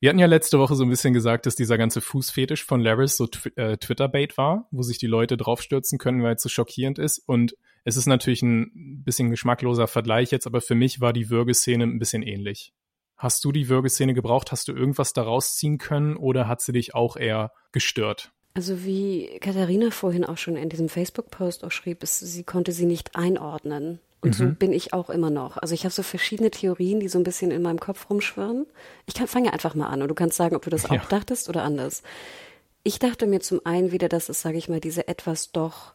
[0.00, 3.18] Wir hatten ja letzte Woche so ein bisschen gesagt, dass dieser ganze Fußfetisch von Laris
[3.18, 7.18] so äh, Twitter-Bait war, wo sich die Leute draufstürzen können, weil es so schockierend ist.
[7.18, 11.84] Und es ist natürlich ein bisschen geschmackloser Vergleich jetzt, aber für mich war die Würgeszene
[11.84, 12.72] ein bisschen ähnlich.
[13.18, 14.52] Hast du die Würgeszene gebraucht?
[14.52, 18.32] Hast du irgendwas daraus ziehen können oder hat sie dich auch eher gestört?
[18.54, 22.86] Also wie Katharina vorhin auch schon in diesem Facebook-Post auch schrieb, ist, sie konnte sie
[22.86, 24.00] nicht einordnen.
[24.22, 24.44] Und mhm.
[24.44, 25.56] so bin ich auch immer noch.
[25.56, 28.66] Also ich habe so verschiedene Theorien, die so ein bisschen in meinem Kopf rumschwirren.
[29.06, 30.90] Ich kann, fange einfach mal an und du kannst sagen, ob du das ja.
[30.90, 32.02] auch dachtest oder anders.
[32.82, 35.94] Ich dachte mir zum einen wieder, dass es, sage ich mal, diese etwas doch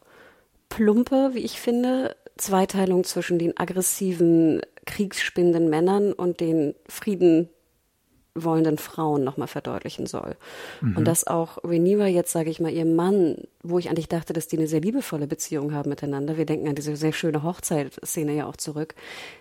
[0.68, 7.48] plumpe, wie ich finde, Zweiteilung zwischen den aggressiven, kriegsspinnenden Männern und den Frieden
[8.44, 10.36] wollenden Frauen nochmal verdeutlichen soll.
[10.80, 10.96] Mhm.
[10.96, 14.48] Und dass auch Rhaenyra jetzt, sage ich mal, ihr Mann, wo ich eigentlich dachte, dass
[14.48, 18.46] die eine sehr liebevolle Beziehung haben miteinander, wir denken an diese sehr schöne Hochzeitsszene ja
[18.46, 18.94] auch zurück,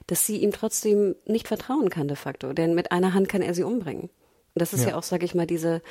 [0.07, 3.53] dass sie ihm trotzdem nicht vertrauen kann de facto, denn mit einer Hand kann er
[3.53, 4.03] sie umbringen.
[4.03, 5.81] Und das ist ja, ja auch, sage ich mal, diese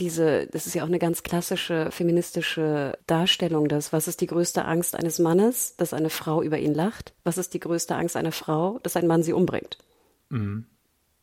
[0.00, 4.64] diese, das ist ja auch eine ganz klassische feministische Darstellung des, was ist die größte
[4.64, 7.14] Angst eines Mannes, dass eine Frau über ihn lacht?
[7.22, 9.78] Was ist die größte Angst einer Frau, dass ein Mann sie umbringt?
[10.30, 10.66] Mhm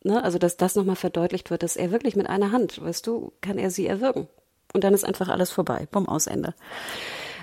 [0.04, 3.32] ne, also dass das nochmal verdeutlicht wird, dass er wirklich mit einer Hand, weißt du,
[3.40, 4.28] kann er sie erwürgen.
[4.72, 5.86] Und dann ist einfach alles vorbei.
[5.90, 6.54] Bumm, aus Ende.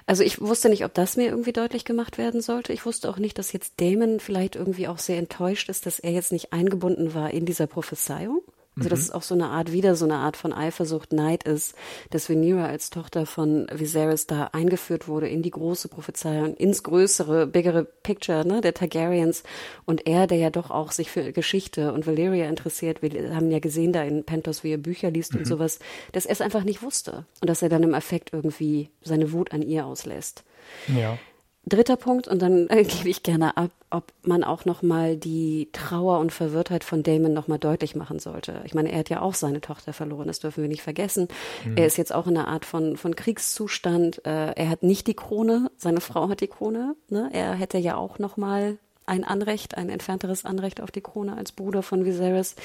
[0.08, 2.74] Also ich wusste nicht, ob das mir irgendwie deutlich gemacht werden sollte.
[2.74, 6.12] Ich wusste auch nicht, dass jetzt Damon vielleicht irgendwie auch sehr enttäuscht ist, dass er
[6.12, 8.42] jetzt nicht eingebunden war in dieser Prophezeiung.
[8.80, 9.02] Also mhm.
[9.02, 11.76] es auch so eine Art, wieder so eine Art von Eifersucht, Neid ist,
[12.10, 17.48] dass Rhaenyra als Tochter von Viserys da eingeführt wurde in die große Prophezeiung, ins größere,
[17.48, 19.44] biggere Picture ne, der Targaryens
[19.86, 23.60] und er, der ja doch auch sich für Geschichte und Valyria interessiert, wir haben ja
[23.60, 25.40] gesehen da in Pentos, wie er Bücher liest mhm.
[25.40, 25.80] und sowas,
[26.12, 29.52] dass er es einfach nicht wusste und dass er dann im Effekt irgendwie seine Wut
[29.52, 30.44] an ihr auslässt.
[30.88, 31.18] Ja.
[31.66, 36.20] Dritter Punkt, und dann äh, gebe ich gerne ab, ob man auch nochmal die Trauer
[36.20, 38.62] und Verwirrtheit von Damon nochmal deutlich machen sollte.
[38.66, 41.28] Ich meine, er hat ja auch seine Tochter verloren, das dürfen wir nicht vergessen.
[41.66, 41.78] Mhm.
[41.78, 44.26] Er ist jetzt auch in einer Art von, von Kriegszustand.
[44.26, 46.96] Äh, er hat nicht die Krone, seine Frau hat die Krone.
[47.10, 47.30] Ne?
[47.34, 48.78] Er hätte ja auch nochmal
[49.10, 52.56] ein Anrecht, ein entfernteres Anrecht auf die Krone als Bruder von Viserys,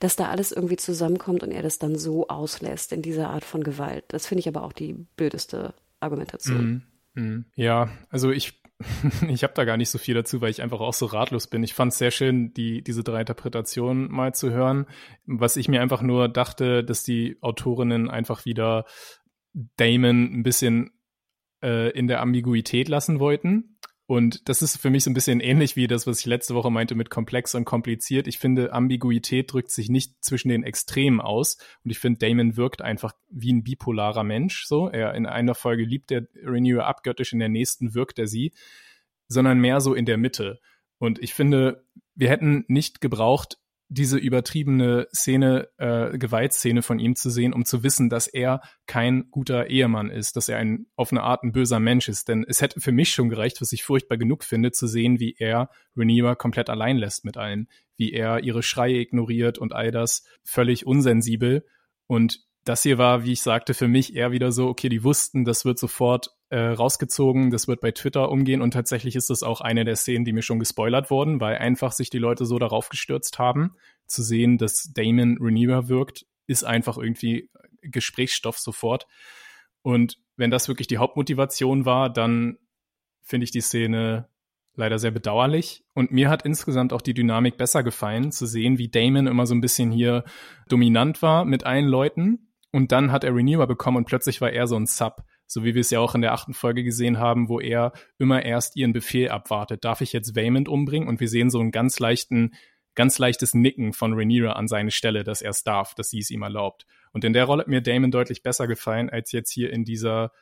[0.00, 3.62] dass da alles irgendwie zusammenkommt und er das dann so auslässt in dieser Art von
[3.62, 4.04] Gewalt.
[4.08, 6.64] Das finde ich aber auch die blödeste Argumentation.
[6.64, 6.82] Mhm.
[7.14, 7.46] Mhm.
[7.54, 8.62] Ja, also ich,
[9.28, 11.62] ich habe da gar nicht so viel dazu, weil ich einfach auch so ratlos bin.
[11.62, 14.86] Ich fand es sehr schön, die, diese drei Interpretationen mal zu hören.
[15.26, 18.84] Was ich mir einfach nur dachte, dass die Autorinnen einfach wieder
[19.76, 20.90] Damon ein bisschen
[21.62, 23.71] äh, in der Ambiguität lassen wollten
[24.12, 26.70] und das ist für mich so ein bisschen ähnlich wie das, was ich letzte Woche
[26.70, 28.26] meinte mit komplex und kompliziert.
[28.26, 31.56] Ich finde, Ambiguität drückt sich nicht zwischen den Extremen aus.
[31.82, 34.66] Und ich finde, Damon wirkt einfach wie ein bipolarer Mensch.
[34.66, 38.52] So, er in einer Folge liebt er Renewer abgöttisch, in der nächsten wirkt er sie,
[39.28, 40.60] sondern mehr so in der Mitte.
[40.98, 41.82] Und ich finde,
[42.14, 43.61] wir hätten nicht gebraucht,
[43.92, 49.30] diese übertriebene Szene, äh, Gewaltszene von ihm zu sehen, um zu wissen, dass er kein
[49.30, 52.28] guter Ehemann ist, dass er ein auf eine Art ein böser Mensch ist.
[52.28, 55.34] Denn es hätte für mich schon gereicht, was ich furchtbar genug finde, zu sehen, wie
[55.38, 60.24] er Rhaenyra komplett allein lässt mit allen, wie er ihre Schreie ignoriert und all das
[60.42, 61.66] völlig unsensibel.
[62.06, 65.44] Und das hier war, wie ich sagte, für mich eher wieder so, okay, die wussten,
[65.44, 69.60] das wird sofort äh, rausgezogen, das wird bei Twitter umgehen und tatsächlich ist das auch
[69.60, 72.88] eine der Szenen, die mir schon gespoilert wurden, weil einfach sich die Leute so darauf
[72.88, 73.74] gestürzt haben,
[74.06, 77.50] zu sehen, dass Damon Rhaenyra wirkt, ist einfach irgendwie
[77.82, 79.06] Gesprächsstoff sofort.
[79.82, 82.58] Und wenn das wirklich die Hauptmotivation war, dann
[83.22, 84.28] finde ich die Szene
[84.74, 85.84] leider sehr bedauerlich.
[85.94, 89.54] Und mir hat insgesamt auch die Dynamik besser gefallen, zu sehen, wie Damon immer so
[89.54, 90.24] ein bisschen hier
[90.68, 94.66] dominant war mit allen Leuten und dann hat er Renewer bekommen und plötzlich war er
[94.66, 95.22] so ein Sub.
[95.46, 98.42] So wie wir es ja auch in der achten Folge gesehen haben, wo er immer
[98.42, 99.84] erst ihren Befehl abwartet.
[99.84, 101.06] Darf ich jetzt Waymond umbringen?
[101.06, 102.54] Und wir sehen so einen ganz leichten,
[102.94, 106.30] ganz leichtes Nicken von Rhaenyra an seine Stelle, dass er es darf, dass sie es
[106.30, 106.86] ihm erlaubt.
[107.12, 110.32] Und in der Rolle hat mir Damon deutlich besser gefallen, als jetzt hier in dieser,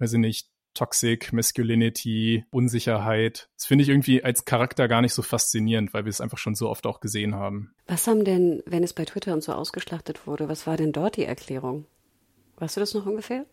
[0.00, 3.48] weiß ich nicht, Toxic, Masculinity, Unsicherheit.
[3.56, 6.54] Das finde ich irgendwie als Charakter gar nicht so faszinierend, weil wir es einfach schon
[6.54, 7.74] so oft auch gesehen haben.
[7.88, 11.16] Was haben denn, wenn es bei Twitter und so ausgeschlachtet wurde, was war denn dort
[11.16, 11.86] die Erklärung?
[12.58, 13.44] Weißt du das noch ungefähr?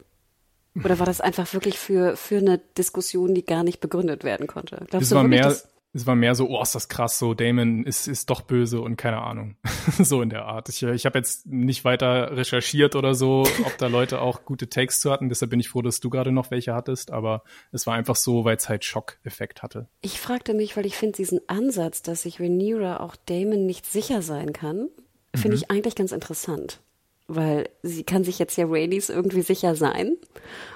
[0.83, 4.83] Oder war das einfach wirklich für, für eine Diskussion, die gar nicht begründet werden konnte?
[4.87, 5.57] Glaubst es du war wirklich, mehr,
[5.95, 8.97] es war mehr so, oh, ist das krass, so Damon ist, ist doch böse und
[8.97, 9.55] keine Ahnung.
[9.97, 10.67] so in der Art.
[10.67, 14.99] Ich, ich habe jetzt nicht weiter recherchiert oder so, ob da Leute auch gute Takes
[14.99, 15.29] zu hatten.
[15.29, 17.11] Deshalb bin ich froh, dass du gerade noch welche hattest.
[17.11, 19.87] Aber es war einfach so, weil es halt Schockeffekt hatte.
[20.01, 24.21] Ich fragte mich, weil ich finde diesen Ansatz, dass sich Rhaenyra auch Damon nicht sicher
[24.21, 24.89] sein kann,
[25.33, 25.63] finde mhm.
[25.63, 26.81] ich eigentlich ganz interessant.
[27.27, 30.17] Weil sie kann sich jetzt ja Rhaenys irgendwie sicher sein.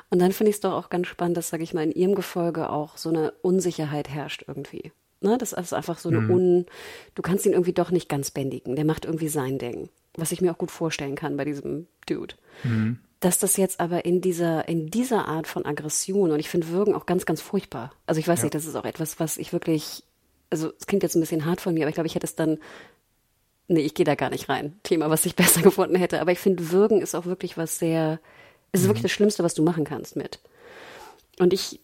[0.09, 2.15] Und dann finde ich es doch auch ganz spannend, dass, sage ich mal, in ihrem
[2.15, 4.93] Gefolge auch so eine Unsicherheit herrscht irgendwie.
[5.21, 5.37] Ne?
[5.37, 6.31] Das ist einfach so eine mhm.
[6.31, 6.65] Un,
[7.15, 8.75] du kannst ihn irgendwie doch nicht ganz bändigen.
[8.75, 9.89] Der macht irgendwie sein Ding.
[10.15, 12.35] Was ich mir auch gut vorstellen kann bei diesem Dude.
[12.63, 12.99] Mhm.
[13.19, 16.95] Dass das jetzt aber in dieser, in dieser Art von Aggression, und ich finde Würgen
[16.95, 17.91] auch ganz, ganz furchtbar.
[18.05, 18.45] Also ich weiß ja.
[18.45, 20.03] nicht, das ist auch etwas, was ich wirklich,
[20.49, 22.35] also es klingt jetzt ein bisschen hart von mir, aber ich glaube, ich hätte es
[22.35, 22.59] dann,
[23.67, 24.79] nee, ich gehe da gar nicht rein.
[24.83, 26.21] Thema, was ich besser gefunden hätte.
[26.21, 28.21] Aber ich finde, Würgen ist auch wirklich was sehr,
[28.71, 28.91] es ist mhm.
[28.91, 30.39] wirklich das Schlimmste, was du machen kannst mit.
[31.39, 31.81] Und ich,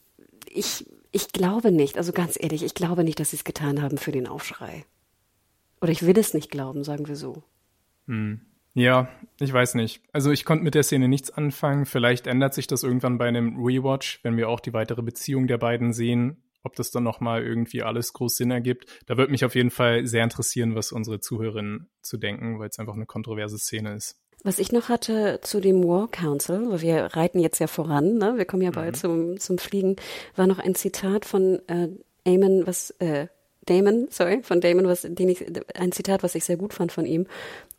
[0.47, 0.85] ich
[1.15, 4.11] ich glaube nicht, also ganz ehrlich, ich glaube nicht, dass sie es getan haben für
[4.11, 4.83] den Aufschrei.
[5.79, 7.41] Oder ich will es nicht glauben, sagen wir so.
[8.07, 8.41] Hm.
[8.73, 9.07] Ja,
[9.39, 10.01] ich weiß nicht.
[10.11, 11.85] Also ich konnte mit der Szene nichts anfangen.
[11.85, 15.57] Vielleicht ändert sich das irgendwann bei einem Rewatch, wenn wir auch die weitere Beziehung der
[15.57, 18.85] beiden sehen, ob das dann nochmal irgendwie alles groß Sinn ergibt.
[19.05, 22.77] Da würde mich auf jeden Fall sehr interessieren, was unsere Zuhörerinnen zu denken, weil es
[22.77, 24.19] einfach eine kontroverse Szene ist.
[24.43, 28.37] Was ich noch hatte zu dem War Council, weil wir reiten jetzt ja voran, ne?
[28.37, 28.99] wir kommen ja bald mhm.
[28.99, 29.95] zum, zum Fliegen,
[30.35, 31.89] war noch ein Zitat von äh,
[32.25, 33.27] Damon, was, äh,
[33.65, 35.43] Damon, sorry, von Damon, was, den ich,
[35.75, 37.25] ein Zitat, was ich sehr gut fand von ihm.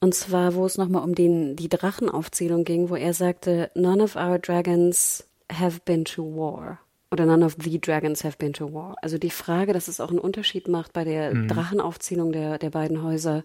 [0.00, 4.16] Und zwar, wo es nochmal um den, die Drachenaufzählung ging, wo er sagte, none of
[4.16, 6.80] our dragons have been to war.
[7.12, 8.96] Oder none of the dragons have been to war.
[9.00, 11.48] Also die Frage, dass es auch einen Unterschied macht bei der mhm.
[11.48, 13.44] Drachenaufzählung der, der beiden Häuser,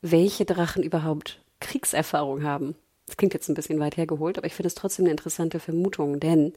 [0.00, 2.74] welche Drachen überhaupt Kriegserfahrung haben.
[3.06, 6.20] Das klingt jetzt ein bisschen weit hergeholt, aber ich finde es trotzdem eine interessante Vermutung,
[6.20, 6.52] denn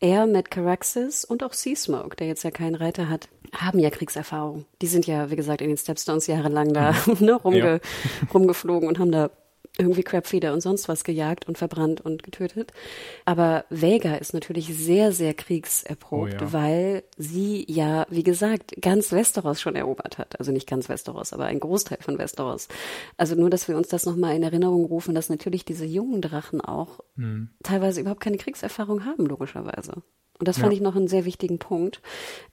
[0.00, 4.64] er mit Caraxes und auch Seasmoke, der jetzt ja keinen Reiter hat, haben ja Kriegserfahrung.
[4.80, 7.16] Die sind ja, wie gesagt, in den Stepstones jahrelang da mhm.
[7.20, 7.80] ne, rumge ja.
[8.32, 9.30] rumgeflogen und haben da
[9.80, 12.72] irgendwie Crabfeeder und sonst was gejagt und verbrannt und getötet.
[13.24, 16.52] Aber Vega ist natürlich sehr, sehr kriegserprobt, oh ja.
[16.52, 20.38] weil sie ja, wie gesagt, ganz Westeros schon erobert hat.
[20.38, 22.68] Also nicht ganz Westeros, aber ein Großteil von Westeros.
[23.16, 26.60] Also nur, dass wir uns das nochmal in Erinnerung rufen, dass natürlich diese jungen Drachen
[26.60, 27.48] auch hm.
[27.62, 30.02] teilweise überhaupt keine Kriegserfahrung haben, logischerweise.
[30.38, 30.76] Und das fand ja.
[30.76, 32.00] ich noch einen sehr wichtigen Punkt,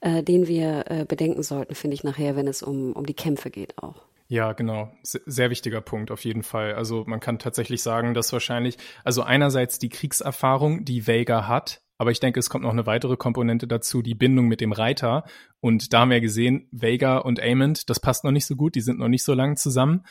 [0.00, 3.50] äh, den wir äh, bedenken sollten, finde ich nachher, wenn es um, um die Kämpfe
[3.50, 4.07] geht auch.
[4.30, 4.92] Ja, genau.
[5.02, 6.74] Sehr wichtiger Punkt auf jeden Fall.
[6.74, 12.12] Also man kann tatsächlich sagen, dass wahrscheinlich, also einerseits die Kriegserfahrung, die Vega hat, aber
[12.12, 15.24] ich denke, es kommt noch eine weitere Komponente dazu, die Bindung mit dem Reiter.
[15.60, 18.80] Und da haben wir gesehen, Vega und Aemond, das passt noch nicht so gut, die
[18.80, 20.04] sind noch nicht so lang zusammen.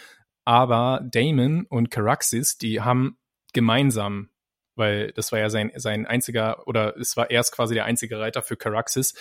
[0.44, 3.18] Aber Damon und Caraxis, die haben
[3.54, 4.30] gemeinsam,
[4.76, 8.42] weil das war ja sein, sein einziger, oder es war erst quasi der einzige Reiter
[8.42, 9.14] für Caraxis,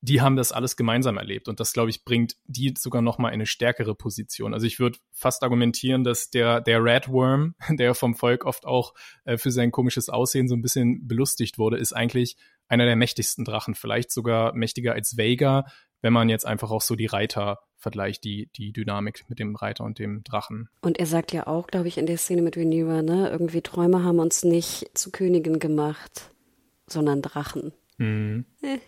[0.00, 3.30] die haben das alles gemeinsam erlebt und das, glaube ich, bringt die sogar noch mal
[3.30, 4.54] eine stärkere Position.
[4.54, 8.94] Also ich würde fast argumentieren, dass der, der Red Worm, der vom Volk oft auch
[9.24, 12.36] äh, für sein komisches Aussehen so ein bisschen belustigt wurde, ist eigentlich
[12.68, 15.66] einer der mächtigsten Drachen, vielleicht sogar mächtiger als Vega,
[16.02, 19.84] wenn man jetzt einfach auch so die Reiter vergleicht, die, die Dynamik mit dem Reiter
[19.84, 20.68] und dem Drachen.
[20.80, 24.02] Und er sagt ja auch, glaube ich, in der Szene mit Rhaenyra, ne, irgendwie Träume
[24.02, 26.32] haben uns nicht zu Königen gemacht,
[26.86, 27.72] sondern Drachen.
[27.98, 28.44] Mhm.
[28.62, 28.78] Eh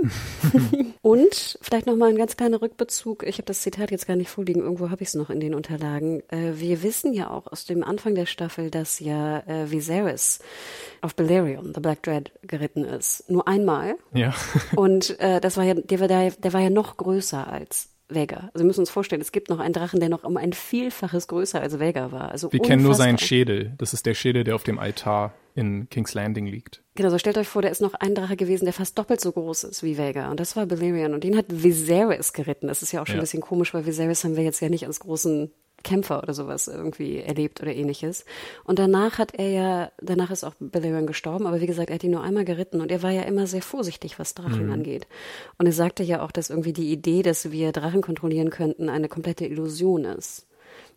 [1.02, 3.24] Und vielleicht noch mal ein ganz kleiner Rückbezug.
[3.26, 4.62] Ich habe das Zitat jetzt gar nicht vorliegen.
[4.62, 6.22] Irgendwo habe ich es noch in den Unterlagen.
[6.28, 10.40] Äh, wir wissen ja auch aus dem Anfang der Staffel, dass ja äh, Viserys
[11.00, 13.28] auf Balerion, The Black Dread, geritten ist.
[13.30, 13.96] Nur einmal.
[14.14, 14.34] Ja.
[14.76, 18.50] Und äh, das war ja, der war, der, der war ja noch größer als Vega.
[18.52, 21.28] Also wir müssen uns vorstellen, es gibt noch einen Drachen, der noch um ein Vielfaches
[21.28, 22.30] größer als Vega war.
[22.30, 23.72] Also wir kennen nur seinen Schädel.
[23.78, 26.82] Das ist der Schädel, der auf dem Altar in King's Landing liegt.
[26.94, 29.32] Genau, so stellt euch vor, da ist noch ein Drache gewesen, der fast doppelt so
[29.32, 30.30] groß ist wie Vega.
[30.30, 31.14] Und das war Balerion.
[31.14, 32.68] Und den hat Viserys geritten.
[32.68, 33.20] Das ist ja auch schon ja.
[33.20, 35.50] ein bisschen komisch, weil Viserys haben wir jetzt ja nicht als großen
[35.82, 38.24] Kämpfer oder sowas irgendwie erlebt oder ähnliches.
[38.64, 42.04] Und danach hat er ja, danach ist auch Balerion gestorben, aber wie gesagt, er hat
[42.04, 44.72] ihn nur einmal geritten und er war ja immer sehr vorsichtig, was Drachen mhm.
[44.72, 45.06] angeht.
[45.58, 49.08] Und er sagte ja auch, dass irgendwie die Idee, dass wir Drachen kontrollieren könnten, eine
[49.08, 50.46] komplette Illusion ist.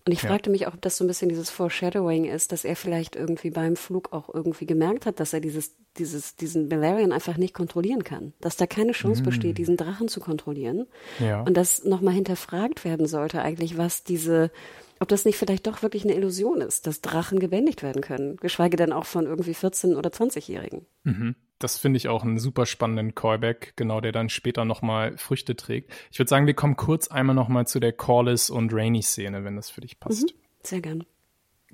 [0.07, 0.29] Und ich ja.
[0.29, 3.49] fragte mich auch, ob das so ein bisschen dieses Foreshadowing ist, dass er vielleicht irgendwie
[3.49, 8.03] beim Flug auch irgendwie gemerkt hat, dass er dieses, dieses, diesen Balerion einfach nicht kontrollieren
[8.03, 8.33] kann.
[8.39, 9.25] Dass da keine Chance mm.
[9.25, 10.85] besteht, diesen Drachen zu kontrollieren.
[11.19, 11.41] Ja.
[11.41, 14.51] Und dass nochmal hinterfragt werden sollte eigentlich, was diese,
[14.99, 18.77] ob das nicht vielleicht doch wirklich eine Illusion ist, dass Drachen gebändigt werden können, geschweige
[18.77, 20.85] denn auch von irgendwie 14- oder 20-Jährigen.
[21.03, 21.35] Mhm.
[21.59, 25.91] Das finde ich auch einen super spannenden Callback, genau, der dann später nochmal Früchte trägt.
[26.11, 29.69] Ich würde sagen, wir kommen kurz einmal nochmal zu der Corliss und Rainy-Szene, wenn das
[29.69, 30.23] für dich passt.
[30.23, 30.39] Mhm.
[30.63, 31.05] Sehr gern.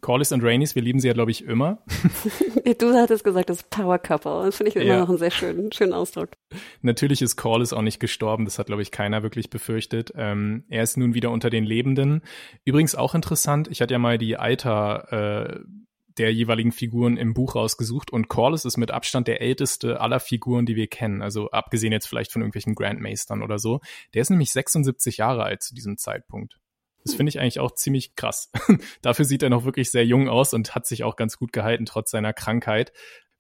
[0.02, 1.84] Corliss und Rainys, wir lieben sie ja, glaube ich, immer.
[2.80, 4.46] du hattest gesagt, das Power Couple.
[4.46, 5.00] Das finde ich immer ja.
[5.00, 6.30] noch einen sehr schönen, schönen Ausdruck.
[6.82, 8.46] Natürlich ist Corliss auch nicht gestorben.
[8.46, 10.12] Das hat, glaube ich, keiner wirklich befürchtet.
[10.16, 12.24] Ähm, er ist nun wieder unter den Lebenden.
[12.66, 13.68] Übrigens auch interessant.
[13.70, 15.60] Ich hatte ja mal die Alter, äh,
[16.18, 20.66] der jeweiligen Figuren im Buch rausgesucht und Corliss ist mit Abstand der älteste aller Figuren,
[20.66, 21.22] die wir kennen.
[21.22, 23.80] Also abgesehen jetzt vielleicht von irgendwelchen Grandmeistern oder so.
[24.14, 26.58] Der ist nämlich 76 Jahre alt zu diesem Zeitpunkt.
[27.04, 28.52] Das finde ich eigentlich auch ziemlich krass.
[29.02, 31.86] Dafür sieht er noch wirklich sehr jung aus und hat sich auch ganz gut gehalten,
[31.86, 32.92] trotz seiner Krankheit.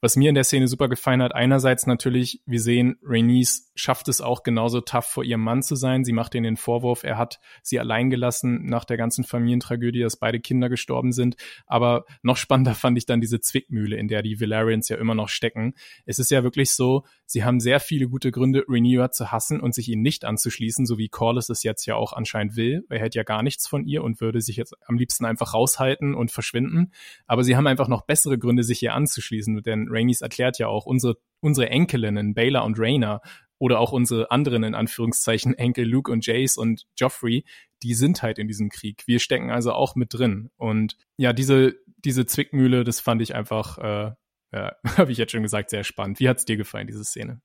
[0.03, 4.19] Was mir in der Szene super gefallen hat, einerseits natürlich, wir sehen, Rainice schafft es
[4.19, 6.03] auch genauso tough vor ihrem Mann zu sein.
[6.03, 10.18] Sie macht ihnen den Vorwurf, er hat sie allein gelassen nach der ganzen Familientragödie, dass
[10.18, 11.36] beide Kinder gestorben sind.
[11.68, 15.30] Aber noch spannender fand ich dann diese Zwickmühle, in der die Valerians ja immer noch
[15.30, 15.76] stecken.
[16.07, 19.76] Es ist ja wirklich so, sie haben sehr viele gute Gründe, Rhaenyra zu hassen und
[19.76, 22.84] sich ihnen nicht anzuschließen, so wie Corlys es jetzt ja auch anscheinend will.
[22.90, 26.15] Er hält ja gar nichts von ihr und würde sich jetzt am liebsten einfach raushalten
[26.15, 26.91] und verschwinden.
[27.28, 30.86] Aber sie haben einfach noch bessere Gründe, sich ihr anzuschließen, denn Rhaenys erklärt ja auch,
[30.86, 33.22] unsere, unsere Enkelinnen, Baylor und Rhaena,
[33.62, 37.46] oder auch unsere anderen, in Anführungszeichen, Enkel Luke und Jace und Joffrey,
[37.84, 39.04] die sind halt in diesem Krieg.
[39.06, 40.50] Wir stecken also auch mit drin.
[40.58, 44.12] Und ja, diese, diese Zwickmühle, das fand ich einfach, äh,
[44.52, 46.20] ja, habe ich jetzt schon gesagt, sehr spannend.
[46.20, 47.40] Wie hat's dir gefallen, diese Szene?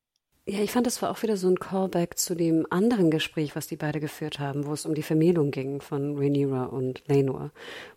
[0.49, 3.67] Ja, ich fand, das war auch wieder so ein Callback zu dem anderen Gespräch, was
[3.67, 7.51] die beide geführt haben, wo es um die Vermählung ging von Rhaenyra und Lenor,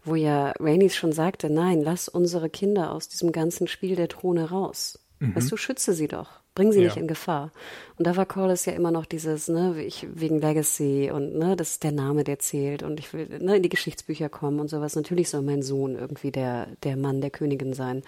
[0.03, 4.49] wo ja Rhaenys schon sagte, nein, lass unsere Kinder aus diesem ganzen Spiel der Throne
[4.49, 4.97] raus.
[5.19, 5.35] Mhm.
[5.35, 6.39] Weißt du, schütze sie doch.
[6.55, 6.85] Bring sie ja.
[6.85, 7.51] nicht in Gefahr.
[7.97, 11.73] Und da war Corliss ja immer noch dieses, ne, ich, wegen Legacy und ne, das
[11.73, 14.95] ist der Name, der zählt und ich will ne, in die Geschichtsbücher kommen und sowas.
[14.95, 18.01] Natürlich soll mein Sohn irgendwie der, der Mann der Königin sein,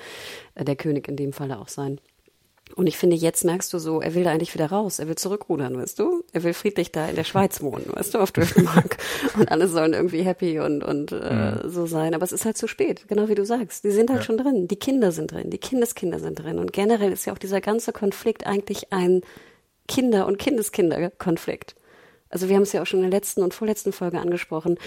[0.55, 2.01] äh, der König in dem Falle auch sein.
[2.75, 5.15] Und ich finde, jetzt merkst du so, er will da eigentlich wieder raus, er will
[5.15, 6.23] zurückrudern, weißt du?
[6.31, 8.97] Er will friedlich da in der Schweiz wohnen, weißt du, auf Döfenmark.
[9.37, 12.13] und alle sollen irgendwie happy und, und äh, so sein.
[12.13, 13.83] Aber es ist halt zu spät, genau wie du sagst.
[13.83, 14.25] Die sind halt ja.
[14.25, 16.59] schon drin, die Kinder sind drin, die Kindeskinder sind drin.
[16.59, 19.21] Und generell ist ja auch dieser ganze Konflikt eigentlich ein
[19.87, 21.75] Kinder- und Kindeskinder-Konflikt.
[22.29, 24.77] Also wir haben es ja auch schon in der letzten und vorletzten Folge angesprochen.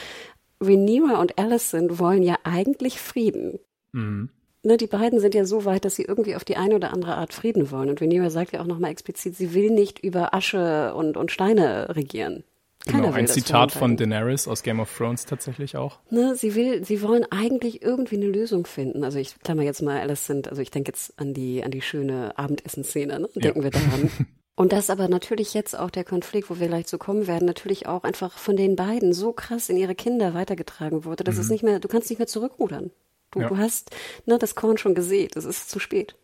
[0.61, 3.59] Rhaenyra und Alicent wollen ja eigentlich Frieden.
[3.93, 4.31] Mhm
[4.65, 7.17] ne, die beiden sind ja so weit, dass sie irgendwie auf die eine oder andere
[7.17, 7.91] Art Frieden wollen.
[7.91, 11.95] Und Venera sagt ja auch nochmal explizit, sie will nicht über Asche und, und Steine
[11.95, 12.45] regieren.
[12.87, 16.01] Keiner genau, ein Zitat von Daenerys aus Game of Thrones tatsächlich auch.
[16.11, 19.05] Ne, sie will, sie wollen eigentlich irgendwie eine Lösung finden.
[19.05, 21.81] Also ich klammer jetzt mal alles sind, also ich denke jetzt an die, an die
[21.81, 23.29] schöne Abendessenszene, ne?
[23.37, 23.65] denken ja.
[23.65, 24.11] wir daran.
[24.57, 27.87] Und das aber natürlich jetzt auch der Konflikt, wo wir gleich zu kommen werden, natürlich
[27.89, 31.41] auch einfach von den beiden so krass in ihre Kinder weitergetragen wurde, dass mhm.
[31.41, 32.91] es nicht mehr, du kannst nicht mehr zurückrudern.
[33.35, 33.49] Du, ja.
[33.49, 33.91] du hast
[34.27, 36.17] ne, das Korn schon gesät, es ist zu spät.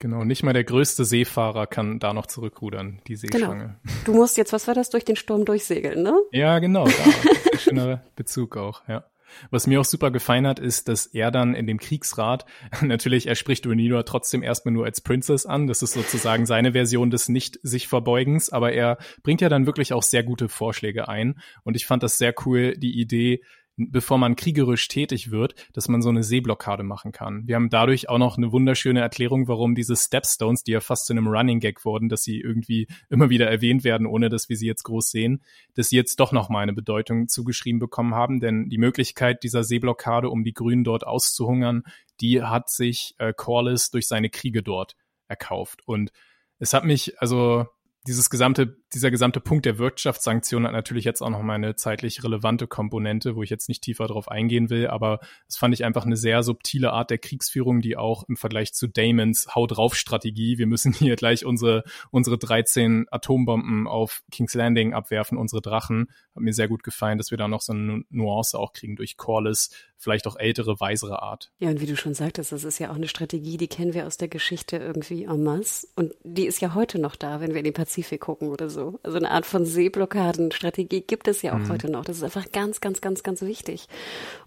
[0.00, 3.32] Genau, nicht mal der größte Seefahrer kann da noch zurückrudern, die genau.
[3.32, 3.80] Seeschlange.
[3.82, 3.94] Genau.
[4.04, 6.14] Du musst jetzt, was war das, durch den Sturm durchsegeln, ne?
[6.30, 7.58] Ja, genau, da.
[7.58, 9.04] schöner Bezug auch, ja.
[9.50, 12.46] Was mir auch super gefallen hat, ist, dass er dann in dem Kriegsrat,
[12.82, 15.66] natürlich, er spricht Rhaenyra trotzdem erstmal nur als Princess an.
[15.66, 20.22] Das ist sozusagen seine Version des Nicht-sich-Verbeugens, aber er bringt ja dann wirklich auch sehr
[20.22, 21.40] gute Vorschläge ein.
[21.64, 23.42] Und ich fand das sehr cool, die Idee,
[23.78, 27.46] bevor man kriegerisch tätig wird, dass man so eine Seeblockade machen kann.
[27.46, 31.12] Wir haben dadurch auch noch eine wunderschöne Erklärung, warum diese Stepstones, die ja fast zu
[31.12, 34.66] einem Running Gag wurden, dass sie irgendwie immer wieder erwähnt werden, ohne dass wir sie
[34.66, 35.42] jetzt groß sehen,
[35.74, 38.40] dass sie jetzt doch noch mal eine Bedeutung zugeschrieben bekommen haben.
[38.40, 41.84] Denn die Möglichkeit dieser Seeblockade, um die Grünen dort auszuhungern,
[42.20, 44.96] die hat sich äh, Corliss durch seine Kriege dort
[45.28, 45.82] erkauft.
[45.86, 46.10] Und
[46.58, 47.66] es hat mich, also
[48.08, 52.24] dieses gesamte, dieser gesamte Punkt der Wirtschaftssanktionen hat natürlich jetzt auch noch mal eine zeitlich
[52.24, 56.06] relevante Komponente, wo ich jetzt nicht tiefer drauf eingehen will, aber das fand ich einfach
[56.06, 60.58] eine sehr subtile Art der Kriegsführung, die auch im Vergleich zu Damons Hau drauf Strategie,
[60.58, 66.42] wir müssen hier gleich unsere, unsere 13 Atombomben auf King's Landing abwerfen, unsere Drachen, hat
[66.42, 69.70] mir sehr gut gefallen, dass wir da noch so eine Nuance auch kriegen durch Corliss,
[69.98, 71.50] vielleicht auch ältere, weisere Art.
[71.58, 74.06] Ja, und wie du schon sagtest, das ist ja auch eine Strategie, die kennen wir
[74.06, 75.88] aus der Geschichte irgendwie en masse.
[75.96, 78.77] Und die ist ja heute noch da, wenn wir in den Pazifik gucken oder so.
[79.02, 81.68] Also eine Art von Seeblockadenstrategie gibt es ja auch mhm.
[81.70, 82.04] heute noch.
[82.04, 83.86] Das ist einfach ganz, ganz, ganz, ganz wichtig.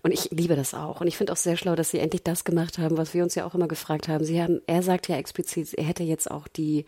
[0.04, 1.02] Und ich liebe das auch.
[1.02, 3.36] Und ich finde auch sehr schlau, dass sie endlich das gemacht haben, was wir uns
[3.36, 4.24] ja auch immer gefragt haben.
[4.24, 6.86] Sie haben, er sagt ja explizit, er hätte jetzt auch die,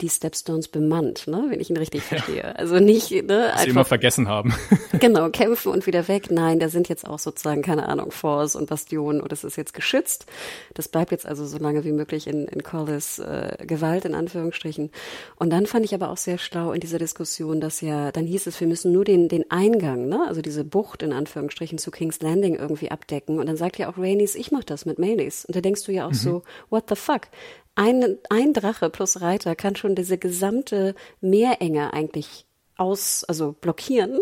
[0.00, 2.36] die Stepstones bemannt, ne, wenn ich ihn richtig verstehe.
[2.36, 2.52] Ja.
[2.52, 3.60] Also nicht, ne, einfach.
[3.64, 4.54] Sie immer vergessen haben.
[5.00, 6.30] genau, kämpfen und wieder weg.
[6.30, 9.74] Nein, da sind jetzt auch sozusagen, keine Ahnung, Forts und Bastionen und es ist jetzt
[9.74, 10.26] geschützt.
[10.74, 14.90] Das bleibt jetzt also so lange wie möglich in, in Collis äh, Gewalt, in Anführungsstrichen.
[15.36, 18.60] Und dann fand ich aber auch sehr schlau dieser Diskussion, dass ja, dann hieß es,
[18.60, 22.56] wir müssen nur den, den Eingang, ne, also diese Bucht in Anführungsstrichen zu King's Landing
[22.56, 23.38] irgendwie abdecken.
[23.38, 25.44] Und dann sagt ja auch Rainey's, ich mach das mit Mayleys.
[25.46, 26.14] Und da denkst du ja auch mhm.
[26.14, 27.22] so, what the fuck?
[27.74, 32.46] Ein, ein Drache plus Reiter kann schon diese gesamte Meerenge eigentlich
[32.76, 34.20] aus, also blockieren.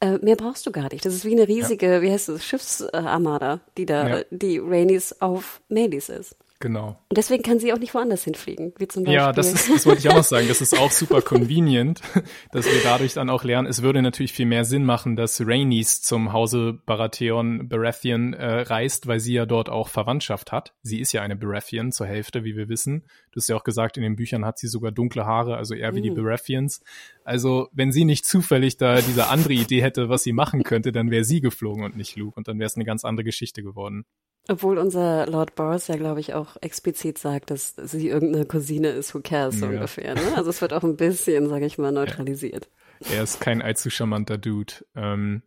[0.00, 1.04] Äh, mehr brauchst du gar nicht.
[1.04, 2.02] Das ist wie eine riesige, ja.
[2.02, 4.24] wie heißt es, Schiffsarmada, die da, ja.
[4.30, 6.34] die Rainis auf Melis ist.
[6.62, 6.88] Genau.
[7.08, 9.14] Und deswegen kann sie auch nicht woanders hinfliegen, wie zum Beispiel.
[9.14, 10.46] Ja, das, ist, das wollte ich auch noch sagen.
[10.46, 12.02] Das ist auch super convenient,
[12.52, 13.66] dass wir dadurch dann auch lernen.
[13.66, 19.06] Es würde natürlich viel mehr Sinn machen, dass Rhaenys zum Hause Baratheon, Baratheon äh, reist,
[19.06, 20.74] weil sie ja dort auch Verwandtschaft hat.
[20.82, 23.06] Sie ist ja eine Baratheon zur Hälfte, wie wir wissen.
[23.32, 25.94] Du hast ja auch gesagt, in den Büchern hat sie sogar dunkle Haare, also eher
[25.94, 26.02] wie mm.
[26.02, 26.82] die Baratheons.
[27.24, 31.10] Also, wenn sie nicht zufällig da diese andere Idee hätte, was sie machen könnte, dann
[31.10, 32.36] wäre sie geflogen und nicht Luke.
[32.36, 34.04] Und dann wäre es eine ganz andere Geschichte geworden.
[34.48, 39.14] Obwohl unser Lord Boris ja, glaube ich, auch explizit sagt, dass sie irgendeine Cousine ist,
[39.14, 39.72] who cares, so ja.
[39.72, 40.14] ungefähr.
[40.14, 40.36] Ne?
[40.36, 42.68] Also es wird auch ein bisschen, sage ich mal, neutralisiert.
[43.12, 44.74] Er ist kein allzu charmanter Dude.
[44.94, 45.42] Ähm,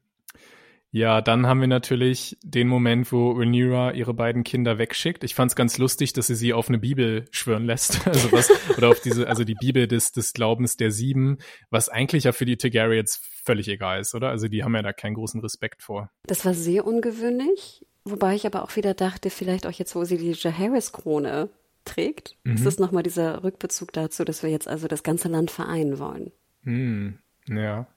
[0.96, 5.24] ja, dann haben wir natürlich den Moment, wo Rhaenyra ihre beiden Kinder wegschickt.
[5.24, 8.52] Ich fand es ganz lustig, dass sie sie auf eine Bibel schwören lässt, also was
[8.78, 11.40] oder auf diese, also die Bibel des des Glaubens der Sieben,
[11.72, 14.30] was eigentlich ja für die Targaryens völlig egal ist, oder?
[14.30, 16.12] Also die haben ja da keinen großen Respekt vor.
[16.28, 17.84] Das war sehr ungewöhnlich.
[18.06, 21.50] Wobei ich aber auch wieder dachte, vielleicht auch jetzt, wo sie die Jaharis-Krone
[21.86, 22.56] trägt, mhm.
[22.56, 26.32] ist das nochmal dieser Rückbezug dazu, dass wir jetzt also das ganze Land vereinen wollen.
[26.64, 27.88] Hm, ja.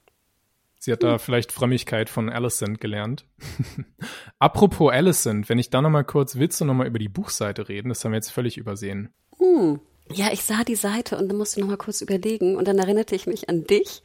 [0.78, 1.08] Sie hat hm.
[1.08, 3.24] da vielleicht Frömmigkeit von Alicent gelernt.
[4.38, 7.88] Apropos Alicent, wenn ich da nochmal kurz, willst du nochmal über die Buchseite reden?
[7.88, 9.12] Das haben wir jetzt völlig übersehen.
[9.38, 9.80] Hm.
[10.12, 13.16] Ja, ich sah die Seite und dann musste noch mal kurz überlegen und dann erinnerte
[13.16, 14.02] ich mich an dich,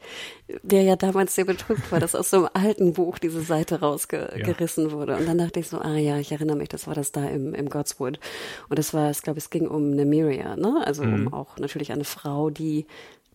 [0.62, 4.86] der ja damals sehr betrübt war, dass aus so einem alten Buch diese Seite rausgerissen
[4.86, 4.92] ja.
[4.92, 5.16] wurde.
[5.16, 7.54] Und dann dachte ich so, ah ja, ich erinnere mich, das war das da im,
[7.54, 8.18] im Godswood.
[8.68, 10.82] Und das war, ich glaube, es ging um Nemiria, ne?
[10.84, 11.26] Also mhm.
[11.26, 12.86] um auch natürlich eine Frau, die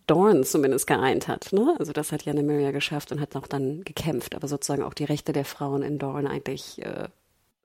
[0.08, 1.52] Dorn zumindest geeint hat.
[1.52, 1.76] Ne?
[1.78, 5.04] Also das hat ja Nemiria geschafft und hat auch dann gekämpft, aber sozusagen auch die
[5.04, 7.08] Rechte der Frauen in Dorn eigentlich äh,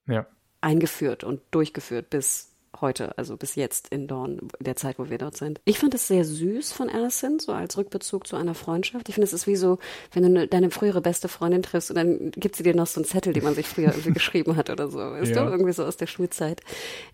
[0.08, 0.28] ja.
[0.62, 5.38] eingeführt und durchgeführt bis heute, also bis jetzt in Dorn, der Zeit, wo wir dort
[5.38, 5.62] sind.
[5.66, 9.10] Ich fand es sehr süß von Alicent, so als Rückbezug zu einer Freundschaft.
[9.10, 9.80] Ich finde, es ist wie so,
[10.12, 13.00] wenn du ne, deine frühere beste Freundin triffst und dann gibt sie dir noch so
[13.00, 15.14] einen Zettel, den man sich früher irgendwie geschrieben hat oder so.
[15.16, 15.44] Ist ja.
[15.44, 16.62] doch irgendwie so aus der Schulzeit.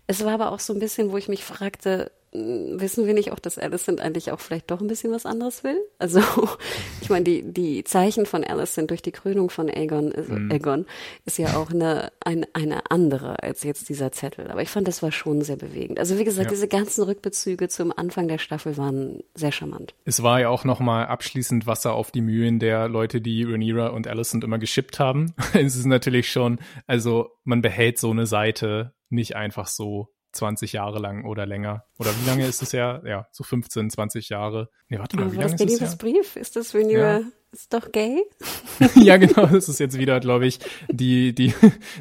[0.06, 3.40] Es war aber auch so ein bisschen, wo ich mich fragte, wissen wir nicht auch,
[3.40, 5.76] dass Alicent eigentlich auch vielleicht doch ein bisschen was anderes will?
[5.98, 6.20] Also,
[7.00, 10.50] ich meine, die, die Zeichen von Alicent durch die Krönung von Aegon, also mhm.
[10.50, 10.86] Aegon
[11.24, 14.48] ist ja auch eine, eine, eine andere als jetzt dieser Zettel.
[14.50, 15.98] Aber ich fand, das war schon sehr bewegend.
[15.98, 16.50] Also, wie gesagt, ja.
[16.50, 19.94] diese ganzen Rückbezüge zum Anfang der Staffel waren sehr charmant.
[20.04, 24.06] Es war ja auch nochmal abschließend Wasser auf die Mühlen der Leute, die Rhaenyra und
[24.06, 25.34] Alicent immer geschippt haben.
[25.54, 30.98] es ist natürlich schon, also, man behält so eine Seite nicht einfach so 20 Jahre
[30.98, 31.84] lang oder länger.
[31.98, 33.02] Oder wie lange ist es ja?
[33.04, 34.70] Ja, so 15, 20 Jahre.
[34.88, 36.36] Nee, warte mal, wie lange ist es Brief?
[36.36, 37.20] Ist das wenn ja.
[37.52, 38.22] ist doch gay?
[38.94, 40.58] ja, genau, das ist jetzt wieder, glaube ich,
[40.88, 41.52] die, die,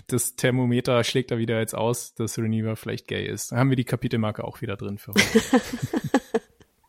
[0.07, 3.51] das Thermometer schlägt da wieder jetzt aus, dass Reneva vielleicht gay ist.
[3.51, 5.61] Da haben wir die Kapitelmarke auch wieder drin für heute.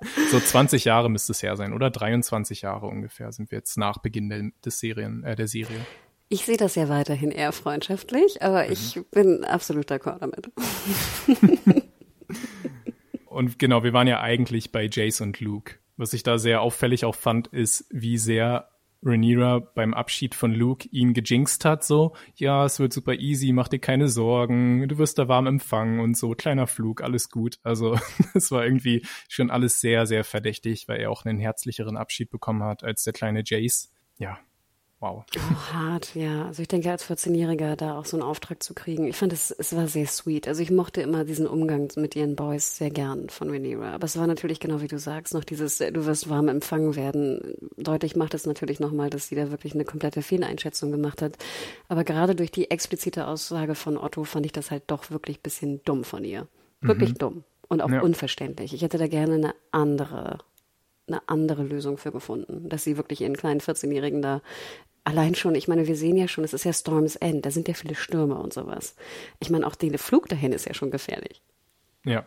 [0.30, 1.90] so 20 Jahre müsste es her sein, oder?
[1.90, 5.86] 23 Jahre ungefähr sind wir jetzt nach Beginn der, des Serien, äh, der Serie.
[6.32, 8.72] Ich sehe das ja weiterhin eher freundschaftlich, aber mhm.
[8.72, 10.48] ich bin absolut d'accord damit.
[13.26, 15.74] und genau, wir waren ja eigentlich bei Jace und Luke.
[15.96, 18.68] Was ich da sehr auffällig auch fand, ist, wie sehr
[19.02, 23.66] Rhaenyra beim Abschied von Luke ihn gejinxt hat, so, ja, es wird super easy, mach
[23.66, 27.58] dir keine Sorgen, du wirst da warm empfangen und so, kleiner Flug, alles gut.
[27.64, 27.98] Also,
[28.34, 32.62] es war irgendwie schon alles sehr, sehr verdächtig, weil er auch einen herzlicheren Abschied bekommen
[32.62, 33.90] hat als der kleine Jace.
[34.16, 34.38] Ja,
[35.00, 35.24] wow.
[35.34, 36.46] Oh, hart, ja.
[36.46, 39.50] Also ich denke, als 14-Jähriger da auch so einen Auftrag zu kriegen, ich fand es,
[39.50, 40.46] es war sehr sweet.
[40.46, 43.92] Also ich mochte immer diesen Umgang mit ihren Boys sehr gern von Rhaenyra.
[43.92, 46.96] Aber es war natürlich genau wie du sagst, noch dieses, äh, du wirst warm empfangen
[46.96, 47.54] werden.
[47.76, 51.36] Deutlich macht es natürlich nochmal, dass sie da wirklich eine komplette Fehleinschätzung gemacht hat.
[51.88, 55.42] Aber gerade durch die explizite Aussage von Otto fand ich das halt doch wirklich ein
[55.42, 56.46] bisschen dumm von ihr.
[56.82, 57.18] Wirklich mhm.
[57.18, 58.00] dumm und auch ja.
[58.00, 58.74] unverständlich.
[58.74, 60.38] Ich hätte da gerne eine andere
[61.10, 64.42] eine andere Lösung für gefunden, dass sie wirklich ihren kleinen 14-Jährigen da
[65.04, 67.68] allein schon, ich meine, wir sehen ja schon, es ist ja Storm's End, da sind
[67.68, 68.94] ja viele Stürme und sowas.
[69.40, 71.42] Ich meine, auch der Flug dahin ist ja schon gefährlich.
[72.04, 72.26] Ja,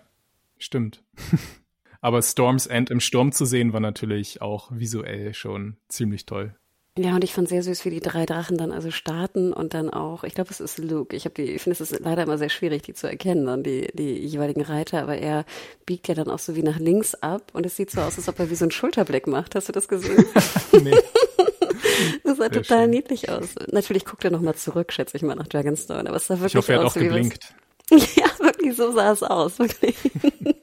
[0.58, 1.04] stimmt.
[2.02, 6.56] Aber Storm's End im Sturm zu sehen, war natürlich auch visuell schon ziemlich toll.
[6.96, 9.90] Ja, und ich fand sehr süß, wie die drei Drachen dann also starten und dann
[9.90, 11.16] auch, ich glaube, es ist Luke.
[11.16, 13.64] Ich habe die, ich finde, es ist leider immer sehr schwierig, die zu erkennen, dann
[13.64, 15.46] die, die jeweiligen Reiter, aber er
[15.88, 18.30] biegt ja dann auch so wie nach links ab und es sieht so aus, als
[18.30, 19.56] ob er wie so einen Schulterblick macht.
[19.56, 20.24] Hast du das gesehen?
[20.84, 20.94] nee.
[22.24, 22.90] Das sah sehr total schön.
[22.90, 23.56] niedlich aus.
[23.72, 26.58] Natürlich guckt er nochmal zurück, schätze ich mal, nach Dragonstone, aber es sah wirklich ich
[26.58, 27.54] hoffe, er hat auch geblinkt.
[27.92, 29.96] ja, wirklich, so sah es aus, wirklich.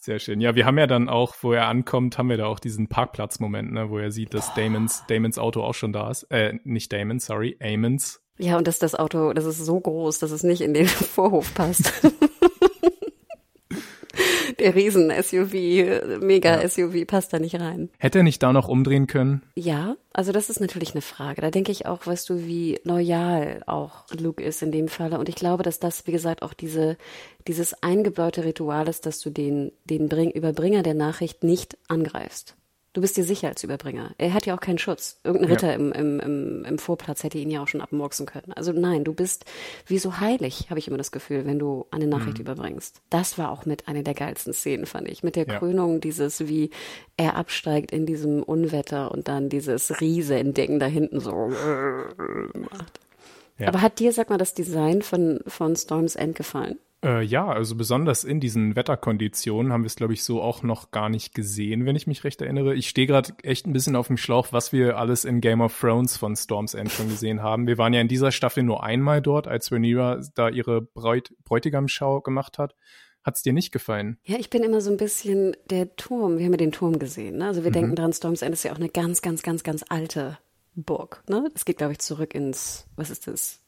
[0.00, 0.40] Sehr schön.
[0.40, 3.72] Ja, wir haben ja dann auch, wo er ankommt, haben wir da auch diesen Parkplatz-Moment,
[3.72, 6.22] ne, wo er sieht, dass Damons, Damons Auto auch schon da ist.
[6.30, 8.22] Äh, nicht Damon, sorry, Amons.
[8.38, 11.52] Ja, und dass das Auto, das ist so groß, dass es nicht in den Vorhof
[11.54, 11.92] passt.
[14.58, 17.90] Der Riesen-SUV, Mega-SUV passt da nicht rein.
[17.98, 19.42] Hätte er nicht da noch umdrehen können?
[19.54, 21.40] Ja, also das ist natürlich eine Frage.
[21.40, 25.18] Da denke ich auch, weißt du, wie loyal auch Luke ist in dem Falle.
[25.18, 26.96] Und ich glaube, dass das, wie gesagt, auch diese,
[27.46, 32.57] dieses eingebaute Ritual ist, dass du den, den Bring Überbringer der Nachricht nicht angreifst.
[32.94, 34.14] Du bist dir sicher als Überbringer.
[34.18, 35.20] Er hat ja auch keinen Schutz.
[35.22, 35.74] Irgendein Ritter ja.
[35.74, 38.52] im, im, im, im Vorplatz hätte ihn ja auch schon abmurksen können.
[38.54, 39.44] Also nein, du bist
[39.86, 42.42] wie so heilig, habe ich immer das Gefühl, wenn du eine Nachricht mhm.
[42.42, 43.02] überbringst.
[43.10, 45.22] Das war auch mit einer der geilsten Szenen, fand ich.
[45.22, 45.58] Mit der ja.
[45.58, 46.70] Krönung dieses, wie
[47.16, 51.32] er absteigt in diesem Unwetter und dann dieses Riese-Ding da hinten so
[52.54, 53.00] macht.
[53.58, 53.68] Ja.
[53.68, 56.78] Aber hat dir, sag mal, das Design von, von Storm's End gefallen?
[57.04, 60.90] Äh, ja, also besonders in diesen Wetterkonditionen haben wir es, glaube ich, so auch noch
[60.90, 62.74] gar nicht gesehen, wenn ich mich recht erinnere.
[62.74, 65.78] Ich stehe gerade echt ein bisschen auf dem Schlauch, was wir alles in Game of
[65.78, 67.68] Thrones von Storm's End schon gesehen haben.
[67.68, 72.20] Wir waren ja in dieser Staffel nur einmal dort, als Rhaenyra da ihre Bräut Bräutigamschau
[72.20, 72.74] gemacht hat.
[73.22, 74.18] Hat's dir nicht gefallen?
[74.24, 76.38] Ja, ich bin immer so ein bisschen der Turm.
[76.38, 77.38] Wir haben ja den Turm gesehen.
[77.38, 77.46] Ne?
[77.46, 77.74] Also wir mhm.
[77.74, 80.38] denken dran, Storm's End ist ja auch eine ganz, ganz, ganz, ganz alte
[80.74, 81.22] Burg.
[81.28, 81.50] Ne?
[81.52, 83.60] Das geht, glaube ich, zurück ins, was ist das?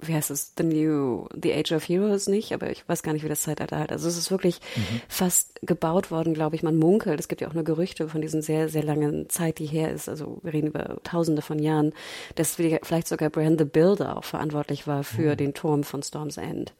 [0.00, 3.24] wie heißt es, The New, The Age of Heroes nicht, aber ich weiß gar nicht,
[3.24, 3.90] wie das Zeitalter halt.
[3.90, 5.00] Also es ist wirklich mhm.
[5.08, 6.62] fast gebaut worden, glaube ich.
[6.62, 9.66] Man munkelt, es gibt ja auch nur Gerüchte von diesen sehr, sehr langen Zeit, die
[9.66, 10.08] her ist.
[10.08, 11.92] Also wir reden über tausende von Jahren,
[12.36, 15.36] dass vielleicht sogar Brand the Builder auch verantwortlich war für mhm.
[15.36, 16.74] den Turm von Storm's End.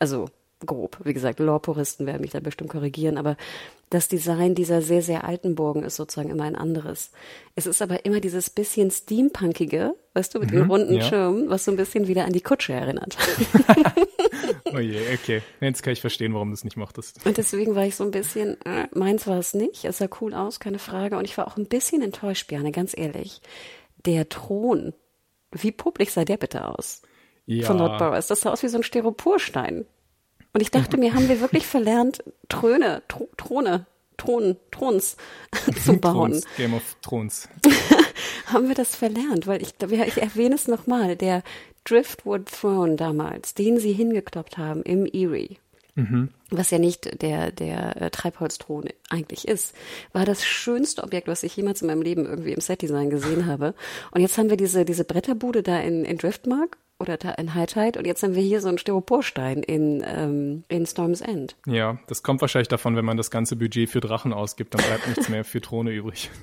[0.00, 0.26] Also
[0.64, 0.98] grob.
[1.04, 3.36] Wie gesagt, Lore-Puristen werden mich da bestimmt korrigieren, aber
[3.90, 7.10] das Design dieser sehr, sehr alten Burgen ist sozusagen immer ein anderes.
[7.54, 11.02] Es ist aber immer dieses bisschen Steampunkige, weißt du, mit mhm, den runden ja.
[11.02, 13.16] Schirmen, was so ein bisschen wieder an die Kutsche erinnert.
[14.72, 15.42] oh je, okay.
[15.60, 17.24] Jetzt kann ich verstehen, warum du es nicht mochtest.
[17.24, 19.84] Und deswegen war ich so ein bisschen, äh, meins war es nicht.
[19.84, 21.16] Es sah cool aus, keine Frage.
[21.16, 23.40] Und ich war auch ein bisschen enttäuscht, Björn, ganz ehrlich.
[24.04, 24.92] Der Thron,
[25.52, 27.02] wie publik sah der bitte aus?
[27.46, 27.66] Ja.
[27.66, 28.26] Von Lord Boris.
[28.26, 29.86] Das sah aus wie so ein Styroporstein.
[30.54, 33.86] Und ich dachte mir, haben wir wirklich verlernt, Throne, Tr Throne,
[34.16, 35.16] Thron, Throns
[35.84, 36.30] zu bauen.
[36.30, 37.48] Throns, Game of Thrones.
[38.46, 39.48] haben wir das verlernt?
[39.48, 41.42] Weil ich, ich erwähne es nochmal, der
[41.82, 45.56] Driftwood Throne damals, den sie hingekloppt haben im Erie,
[45.96, 46.30] mhm.
[46.50, 49.74] was ja nicht der, der äh, Treibholzthron eigentlich ist,
[50.12, 53.74] war das schönste Objekt, was ich jemals in meinem Leben irgendwie im Setdesign gesehen habe.
[54.12, 58.06] Und jetzt haben wir diese, diese Bretterbude da in, in Driftmark oder High Tide und
[58.06, 61.56] jetzt haben wir hier so einen Styroporstein in, ähm, in Storm's End.
[61.66, 65.08] Ja, das kommt wahrscheinlich davon, wenn man das ganze Budget für Drachen ausgibt, dann bleibt
[65.08, 66.30] nichts mehr für Throne übrig.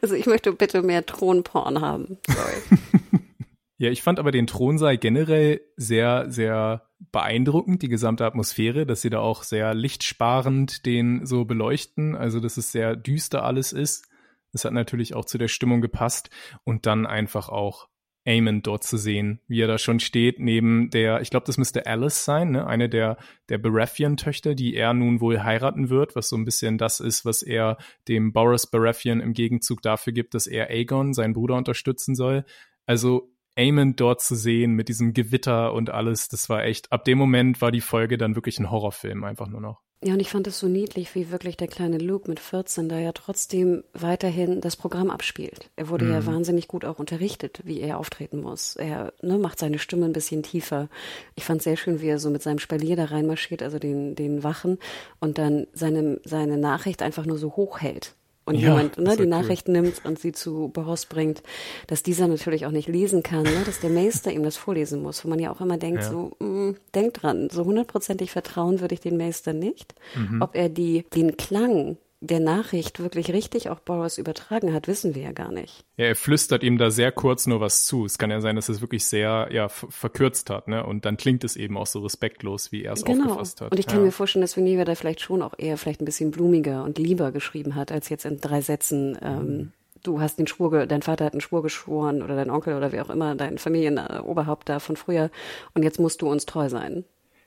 [0.00, 2.18] Also ich möchte bitte mehr Thronporn haben.
[2.28, 2.78] Sorry.
[3.78, 9.10] ja, ich fand aber den Thronsaal generell sehr, sehr beeindruckend, die gesamte Atmosphäre, dass sie
[9.10, 14.06] da auch sehr lichtsparend den so beleuchten, also dass es sehr düster alles ist.
[14.52, 16.30] Das hat natürlich auch zu der Stimmung gepasst
[16.64, 17.88] und dann einfach auch
[18.28, 21.86] Eamon dort zu sehen, wie er da schon steht, neben der, ich glaube, das müsste
[21.86, 22.66] Alice sein, ne?
[22.66, 23.16] eine der,
[23.48, 27.42] der Baratheon-Töchter, die er nun wohl heiraten wird, was so ein bisschen das ist, was
[27.42, 32.44] er dem Boris Baratheon im Gegenzug dafür gibt, dass er Aegon, seinen Bruder, unterstützen soll.
[32.84, 37.16] Also Eamon dort zu sehen mit diesem Gewitter und alles, das war echt, ab dem
[37.16, 39.80] Moment war die Folge dann wirklich ein Horrorfilm, einfach nur noch.
[40.04, 42.98] Ja, und ich fand es so niedlich, wie wirklich der kleine Luke mit 14 da
[42.98, 45.70] ja trotzdem weiterhin das Programm abspielt.
[45.74, 46.12] Er wurde mhm.
[46.12, 48.76] ja wahnsinnig gut auch unterrichtet, wie er auftreten muss.
[48.76, 50.88] Er ne, macht seine Stimme ein bisschen tiefer.
[51.34, 54.44] Ich fand sehr schön, wie er so mit seinem Spalier da reinmarschiert, also den, den
[54.44, 54.78] Wachen,
[55.18, 58.14] und dann seine, seine Nachricht einfach nur so hoch hält
[58.48, 59.74] und ja, jemand ne, die Nachricht cool.
[59.74, 61.42] nimmt und sie zu Boros bringt,
[61.86, 65.24] dass dieser natürlich auch nicht lesen kann, ne, dass der Meister ihm das vorlesen muss,
[65.24, 66.10] wo man ja auch immer denkt, ja.
[66.10, 69.94] so, mh, mm, denk dran, so hundertprozentig vertrauen würde ich den Meister nicht.
[70.16, 70.42] Mhm.
[70.42, 75.22] Ob er die, den Klang der Nachricht wirklich richtig auch Boris übertragen hat, wissen wir
[75.22, 75.84] ja gar nicht.
[75.96, 78.04] Ja, er flüstert ihm da sehr kurz nur was zu.
[78.04, 80.84] Es kann ja sein, dass er es wirklich sehr ja, verkürzt hat, ne?
[80.84, 83.26] Und dann klingt es eben auch so respektlos, wie er es genau.
[83.26, 83.70] aufgefasst hat.
[83.70, 84.06] Und ich kann ja.
[84.06, 87.30] mir vorstellen, dass Veniva da vielleicht schon auch eher vielleicht ein bisschen blumiger und lieber
[87.30, 89.72] geschrieben hat, als jetzt in drei Sätzen, ähm, mhm.
[90.02, 93.00] du hast den Schwur, dein Vater hat einen Schwur geschworen oder dein Onkel oder wie
[93.00, 95.30] auch immer, dein Familienoberhaupt da von früher
[95.74, 97.04] und jetzt musst du uns treu sein.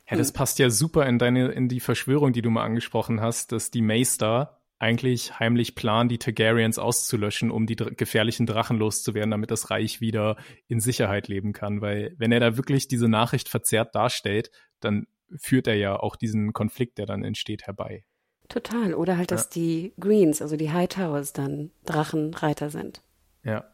[0.10, 0.34] Ja, das hm.
[0.34, 3.82] passt ja super in deine, in die Verschwörung, die du mal angesprochen hast, dass die
[3.82, 10.02] Maester eigentlich heimlich planen, die Targaryens auszulöschen, um die gefährlichen Drachen loszuwerden, damit das Reich
[10.02, 10.38] wieder
[10.68, 11.82] in Sicherheit leben kann.
[11.82, 14.50] Weil wenn er da wirklich diese Nachricht verzerrt darstellt,
[14.80, 15.06] dann
[15.38, 18.06] führt er ja auch diesen Konflikt, der dann entsteht, herbei.
[18.50, 18.96] Total.
[18.96, 19.50] Oder halt, dass ja.
[19.54, 23.04] die Greens, also die Hightowers, dann Drachenreiter sind.
[23.44, 23.66] Ja.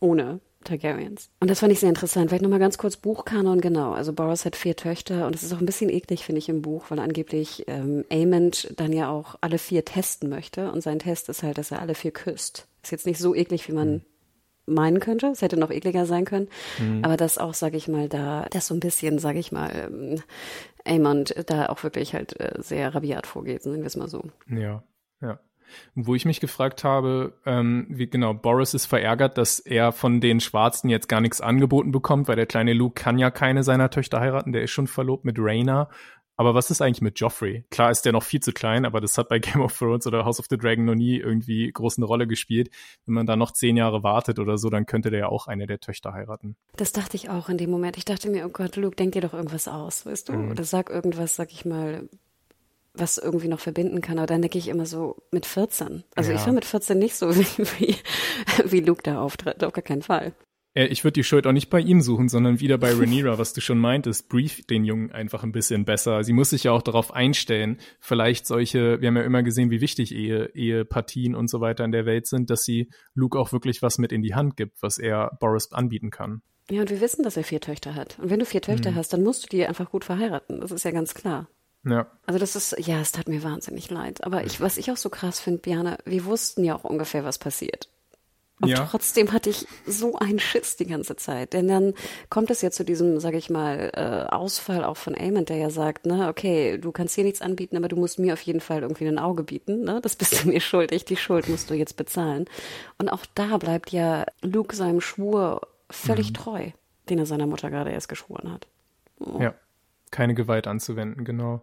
[0.00, 1.30] Ohne Targaryens.
[1.40, 2.28] Und das fand ich sehr interessant.
[2.28, 3.92] Vielleicht nochmal ganz kurz Buchkanon, genau.
[3.92, 6.62] Also Boris hat vier Töchter und es ist auch ein bisschen eklig, finde ich, im
[6.62, 11.28] Buch, weil angeblich ähm, Aemond dann ja auch alle vier testen möchte und sein Test
[11.28, 12.66] ist halt, dass er alle vier küsst.
[12.82, 13.92] Ist jetzt nicht so eklig, wie man
[14.66, 14.74] mhm.
[14.74, 15.28] meinen könnte.
[15.28, 16.48] Es hätte noch ekliger sein können.
[16.78, 17.04] Mhm.
[17.04, 20.22] Aber das auch, sage ich mal, da, das so ein bisschen, sage ich mal, ähm,
[20.84, 24.22] Aemond da auch wirklich halt äh, sehr rabiat vorgeht, sagen wir es mal so.
[24.48, 24.82] Ja,
[25.22, 25.38] ja.
[25.94, 30.40] Wo ich mich gefragt habe, ähm, wie genau, Boris ist verärgert, dass er von den
[30.40, 34.20] Schwarzen jetzt gar nichts angeboten bekommt, weil der kleine Luke kann ja keine seiner Töchter
[34.20, 35.88] heiraten, der ist schon verlobt mit Raina.
[36.36, 37.64] Aber was ist eigentlich mit Joffrey?
[37.70, 40.24] Klar ist der noch viel zu klein, aber das hat bei Game of Thrones oder
[40.24, 42.70] House of the Dragon noch nie irgendwie groß eine Rolle gespielt.
[43.06, 45.66] Wenn man da noch zehn Jahre wartet oder so, dann könnte der ja auch eine
[45.66, 46.56] der Töchter heiraten.
[46.76, 47.96] Das dachte ich auch in dem Moment.
[47.96, 50.32] Ich dachte mir, oh Gott, Luke, denk dir doch irgendwas aus, weißt du?
[50.32, 50.50] Mhm.
[50.50, 52.08] Oder sag irgendwas, sag ich mal,
[52.94, 54.18] was irgendwie noch verbinden kann.
[54.18, 56.04] Aber dann denke ich immer so mit 14.
[56.14, 56.36] Also ja.
[56.36, 57.96] ich war mit 14 nicht so wie,
[58.64, 60.32] wie, Luke da auftritt, auf gar keinen Fall.
[60.76, 63.60] Ich würde die Schuld auch nicht bei ihm suchen, sondern wieder bei Rhaenyra, was du
[63.60, 64.28] schon meintest.
[64.28, 66.24] Brief den Jungen einfach ein bisschen besser.
[66.24, 69.80] Sie muss sich ja auch darauf einstellen, vielleicht solche, wir haben ja immer gesehen, wie
[69.80, 73.82] wichtig Ehe, Ehepartien und so weiter in der Welt sind, dass sie Luke auch wirklich
[73.82, 76.42] was mit in die Hand gibt, was er Boris anbieten kann.
[76.68, 78.18] Ja, und wir wissen, dass er vier Töchter hat.
[78.18, 78.96] Und wenn du vier Töchter hm.
[78.96, 80.60] hast, dann musst du die einfach gut verheiraten.
[80.60, 81.48] Das ist ja ganz klar.
[81.84, 82.06] Ja.
[82.26, 84.24] Also das ist, ja, es tat mir wahnsinnig leid.
[84.24, 87.38] Aber ich, was ich auch so krass finde, Biane, wir wussten ja auch ungefähr, was
[87.38, 87.88] passiert.
[88.60, 88.86] Und ja.
[88.88, 91.52] trotzdem hatte ich so einen Schiss die ganze Zeit.
[91.52, 91.92] Denn dann
[92.30, 95.70] kommt es ja zu diesem, sage ich mal, äh, Ausfall auch von Eamon, der ja
[95.70, 98.82] sagt, ne, okay, du kannst hier nichts anbieten, aber du musst mir auf jeden Fall
[98.82, 100.00] irgendwie ein Auge bieten, ne?
[100.00, 102.46] Das bist du mir schuldig, die Schuld musst du jetzt bezahlen.
[102.96, 106.34] Und auch da bleibt ja Luke seinem Schwur völlig mhm.
[106.34, 106.70] treu,
[107.10, 108.68] den er seiner Mutter gerade erst geschworen hat.
[109.18, 109.40] Oh.
[109.40, 109.54] Ja
[110.14, 111.62] keine Gewalt anzuwenden, genau.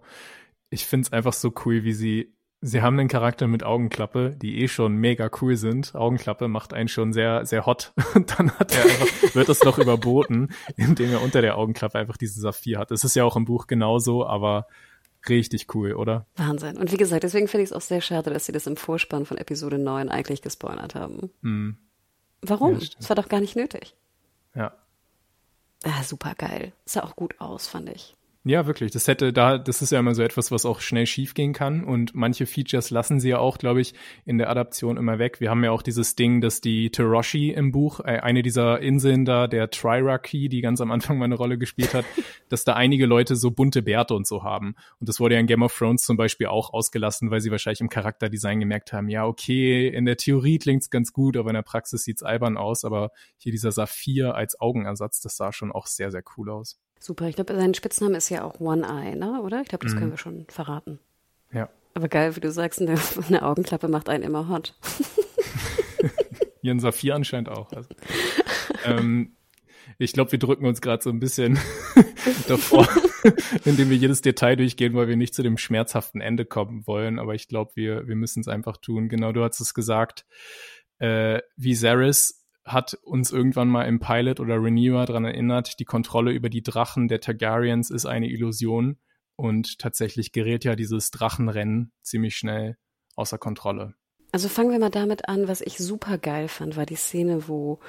[0.69, 4.61] Ich finde es einfach so cool, wie sie, sie haben einen Charakter mit Augenklappe, die
[4.61, 5.95] eh schon mega cool sind.
[5.95, 7.93] Augenklappe macht einen schon sehr, sehr hot.
[8.13, 12.17] Und dann hat er einfach, wird das noch überboten, indem er unter der Augenklappe einfach
[12.17, 12.91] diesen Saphir hat.
[12.91, 14.67] Das ist ja auch im Buch genauso, aber
[15.29, 16.25] richtig cool, oder?
[16.35, 16.77] Wahnsinn.
[16.77, 19.25] Und wie gesagt, deswegen finde ich es auch sehr schade, dass sie das im Vorspann
[19.25, 21.31] von Episode 9 eigentlich gespoilert haben.
[21.41, 21.77] Mm.
[22.41, 22.79] Warum?
[22.79, 23.95] Ja, das war doch gar nicht nötig.
[24.55, 24.73] Ja.
[25.83, 26.73] Ah, super geil.
[26.85, 28.15] Sah auch gut aus, fand ich.
[28.43, 28.89] Ja, wirklich.
[28.89, 31.83] Das hätte da, das ist ja immer so etwas, was auch schnell schiefgehen kann.
[31.83, 33.93] Und manche Features lassen sie ja auch, glaube ich,
[34.25, 35.39] in der Adaption immer weg.
[35.39, 39.25] Wir haben ja auch dieses Ding, dass die Teroshi im Buch, äh, eine dieser Inseln
[39.25, 42.03] da, der Triraki, die ganz am Anfang mal eine Rolle gespielt hat,
[42.49, 44.73] dass da einige Leute so bunte Bärte und so haben.
[44.99, 47.81] Und das wurde ja in Game of Thrones zum Beispiel auch ausgelassen, weil sie wahrscheinlich
[47.81, 51.61] im Charakterdesign gemerkt haben, ja, okay, in der Theorie klingt's ganz gut, aber in der
[51.61, 52.85] Praxis sieht's albern aus.
[52.85, 56.79] Aber hier dieser Saphir als Augenersatz, das sah schon auch sehr, sehr cool aus.
[57.01, 57.27] Super.
[57.27, 59.41] Ich glaube, sein Spitzname ist ja auch One Eye, ne?
[59.41, 59.61] oder?
[59.61, 59.99] Ich glaube, das mhm.
[59.99, 60.99] können wir schon verraten.
[61.51, 61.67] Ja.
[61.95, 64.75] Aber geil, wie du sagst, eine, Augenklappe macht einen immer hot.
[66.61, 67.73] Ihren Saphir anscheinend auch.
[67.73, 67.89] Also.
[68.85, 69.35] ähm,
[69.97, 71.57] ich glaube, wir drücken uns gerade so ein bisschen
[72.47, 72.87] davor,
[73.65, 77.17] indem wir jedes Detail durchgehen, weil wir nicht zu dem schmerzhaften Ende kommen wollen.
[77.17, 79.09] Aber ich glaube, wir, wir müssen es einfach tun.
[79.09, 80.27] Genau, du hast es gesagt.
[80.99, 86.49] Äh, Viserys hat uns irgendwann mal im Pilot oder Renewer daran erinnert, die Kontrolle über
[86.49, 88.99] die Drachen der Targaryens ist eine Illusion
[89.35, 92.77] und tatsächlich gerät ja dieses Drachenrennen ziemlich schnell
[93.15, 93.95] außer Kontrolle.
[94.33, 97.79] Also fangen wir mal damit an, was ich super geil fand, war die Szene, wo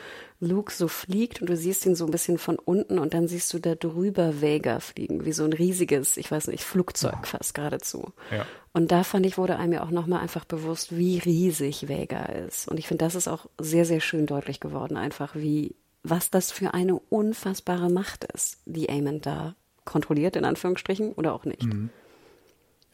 [0.41, 3.53] Luke so fliegt und du siehst ihn so ein bisschen von unten und dann siehst
[3.55, 8.13] du da drüber Vega fliegen, wie so ein riesiges, ich weiß nicht, Flugzeug fast geradezu.
[8.33, 8.45] Ja.
[8.73, 12.67] Und da fand ich, wurde einem ja auch nochmal einfach bewusst, wie riesig Vega ist.
[12.67, 16.51] Und ich finde, das ist auch sehr, sehr schön deutlich geworden, einfach wie, was das
[16.51, 19.55] für eine unfassbare Macht ist, die Aemon da
[19.85, 21.65] kontrolliert, in Anführungsstrichen, oder auch nicht.
[21.65, 21.91] Mhm.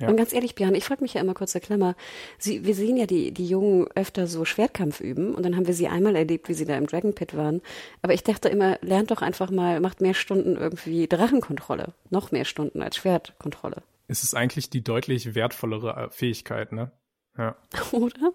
[0.01, 0.09] Ja.
[0.09, 1.97] Und ganz ehrlich, Björn, ich frage mich ja immer kurz der Klammer.
[2.39, 5.75] Sie, wir sehen ja die, die Jungen öfter so Schwertkampf üben und dann haben wir
[5.75, 7.61] sie einmal erlebt, wie sie da im Dragon Pit waren.
[8.03, 11.95] Aber ich dachte immer, lernt doch einfach mal, macht mehr Stunden irgendwie Drachenkontrolle.
[12.11, 13.83] Noch mehr Stunden als Schwertkontrolle.
[14.07, 16.93] Es ist eigentlich die deutlich wertvollere äh, Fähigkeit, ne?
[17.37, 17.57] Ja.
[17.93, 18.33] Oder?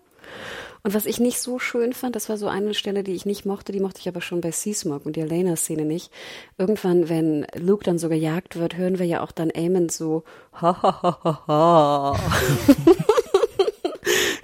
[0.85, 3.45] Und was ich nicht so schön fand, das war so eine Stelle, die ich nicht
[3.45, 6.11] mochte, die mochte ich aber schon bei Seasmoke und die Elena-Szene nicht.
[6.57, 10.23] Irgendwann, wenn Luke dann so gejagt wird, hören wir ja auch dann Eamon so
[10.53, 12.15] ha ha ha ha ha.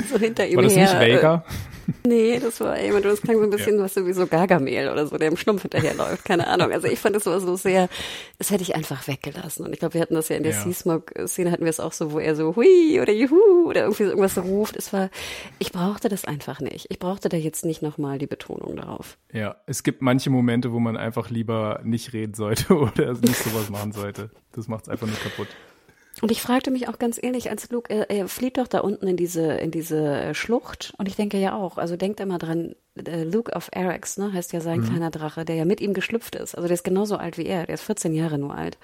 [0.10, 0.84] so hinter ihm War das her.
[0.84, 1.44] nicht Vega?
[2.06, 3.84] Nee, das war jemand, das klang so ein bisschen ja.
[3.84, 6.72] was sowieso Gargamel oder so, der im Schlumpf hinterherläuft, keine Ahnung.
[6.72, 7.90] Also ich fand das war so sehr,
[8.38, 9.66] das hätte ich einfach weggelassen.
[9.66, 10.62] Und ich glaube, wir hatten das ja in der ja.
[10.62, 14.10] Sea-Smoke-Szene hatten wir es auch so, wo er so hui oder juhu oder irgendwie so
[14.10, 14.76] irgendwas so ruft.
[14.76, 15.10] Es war,
[15.60, 16.88] ich brauchte das einfach nicht.
[16.90, 19.18] Ich brauchte da jetzt nicht nochmal die Betonung darauf.
[19.32, 23.70] Ja, es gibt manche Momente, wo man einfach lieber nicht reden sollte oder nicht sowas
[23.70, 24.30] machen sollte.
[24.52, 25.48] Das macht es einfach nur kaputt.
[26.22, 29.08] Und ich fragte mich auch ganz ehrlich, als Luke, er, er flieht doch da unten
[29.08, 30.94] in diese, in diese äh, Schlucht.
[30.98, 34.52] Und ich denke ja auch, also denkt immer dran, äh, Luke of Arax, ne, heißt
[34.54, 34.86] ja sein mhm.
[34.86, 36.56] kleiner Drache, der ja mit ihm geschlüpft ist.
[36.56, 38.78] Also der ist genauso alt wie er, der ist 14 Jahre nur alt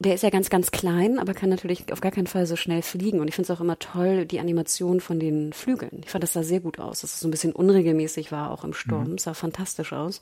[0.00, 2.82] der ist ja ganz, ganz klein, aber kann natürlich auf gar keinen Fall so schnell
[2.82, 3.20] fliegen.
[3.20, 6.02] Und ich finde es auch immer toll, die Animation von den Flügeln.
[6.04, 8.62] Ich fand das sah sehr gut aus, dass es so ein bisschen unregelmäßig war, auch
[8.62, 9.10] im Sturm.
[9.10, 9.18] Mhm.
[9.18, 10.20] sah fantastisch aus.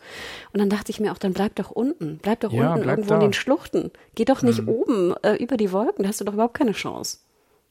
[0.55, 2.19] Und dann dachte ich mir auch, dann bleib doch unten.
[2.23, 3.15] Bleib doch ja, unten bleib irgendwo da.
[3.17, 3.91] in den Schluchten.
[4.15, 4.69] Geh doch nicht mhm.
[4.69, 7.19] oben äh, über die Wolken, da hast du doch überhaupt keine Chance.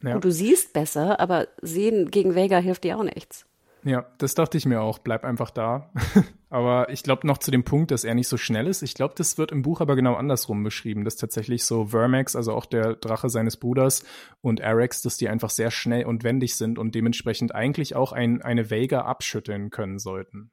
[0.04, 0.16] Ja.
[0.16, 3.48] Und du siehst besser, aber sehen gegen Vega hilft dir auch nichts.
[3.86, 4.98] Ja, das dachte ich mir auch.
[4.98, 5.92] Bleib einfach da.
[6.50, 8.82] aber ich glaube noch zu dem Punkt, dass er nicht so schnell ist.
[8.82, 12.54] Ich glaube, das wird im Buch aber genau andersrum beschrieben, dass tatsächlich so Vermax, also
[12.54, 14.04] auch der Drache seines Bruders
[14.42, 18.42] und Arax, dass die einfach sehr schnell und wendig sind und dementsprechend eigentlich auch ein,
[18.42, 20.50] eine Vega abschütteln können sollten.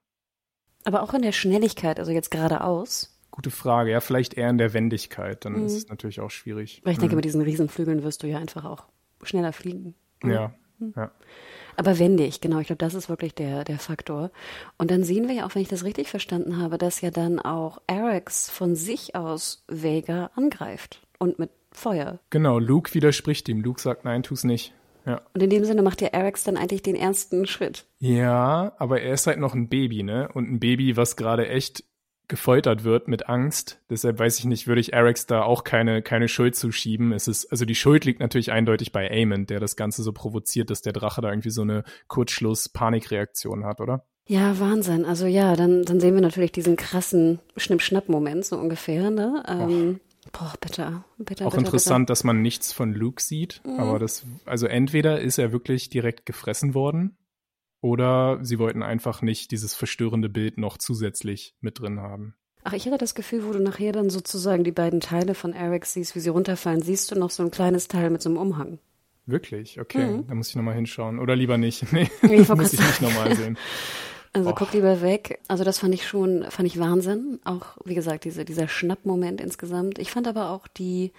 [0.84, 3.18] Aber auch in der Schnelligkeit, also jetzt geradeaus.
[3.30, 3.92] Gute Frage.
[3.92, 5.46] Ja, vielleicht eher in der Wendigkeit.
[5.46, 5.64] Dann mhm.
[5.64, 6.82] ist es natürlich auch schwierig.
[6.84, 7.18] Weil ich denke, mhm.
[7.18, 8.88] mit diesen Riesenflügeln wirst du ja einfach auch
[9.22, 9.94] schneller fliegen.
[10.22, 10.54] Ja,
[10.96, 11.10] ja.
[11.76, 12.58] Aber wendig, genau.
[12.58, 14.30] Ich glaube, das ist wirklich der, der Faktor.
[14.76, 17.38] Und dann sehen wir ja auch, wenn ich das richtig verstanden habe, dass ja dann
[17.38, 22.18] auch Arax von sich aus Vega angreift und mit Feuer.
[22.30, 23.62] Genau, Luke widerspricht ihm.
[23.62, 24.74] Luke sagt, nein, tu's nicht.
[25.06, 25.22] Ja.
[25.34, 27.86] Und in dem Sinne macht ja Arax dann eigentlich den ersten Schritt.
[27.98, 30.28] Ja, aber er ist halt noch ein Baby, ne?
[30.32, 31.84] Und ein Baby, was gerade echt
[32.32, 33.78] gefoltert wird mit Angst.
[33.90, 37.12] Deshalb weiß ich nicht, würde ich Erics da auch keine, keine Schuld zuschieben.
[37.12, 40.70] Es ist, also die Schuld liegt natürlich eindeutig bei Eamon, der das Ganze so provoziert,
[40.70, 44.06] dass der Drache da irgendwie so eine Kurzschluss-Panikreaktion hat, oder?
[44.26, 45.04] Ja, Wahnsinn.
[45.04, 49.42] Also ja, dann, dann sehen wir natürlich diesen krassen Schnipp-Schnapp-Moment, so ungefähr, ne?
[49.46, 50.00] Ähm,
[50.32, 51.44] boah, bitte, bitte.
[51.44, 52.12] Auch interessant, bitte.
[52.12, 53.78] dass man nichts von Luke sieht, mhm.
[53.78, 57.14] aber das, also entweder ist er wirklich direkt gefressen worden
[57.82, 62.34] oder sie wollten einfach nicht dieses verstörende Bild noch zusätzlich mit drin haben.
[62.64, 65.84] Ach, ich hatte das Gefühl, wo du nachher dann sozusagen die beiden Teile von Eric
[65.84, 68.78] siehst, wie sie runterfallen, siehst du noch so ein kleines Teil mit so einem Umhang.
[69.26, 69.80] Wirklich?
[69.80, 70.26] Okay, mhm.
[70.28, 71.18] da muss ich nochmal hinschauen.
[71.18, 71.84] Oder lieber nicht.
[71.92, 73.58] Nee, ich muss ich nicht nochmal sehen.
[74.34, 74.56] Also Och.
[74.56, 75.40] guck lieber weg.
[75.46, 77.38] Also das fand ich schon, fand ich Wahnsinn.
[77.44, 79.98] Auch, wie gesagt, diese, dieser Schnappmoment insgesamt.
[79.98, 81.12] Ich fand aber auch die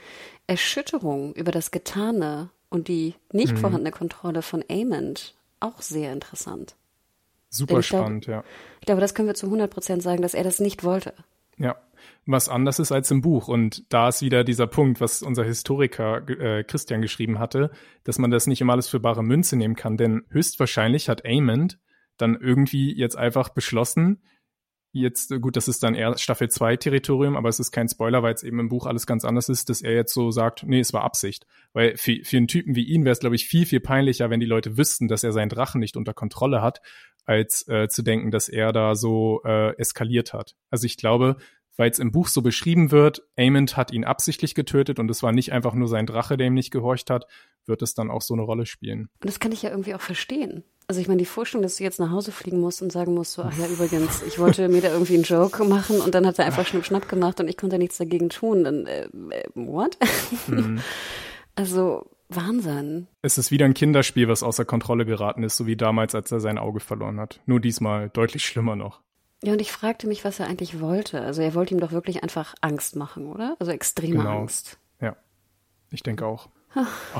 [0.48, 3.58] Erschütterung über das Getane und die nicht mhm.
[3.58, 6.76] vorhandene Kontrolle von Amond auch sehr interessant.
[7.50, 8.54] Super spannend, glaube, ja.
[8.80, 11.14] Ich glaube, das können wir zu 100 Prozent sagen, dass er das nicht wollte.
[11.58, 11.76] Ja,
[12.26, 13.48] was anders ist als im Buch.
[13.48, 17.72] Und da ist wieder dieser Punkt, was unser Historiker äh, Christian geschrieben hatte,
[18.04, 19.98] dass man das nicht immer alles für bare Münze nehmen kann.
[19.98, 21.80] Denn höchstwahrscheinlich hat Amond
[22.18, 24.22] dann irgendwie jetzt einfach beschlossen,
[24.94, 28.24] jetzt, äh, gut, das ist dann eher Staffel 2 Territorium, aber es ist kein Spoiler,
[28.24, 30.80] weil es eben im Buch alles ganz anders ist, dass er jetzt so sagt, nee,
[30.80, 31.46] es war Absicht.
[31.74, 34.40] Weil für, für einen Typen wie ihn wäre es, glaube ich, viel, viel peinlicher, wenn
[34.40, 36.82] die Leute wüssten, dass er seinen Drachen nicht unter Kontrolle hat,
[37.26, 40.56] als äh, zu denken, dass er da so äh, eskaliert hat.
[40.70, 41.38] Also ich glaube,
[41.76, 45.32] weil es im Buch so beschrieben wird, Amond hat ihn absichtlich getötet und es war
[45.32, 47.26] nicht einfach nur sein Drache, der ihm nicht gehorcht hat,
[47.66, 49.10] wird es dann auch so eine Rolle spielen.
[49.22, 50.64] Und das kann ich ja irgendwie auch verstehen.
[50.88, 53.34] Also ich meine, die Vorstellung, dass du jetzt nach Hause fliegen musst und sagen musst,
[53.34, 56.40] so, ach ja, übrigens, ich wollte mir da irgendwie einen Joke machen und dann hat
[56.40, 58.64] er einfach Schnipp Schnapp gemacht und ich konnte nichts dagegen tun.
[58.64, 59.98] Dann, äh, äh what?
[60.48, 60.82] Mhm.
[61.56, 63.08] Also Wahnsinn.
[63.22, 66.40] Es ist wieder ein Kinderspiel, was außer Kontrolle geraten ist, so wie damals, als er
[66.40, 67.42] sein Auge verloren hat.
[67.46, 69.02] Nur diesmal deutlich schlimmer noch.
[69.44, 71.22] Ja, und ich fragte mich, was er eigentlich wollte.
[71.22, 73.56] Also er wollte ihm doch wirklich einfach Angst machen, oder?
[73.60, 74.40] Also extreme genau.
[74.40, 74.80] Angst.
[75.02, 75.18] Ja,
[75.92, 76.48] ich denke auch.
[76.76, 77.20] oh.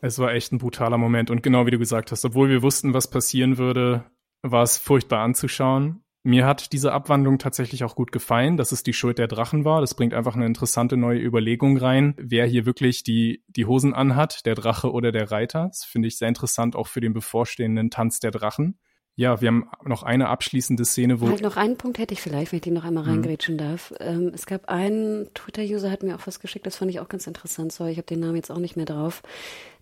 [0.00, 1.30] Es war echt ein brutaler Moment.
[1.30, 4.04] Und genau wie du gesagt hast, obwohl wir wussten, was passieren würde,
[4.42, 6.02] war es furchtbar anzuschauen.
[6.24, 9.80] Mir hat diese Abwandlung tatsächlich auch gut gefallen, dass es die Schuld der Drachen war.
[9.80, 14.44] Das bringt einfach eine interessante neue Überlegung rein, wer hier wirklich die, die Hosen anhat,
[14.44, 15.68] der Drache oder der Reiter.
[15.68, 18.78] Das finde ich sehr interessant auch für den bevorstehenden Tanz der Drachen.
[19.18, 21.28] Ja, wir haben noch eine abschließende Szene, wo.
[21.28, 23.10] Halt noch einen Punkt hätte ich vielleicht, wenn ich die noch einmal mhm.
[23.10, 23.58] reingrätschen mhm.
[23.58, 23.92] darf.
[23.98, 27.26] Ähm, es gab einen Twitter-User, hat mir auch was geschickt, das fand ich auch ganz
[27.26, 27.72] interessant.
[27.72, 29.24] Sorry, ich habe den Namen jetzt auch nicht mehr drauf.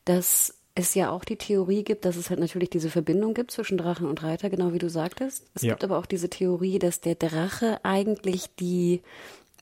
[0.07, 3.77] Dass es ja auch die Theorie gibt, dass es halt natürlich diese Verbindung gibt zwischen
[3.77, 5.45] Drachen und Reiter, genau wie du sagtest.
[5.53, 5.75] Es ja.
[5.75, 9.03] gibt aber auch diese Theorie, dass der Drache eigentlich die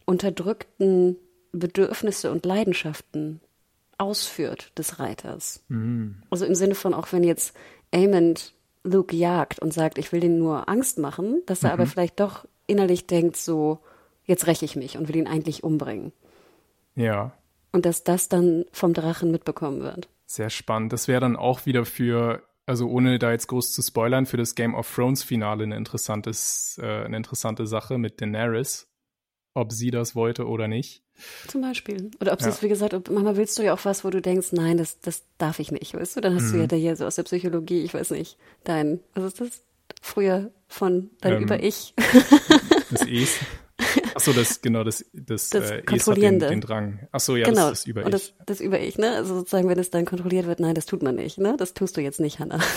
[0.04, 1.16] unterdrückten
[1.50, 3.40] Bedürfnisse und Leidenschaften
[3.98, 5.64] ausführt des Reiters.
[5.66, 6.22] Mhm.
[6.30, 7.56] Also im Sinne von, auch wenn jetzt
[7.92, 8.53] Amond
[8.84, 11.72] Luke jagt und sagt, ich will den nur Angst machen, dass er mhm.
[11.74, 13.80] aber vielleicht doch innerlich denkt, so,
[14.24, 16.12] jetzt räche ich mich und will ihn eigentlich umbringen.
[16.94, 17.32] Ja.
[17.72, 20.08] Und dass das dann vom Drachen mitbekommen wird.
[20.26, 20.92] Sehr spannend.
[20.92, 24.54] Das wäre dann auch wieder für, also ohne da jetzt groß zu spoilern, für das
[24.54, 28.86] Game of Thrones Finale eine, interessantes, äh, eine interessante Sache mit Daenerys,
[29.54, 31.02] ob sie das wollte oder nicht.
[31.46, 32.10] Zum Beispiel.
[32.20, 34.20] Oder ob sie es, wie gesagt, ob, manchmal willst du ja auch was, wo du
[34.20, 36.20] denkst, nein, das, das darf ich nicht, weißt du?
[36.20, 36.52] Dann hast mhm.
[36.52, 39.64] du ja da hier so aus der Psychologie, ich weiß nicht, dein, was ist das?
[40.02, 41.94] Früher von dein ähm, Über-Ich.
[42.90, 43.38] Das Es.
[44.14, 46.46] Achso, das, genau, das, das, das äh, Kontrollierende.
[46.46, 47.08] Den, den Drang.
[47.10, 47.70] Achso, ja, genau.
[47.70, 48.04] das ist das Über-Ich.
[48.04, 49.16] Und das, das Über-Ich, ne?
[49.16, 51.56] Also sozusagen, wenn es dann kontrolliert wird, nein, das tut man nicht, ne?
[51.58, 52.60] Das tust du jetzt nicht, Hannah.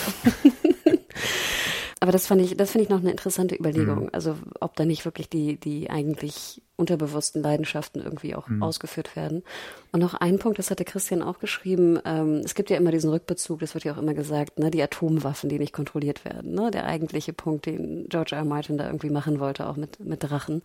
[2.00, 4.04] Aber das fand ich, das finde ich noch eine interessante Überlegung.
[4.04, 4.10] Mhm.
[4.12, 8.62] Also ob da nicht wirklich die, die eigentlich unterbewussten Leidenschaften irgendwie auch mhm.
[8.62, 9.42] ausgeführt werden.
[9.90, 13.10] Und noch ein Punkt, das hatte Christian auch geschrieben, ähm, es gibt ja immer diesen
[13.10, 16.70] Rückbezug, das wird ja auch immer gesagt, ne, die Atomwaffen, die nicht kontrolliert werden, ne,
[16.70, 18.38] der eigentliche Punkt, den George R.
[18.38, 18.44] R.
[18.44, 20.62] Martin da irgendwie machen wollte, auch mit, mit Drachen.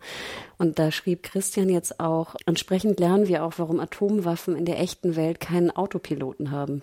[0.56, 5.16] Und da schrieb Christian jetzt auch, entsprechend lernen wir auch, warum Atomwaffen in der echten
[5.16, 6.82] Welt keinen Autopiloten haben.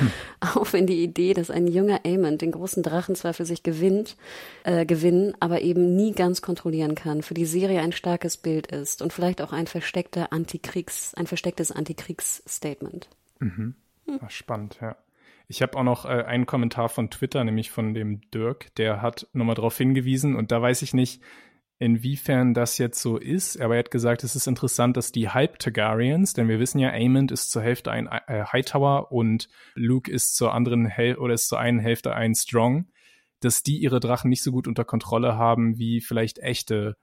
[0.00, 0.10] Hm.
[0.54, 4.16] Auch wenn die Idee, dass ein junger Amon den großen Drachen zwar für sich gewinnt,
[4.64, 8.80] äh, gewinnen, aber eben nie ganz kontrollieren kann, für die Serie ein starkes Bild Bild
[8.80, 13.08] ist und vielleicht auch ein versteckter Antikriegs, ein verstecktes Antikriegsstatement.
[13.40, 13.74] Mhm.
[14.06, 14.20] Hm.
[14.28, 14.96] Spannend, ja.
[15.46, 19.26] Ich habe auch noch äh, einen Kommentar von Twitter, nämlich von dem Dirk, der hat
[19.32, 21.22] nochmal darauf hingewiesen und da weiß ich nicht,
[21.78, 26.32] inwiefern das jetzt so ist, aber er hat gesagt, es ist interessant, dass die Hype-Targaryens,
[26.32, 30.54] denn wir wissen ja, Aemond ist zur Hälfte ein äh, Hightower und Luke ist zur
[30.54, 32.86] anderen Hälfte oder ist zur einen Hälfte ein Strong,
[33.40, 36.96] dass die ihre Drachen nicht so gut unter Kontrolle haben wie vielleicht echte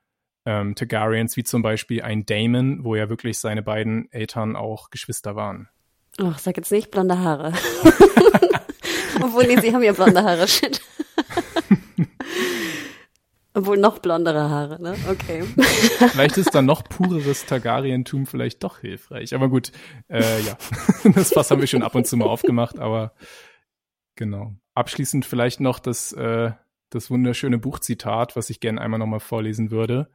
[0.45, 5.35] ähm, Targaryens, wie zum Beispiel ein Daemon, wo ja wirklich seine beiden Eltern auch Geschwister
[5.35, 5.69] waren.
[6.19, 7.53] Ach, sag jetzt nicht blonde Haare.
[9.22, 10.81] Obwohl, nee, sie haben ja blonde Haare, shit.
[13.53, 14.95] Obwohl noch blondere Haare, ne?
[15.09, 15.43] Okay.
[16.11, 19.35] Vielleicht ist dann noch pureres Targaryentum vielleicht doch hilfreich.
[19.35, 19.73] Aber gut,
[20.07, 20.57] äh, ja,
[21.13, 23.13] das Fass haben wir schon ab und zu mal aufgemacht, aber
[24.15, 24.55] genau.
[24.73, 26.51] Abschließend vielleicht noch das, äh,
[26.89, 30.09] das wunderschöne Buchzitat, was ich gerne einmal nochmal vorlesen würde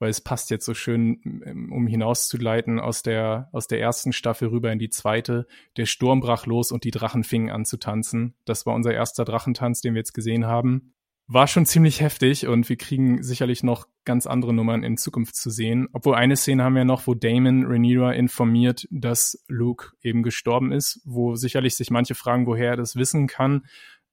[0.00, 4.48] weil es passt jetzt so schön, ähm, um hinauszuleiten aus der, aus der ersten Staffel
[4.48, 5.46] rüber in die zweite.
[5.76, 8.34] Der Sturm brach los und die Drachen fingen an zu tanzen.
[8.44, 10.94] Das war unser erster Drachentanz, den wir jetzt gesehen haben.
[11.32, 15.48] War schon ziemlich heftig und wir kriegen sicherlich noch ganz andere Nummern in Zukunft zu
[15.50, 15.86] sehen.
[15.92, 21.00] Obwohl eine Szene haben wir noch, wo Damon Rhaenyra informiert, dass Luke eben gestorben ist,
[21.04, 23.66] wo sicherlich sich manche fragen, woher er das wissen kann.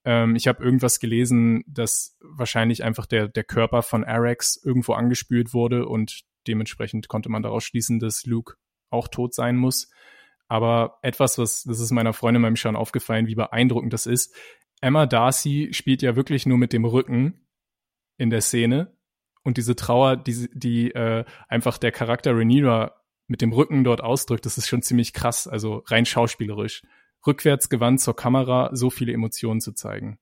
[0.08, 5.54] Ähm, ich habe irgendwas gelesen, dass wahrscheinlich einfach der, der Körper von Arax irgendwo angespült
[5.54, 8.56] wurde und dementsprechend konnte man daraus schließen, dass Luke
[8.90, 9.92] auch tot sein muss.
[10.48, 14.34] Aber etwas, was, das ist meiner Freundin beim Schauen aufgefallen, wie beeindruckend das ist.
[14.80, 17.46] Emma Darcy spielt ja wirklich nur mit dem Rücken
[18.16, 18.96] in der Szene.
[19.44, 22.96] Und diese Trauer, die, die äh, einfach der Charakter Rhaenyra
[23.28, 26.84] mit dem Rücken dort ausdrückt, das ist schon ziemlich krass, also rein schauspielerisch
[27.26, 30.18] rückwärts gewandt zur Kamera so viele Emotionen zu zeigen.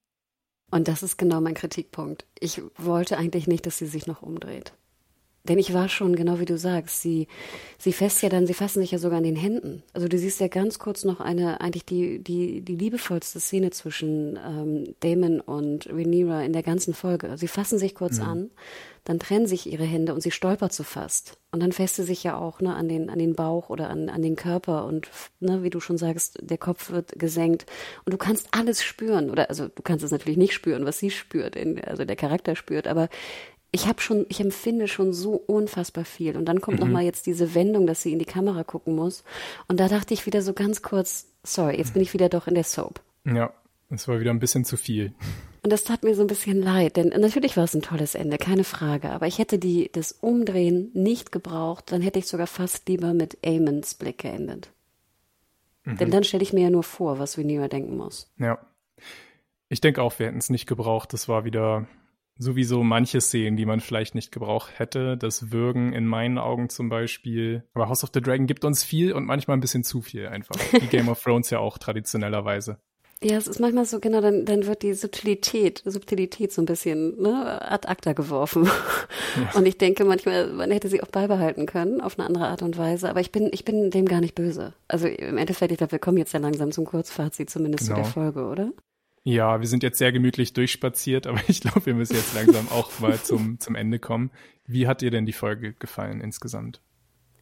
[0.72, 2.26] Und das ist genau mein Kritikpunkt.
[2.40, 4.74] Ich wollte eigentlich nicht, dass sie sich noch umdreht.
[5.48, 7.28] Denn ich war schon, genau wie du sagst, sie,
[7.78, 9.84] sie fest ja dann, sie fassen sich ja sogar an den Händen.
[9.94, 14.40] Also du siehst ja ganz kurz noch eine, eigentlich die, die, die liebevollste Szene zwischen
[14.44, 17.38] ähm, Damon und Rhaenyra in der ganzen Folge.
[17.38, 18.26] Sie fassen sich kurz mhm.
[18.26, 18.50] an,
[19.06, 21.38] dann trennen sich ihre Hände und sie stolpert so fast.
[21.52, 24.10] Und dann fässt sie sich ja auch ne, an, den, an den Bauch oder an,
[24.10, 25.08] an den Körper und,
[25.40, 27.68] ne, wie du schon sagst, der Kopf wird gesenkt.
[28.04, 29.30] Und du kannst alles spüren.
[29.30, 31.56] Oder also du kannst es natürlich nicht spüren, was sie spürt,
[31.86, 33.10] also der Charakter spürt, aber
[33.72, 36.38] ich habe schon, ich empfinde schon so unfassbar viel.
[36.38, 36.86] Und dann kommt mhm.
[36.86, 39.24] nochmal jetzt diese Wendung, dass sie in die Kamera gucken muss.
[39.68, 42.56] Und da dachte ich wieder so ganz kurz, sorry, jetzt bin ich wieder doch in
[42.56, 43.02] der Soap.
[43.26, 43.54] Ja,
[43.90, 45.14] es war wieder ein bisschen zu viel.
[45.64, 48.38] Und das tat mir so ein bisschen leid, denn natürlich war es ein tolles Ende,
[48.38, 49.10] keine Frage.
[49.10, 53.40] Aber ich hätte die, das Umdrehen nicht gebraucht, dann hätte ich sogar fast lieber mit
[53.44, 54.70] Amons Blick geendet.
[55.84, 55.98] Mhm.
[55.98, 58.32] Denn dann stelle ich mir ja nur vor, was Rhaenyra denken muss.
[58.38, 58.60] Ja.
[59.70, 61.14] Ich denke auch, wir hätten es nicht gebraucht.
[61.14, 61.88] Das war wieder
[62.38, 65.18] sowieso manche Szenen, die man vielleicht nicht gebraucht hätte.
[65.18, 67.64] Das Würgen in meinen Augen zum Beispiel.
[67.74, 70.56] Aber House of the Dragon gibt uns viel und manchmal ein bisschen zu viel einfach.
[70.72, 72.78] Wie Game of Thrones ja auch traditionellerweise.
[73.24, 77.20] Ja, es ist manchmal so, genau, dann, dann wird die Subtilität, Subtilität so ein bisschen
[77.22, 78.70] ne, ad acta geworfen.
[79.36, 79.60] Ja.
[79.60, 82.78] Und ich denke manchmal, man hätte sie auch beibehalten können, auf eine andere Art und
[82.78, 83.10] Weise.
[83.10, 84.74] Aber ich bin, ich bin dem gar nicht böse.
[84.88, 87.98] Also im Endeffekt, ich glaube, wir kommen jetzt ja langsam zum Kurzfazit, zumindest genau.
[87.98, 88.72] zu der Folge, oder?
[89.28, 93.00] Ja, wir sind jetzt sehr gemütlich durchspaziert, aber ich glaube, wir müssen jetzt langsam auch
[93.00, 94.30] mal zum, zum Ende kommen.
[94.68, 96.80] Wie hat dir denn die Folge gefallen insgesamt?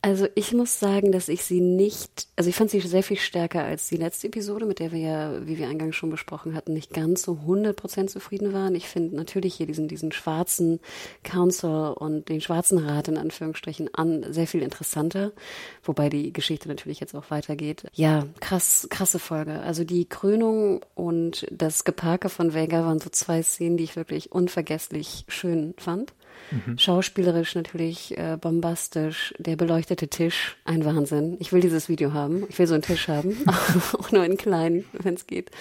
[0.06, 3.64] Also ich muss sagen, dass ich sie nicht, also ich fand sie sehr viel stärker
[3.64, 6.94] als die letzte Episode, mit der wir ja, wie wir eingangs schon besprochen hatten, nicht
[6.94, 8.76] ganz so 100% zufrieden waren.
[8.76, 10.82] Ich finde natürlich hier diesen, diesen schwarzen
[11.24, 15.32] Council und den schwarzen Rat in Anführungsstrichen an sehr viel interessanter,
[15.86, 17.86] wobei die Geschichte natürlich jetzt auch weitergeht.
[17.94, 19.62] Ja, krass, krasse Folge.
[19.62, 24.34] Also die Krönung und das Geparke von Vega waren so zwei Szenen, die ich wirklich
[24.34, 26.12] unvergesslich schön fand.
[26.54, 26.78] Mhm.
[26.78, 29.34] Schauspielerisch natürlich äh, bombastisch.
[29.40, 31.38] Der beleuchtete Tisch, ein Wahnsinn.
[31.40, 32.46] Ich will dieses Video haben.
[32.50, 33.36] Ich will so einen Tisch haben.
[34.00, 35.52] auch nur in kleinen, wenn es geht.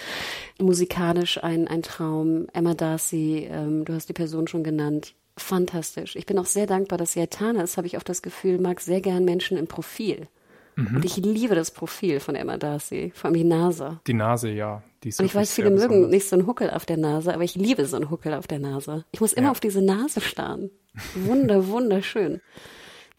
[0.59, 2.47] Musikalisch ein, ein Traum.
[2.53, 5.13] Emma Darcy, ähm, du hast die Person schon genannt.
[5.35, 6.15] Fantastisch.
[6.15, 8.79] Ich bin auch sehr dankbar, dass sie Aitana ist, habe ich auch das Gefühl, mag
[8.79, 10.27] sehr gern Menschen im Profil.
[10.75, 10.97] Mhm.
[10.97, 13.99] Und ich liebe das Profil von Emma Darcy, vor allem die Nase.
[14.05, 14.83] Die Nase, ja.
[15.05, 16.11] Und ich weiß, viele mögen besonders.
[16.11, 18.59] nicht so einen Huckel auf der Nase, aber ich liebe so einen Huckel auf der
[18.59, 19.05] Nase.
[19.11, 19.51] Ich muss immer ja.
[19.51, 20.71] auf diese Nase starren.
[21.15, 22.41] Wunder, wunderschön.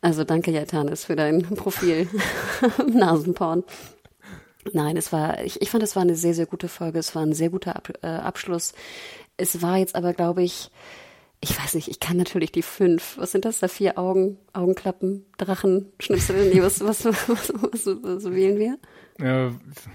[0.01, 2.09] Also danke, Jatanis, für dein Profil.
[2.87, 3.65] Nasenporn.
[4.73, 6.99] Nein, es war, ich, ich fand, es war eine sehr, sehr gute Folge.
[6.99, 8.73] Es war ein sehr guter Ab, äh, Abschluss.
[9.37, 10.71] Es war jetzt aber, glaube ich,
[11.45, 15.27] ich weiß nicht, ich kann natürlich die fünf, was sind das da, vier Augen, Augenklappen,
[15.37, 18.79] Drachen, Schnipsel, nee, was, was, was, was, was, wählen wir?
[19.21, 19.53] Ja,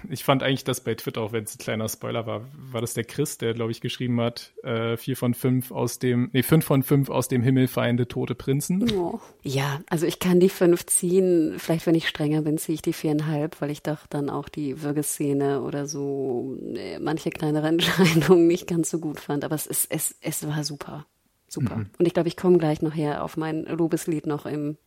[0.08, 2.94] ich fand eigentlich das bei Twitter, auch wenn es ein kleiner Spoiler war, war das
[2.94, 6.64] der Chris, der, glaube ich, geschrieben hat, äh, vier von fünf aus dem, nee, fünf
[6.64, 8.88] von fünf aus dem Himmel feinde tote Prinzen.
[8.92, 9.18] Oh.
[9.42, 12.92] Ja, also ich kann die fünf ziehen, vielleicht wenn ich strenger bin, ziehe ich die
[12.92, 18.68] viereinhalb, weil ich doch dann auch die Würgeszene oder so äh, manche kleinere Entscheidungen nicht
[18.68, 21.06] ganz so gut fand, aber es ist, es, es war super.
[21.50, 21.76] Super.
[21.76, 21.90] Mhm.
[21.98, 24.78] Und ich glaube, ich komme gleich nachher auf mein Lobeslied noch im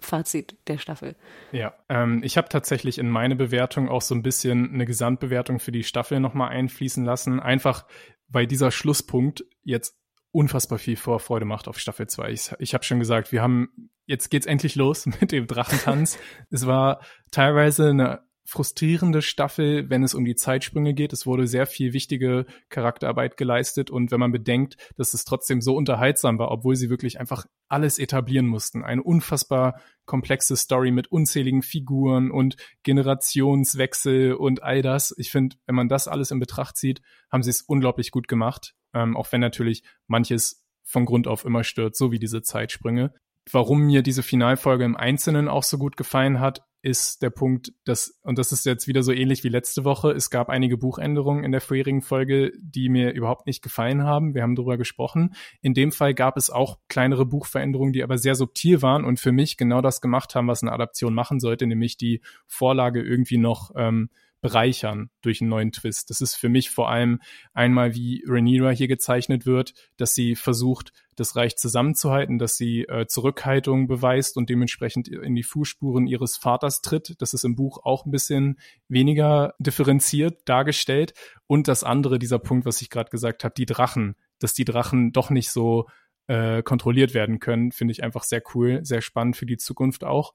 [0.00, 1.16] Fazit der Staffel.
[1.52, 5.72] Ja, ähm, ich habe tatsächlich in meine Bewertung auch so ein bisschen eine Gesamtbewertung für
[5.72, 7.40] die Staffel nochmal einfließen lassen.
[7.40, 7.84] Einfach,
[8.28, 9.96] weil dieser Schlusspunkt jetzt
[10.30, 12.30] unfassbar viel Vorfreude macht auf Staffel 2.
[12.30, 16.18] Ich, ich habe schon gesagt, wir haben, jetzt geht's endlich los mit dem Drachentanz.
[16.50, 17.00] es war
[17.32, 21.12] teilweise eine frustrierende Staffel, wenn es um die Zeitsprünge geht.
[21.12, 25.74] Es wurde sehr viel wichtige Charakterarbeit geleistet und wenn man bedenkt, dass es trotzdem so
[25.74, 28.84] unterhaltsam war, obwohl sie wirklich einfach alles etablieren mussten.
[28.84, 35.14] Eine unfassbar komplexe Story mit unzähligen Figuren und Generationswechsel und all das.
[35.16, 37.00] Ich finde, wenn man das alles in Betracht zieht,
[37.32, 38.74] haben sie es unglaublich gut gemacht.
[38.92, 43.14] Ähm, auch wenn natürlich manches von Grund auf immer stört, so wie diese Zeitsprünge.
[43.50, 48.20] Warum mir diese Finalfolge im Einzelnen auch so gut gefallen hat, ist der Punkt, dass,
[48.24, 51.50] und das ist jetzt wieder so ähnlich wie letzte Woche, es gab einige Buchänderungen in
[51.50, 54.34] der vorherigen Folge, die mir überhaupt nicht gefallen haben.
[54.34, 55.34] Wir haben darüber gesprochen.
[55.62, 59.32] In dem Fall gab es auch kleinere Buchveränderungen, die aber sehr subtil waren und für
[59.32, 63.70] mich genau das gemacht haben, was eine Adaption machen sollte, nämlich die Vorlage irgendwie noch
[63.76, 64.10] ähm,
[64.44, 66.10] bereichern durch einen neuen Twist.
[66.10, 67.22] Das ist für mich vor allem
[67.54, 73.06] einmal, wie Rhaenyra hier gezeichnet wird, dass sie versucht, das Reich zusammenzuhalten, dass sie äh,
[73.06, 77.14] Zurückhaltung beweist und dementsprechend in die Fußspuren ihres Vaters tritt.
[77.22, 81.14] Das ist im Buch auch ein bisschen weniger differenziert dargestellt.
[81.46, 85.12] Und das andere, dieser Punkt, was ich gerade gesagt habe, die Drachen, dass die Drachen
[85.12, 85.86] doch nicht so
[86.26, 90.34] äh, kontrolliert werden können, finde ich einfach sehr cool, sehr spannend für die Zukunft auch.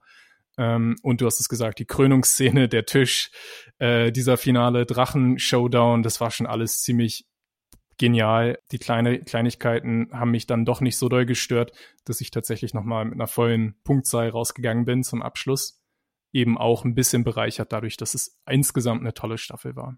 [0.59, 3.31] Ähm, und du hast es gesagt, die Krönungsszene, der Tisch,
[3.79, 7.25] äh, dieser finale Drachen-Showdown, das war schon alles ziemlich
[7.97, 8.59] genial.
[8.73, 11.71] Die kleine Kleinigkeiten haben mich dann doch nicht so doll gestört,
[12.03, 15.81] dass ich tatsächlich nochmal mit einer vollen Punktzahl rausgegangen bin zum Abschluss.
[16.33, 19.97] Eben auch ein bisschen bereichert dadurch, dass es insgesamt eine tolle Staffel war.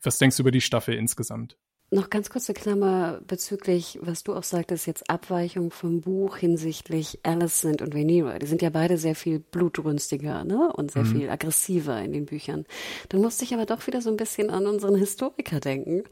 [0.00, 1.58] Was denkst du über die Staffel insgesamt?
[1.90, 7.80] Noch ganz kurze Klammer bezüglich, was du auch sagtest, jetzt Abweichung vom Buch hinsichtlich Alicent
[7.80, 8.38] und Rhaenyra.
[8.38, 10.70] Die sind ja beide sehr viel blutrünstiger ne?
[10.74, 11.16] und sehr mhm.
[11.16, 12.66] viel aggressiver in den Büchern.
[13.08, 16.04] Dann musste ich aber doch wieder so ein bisschen an unseren Historiker denken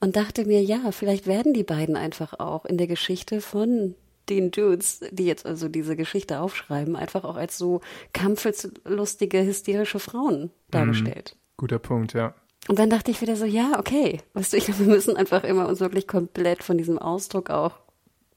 [0.00, 3.94] und dachte mir, ja, vielleicht werden die beiden einfach auch in der Geschichte von
[4.28, 7.80] den Dudes, die jetzt also diese Geschichte aufschreiben, einfach auch als so
[8.12, 11.34] kampfeslustige, hysterische Frauen dargestellt.
[11.34, 11.38] Mhm.
[11.56, 12.34] Guter Punkt, ja.
[12.68, 14.20] Und dann dachte ich wieder so, ja, okay.
[14.34, 17.72] Weißt du, ich glaube, wir müssen einfach immer uns wirklich komplett von diesem Ausdruck auch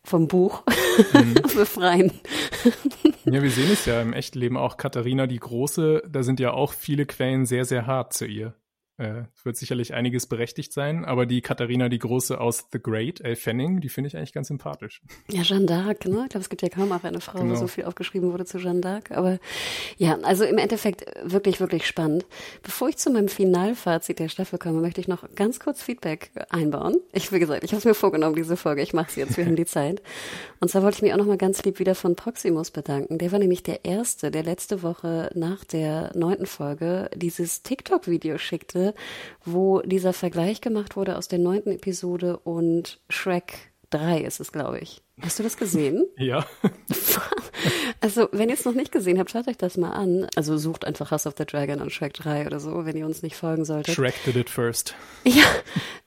[0.03, 0.63] vom Buch
[1.13, 1.33] mhm.
[1.55, 2.11] befreien.
[3.25, 4.77] ja, wir sehen es ja im echten Leben auch.
[4.77, 8.53] Katharina die Große, da sind ja auch viele Quellen sehr, sehr hart zu ihr.
[8.97, 13.35] Äh, wird sicherlich einiges berechtigt sein, aber die Katharina die Große aus The Great, Elle
[13.35, 15.01] Fanning, die finde ich eigentlich ganz sympathisch.
[15.29, 16.23] Ja, Jeanne d'Arc, ne?
[16.23, 17.51] Ich glaube, es gibt ja kaum auch eine Frau, genau.
[17.51, 19.11] wo so viel aufgeschrieben wurde zu Jeanne d'Arc.
[19.13, 19.37] Aber
[19.97, 22.25] ja, also im Endeffekt wirklich, wirklich spannend.
[22.63, 26.95] Bevor ich zu meinem Finalfazit der Staffel komme, möchte ich noch ganz kurz Feedback einbauen.
[27.11, 28.81] Ich, wie gesagt, ich habe es mir vorgenommen, diese Folge.
[28.81, 30.01] Ich mache sie jetzt, wir haben die Zeit.
[30.61, 33.17] Und zwar wollte ich mich auch noch mal ganz lieb wieder von Proximus bedanken.
[33.17, 38.84] Der war nämlich der Erste, der letzte Woche nach der neunten Folge dieses TikTok-Video schickte,
[39.43, 44.79] wo dieser Vergleich gemacht wurde aus der neunten Episode und Shrek 3 ist es, glaube
[44.79, 45.01] ich.
[45.21, 46.05] Hast du das gesehen?
[46.17, 46.45] Ja.
[48.01, 50.27] Also, wenn ihr es noch nicht gesehen habt, schaut euch das mal an.
[50.35, 53.23] Also sucht einfach House of the Dragon und Shrek 3 oder so, wenn ihr uns
[53.23, 53.95] nicht folgen solltet.
[53.95, 54.95] Shrek did it first.
[55.23, 55.43] Ja,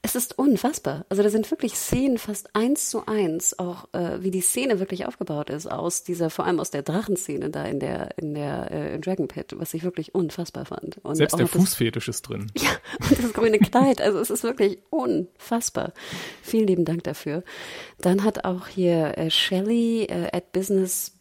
[0.03, 1.05] es ist unfassbar.
[1.09, 5.07] Also da sind wirklich Szenen fast eins zu eins, auch äh, wie die Szene wirklich
[5.07, 8.99] aufgebaut ist, aus dieser, vor allem aus der Drachenszene da in der, in der äh,
[8.99, 10.99] Dragon Pit, was ich wirklich unfassbar fand.
[11.05, 12.47] Und Selbst der Fußfetisch ist drin.
[12.59, 12.71] Ja,
[13.09, 14.01] und das grüne Kleid.
[14.01, 15.93] Also es ist wirklich unfassbar.
[16.43, 17.45] Vielen lieben Dank dafür.
[18.01, 21.13] Dann hat auch hier äh, Shelly äh, at Business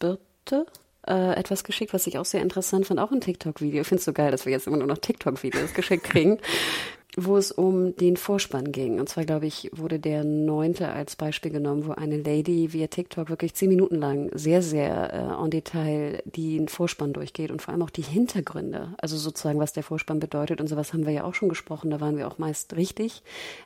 [0.48, 0.66] Birte
[1.06, 3.82] äh, etwas geschickt, was ich auch sehr interessant fand, auch ein TikTok-Video.
[3.82, 6.38] Ich finde es so geil, dass wir jetzt immer nur noch TikTok-Videos geschickt kriegen
[7.20, 9.00] wo es um den Vorspann ging.
[9.00, 13.28] Und zwar, glaube ich, wurde der neunte als Beispiel genommen, wo eine Lady via TikTok
[13.28, 17.82] wirklich zehn Minuten lang sehr, sehr äh, en Detail den Vorspann durchgeht und vor allem
[17.82, 18.94] auch die Hintergründe.
[18.98, 22.00] Also sozusagen, was der Vorspann bedeutet und sowas haben wir ja auch schon gesprochen, da
[22.00, 23.22] waren wir auch meist richtig.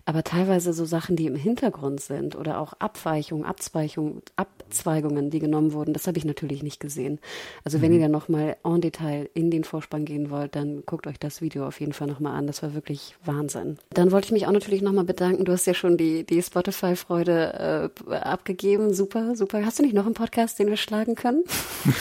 [0.07, 5.75] Aber teilweise so Sachen, die im Hintergrund sind oder auch Abweichungen, Abzweichungen, Abzweigungen, die genommen
[5.75, 7.19] wurden, das habe ich natürlich nicht gesehen.
[7.65, 7.83] Also mhm.
[7.83, 11.43] wenn ihr dann nochmal en Detail in den Vorspann gehen wollt, dann guckt euch das
[11.43, 12.47] Video auf jeden Fall nochmal an.
[12.47, 13.42] Das war wirklich Wahnsinn.
[13.43, 13.79] Wahnsinn.
[13.91, 15.45] Dann wollte ich mich auch natürlich nochmal bedanken.
[15.45, 18.95] Du hast ja schon die, die Spotify-Freude äh, abgegeben.
[18.95, 19.65] Super, super.
[19.67, 21.43] Hast du nicht noch einen Podcast, den wir schlagen können?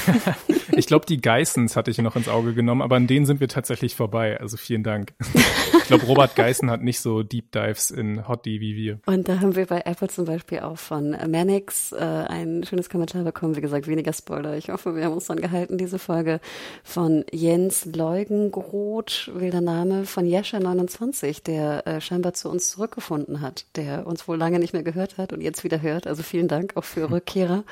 [0.73, 3.47] ich glaube, die Geissens hatte ich noch ins Auge genommen, aber an denen sind wir
[3.47, 4.39] tatsächlich vorbei.
[4.39, 5.13] Also vielen Dank.
[5.81, 8.99] Ich glaube, Robert Geissen hat nicht so Deep Dives in Hot D wie wir.
[9.07, 13.23] Und da haben wir bei Apple zum Beispiel auch von Manix äh, ein schönes Kommentar
[13.23, 13.57] bekommen.
[13.57, 14.55] Wie gesagt, weniger Spoiler.
[14.55, 16.39] Ich hoffe, wir haben uns dran gehalten, diese Folge
[16.85, 23.65] von Jens Leugengroth, wilder Name, von Jescha29 Ulrich, der äh, scheinbar zu uns zurückgefunden hat,
[23.75, 26.07] der uns wohl lange nicht mehr gehört hat und jetzt wieder hört.
[26.07, 27.63] Also vielen Dank auch für Rückkehrer.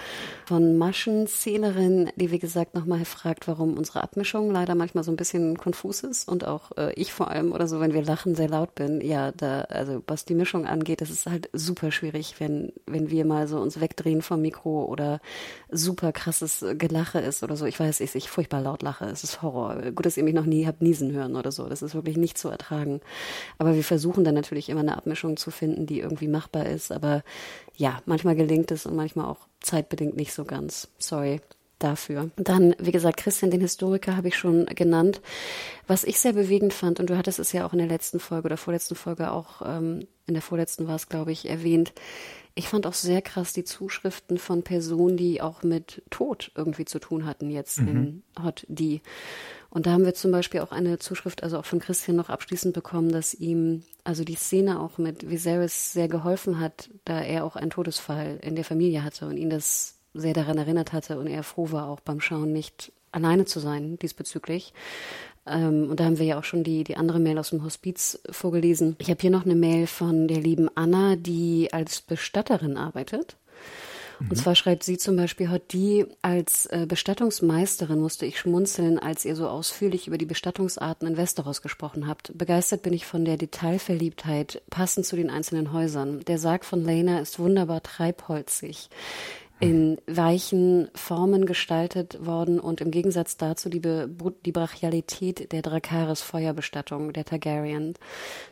[0.46, 5.58] Von Maschenszenerin, die wie gesagt nochmal fragt, warum unsere Abmischung leider manchmal so ein bisschen
[5.58, 8.76] konfus ist und auch äh, ich vor allem oder so, wenn wir lachen, sehr laut
[8.76, 9.02] bin.
[9.02, 13.26] Ja, da, also was die Mischung angeht, das ist halt super schwierig, wenn, wenn wir
[13.26, 15.20] mal so uns wegdrehen vom Mikro oder
[15.70, 17.66] super krasses Gelache ist oder so.
[17.66, 19.06] Ich weiß, ich, ich furchtbar laut lache.
[19.06, 19.76] Es ist Horror.
[19.92, 21.68] Gut, dass ihr mich noch nie habt niesen hören oder so.
[21.68, 23.02] Das ist wirklich nicht zu ertragen.
[23.58, 26.92] Aber wir versuchen dann natürlich immer eine Abmischung zu finden, die irgendwie machbar ist.
[26.92, 27.24] Aber
[27.76, 30.90] ja, manchmal gelingt es und manchmal auch zeitbedingt nicht so ganz.
[30.98, 31.42] Sorry
[31.80, 32.30] dafür.
[32.36, 35.22] Dann, wie gesagt, Christian, den Historiker, habe ich schon genannt.
[35.88, 38.48] Was ich sehr bewegend fand, und du hattest es ja auch in der letzten Folge
[38.48, 41.94] oder vorletzten Folge auch, ähm, in der vorletzten war es, glaube ich, erwähnt.
[42.54, 47.00] Ich fand auch sehr krass die Zuschriften von Personen, die auch mit Tod irgendwie zu
[47.00, 47.88] tun hatten jetzt mhm.
[47.88, 49.02] in Hot D.
[49.70, 52.74] Und da haben wir zum Beispiel auch eine Zuschrift, also auch von Christian noch abschließend
[52.74, 57.56] bekommen, dass ihm also die Szene auch mit Viserys sehr geholfen hat, da er auch
[57.56, 61.44] einen Todesfall in der Familie hatte und ihn das sehr daran erinnert hatte und er
[61.44, 64.74] froh war, auch beim Schauen nicht alleine zu sein diesbezüglich.
[65.46, 68.20] Ähm, und da haben wir ja auch schon die, die andere Mail aus dem Hospiz
[68.30, 68.96] vorgelesen.
[69.00, 73.38] Ich habe hier noch eine Mail von der lieben Anna, die als Bestatterin arbeitet.
[74.20, 79.24] Und zwar schreibt sie zum Beispiel, hat die als äh, Bestattungsmeisterin musste ich schmunzeln, als
[79.24, 82.38] ihr so ausführlich über die Bestattungsarten in Westeros gesprochen habt.
[82.38, 86.20] Begeistert bin ich von der Detailverliebtheit, passend zu den einzelnen Häusern.
[86.22, 88.90] Der Sarg von Lena ist wunderbar treibholzig
[89.60, 94.10] in weichen Formen gestaltet worden und im Gegensatz dazu die, Be
[94.46, 97.96] die Brachialität der Drakaris Feuerbestattung der Targaryen.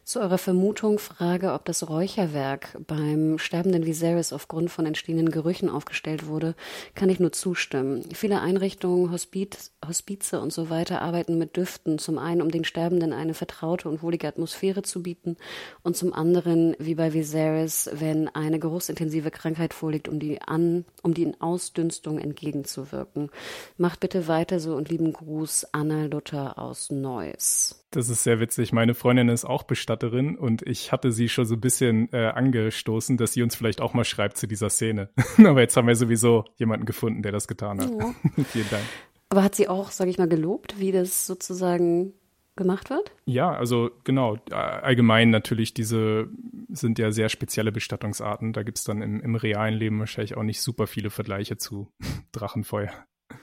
[0.04, 6.28] Zu eurer Vermutung frage, ob das Räucherwerk beim sterbenden Viserys aufgrund von entstehenden Gerüchen aufgestellt
[6.28, 6.56] wurde,
[6.94, 8.04] kann ich nur zustimmen.
[8.14, 13.14] Viele Einrichtungen, Hospiz, Hospize und so weiter arbeiten mit Düften, zum einen um den Sterbenden
[13.14, 15.38] eine vertraute und wohlige Atmosphäre zu bieten
[15.84, 21.14] und zum anderen, wie bei Viserys, wenn eine geruchsintensive Krankheit vorliegt, um die an um
[21.14, 23.30] den Ausdünstungen entgegenzuwirken.
[23.78, 27.86] Macht bitte weiter so und lieben Gruß, Anna Luther aus Neuss.
[27.92, 28.74] Das ist sehr witzig.
[28.74, 33.16] Meine Freundin ist auch Bestatterin und ich hatte sie schon so ein bisschen äh, angestoßen,
[33.16, 35.10] dass sie uns vielleicht auch mal schreibt zu dieser Szene.
[35.38, 37.90] Aber jetzt haben wir sowieso jemanden gefunden, der das getan hat.
[37.90, 38.14] Ja.
[38.44, 38.84] Vielen Dank.
[39.30, 42.12] Aber hat sie auch, sage ich mal, gelobt, wie das sozusagen
[42.58, 43.12] gemacht wird?
[43.26, 44.38] Ja, also genau.
[44.52, 46.30] Allgemein natürlich, diese
[46.70, 48.54] sind ja sehr spezielle Bestattungsarten.
[48.54, 51.88] Da gibt es dann im, im realen Leben wahrscheinlich auch nicht super viele Vergleiche zu
[52.34, 52.92] Drachenfeuer.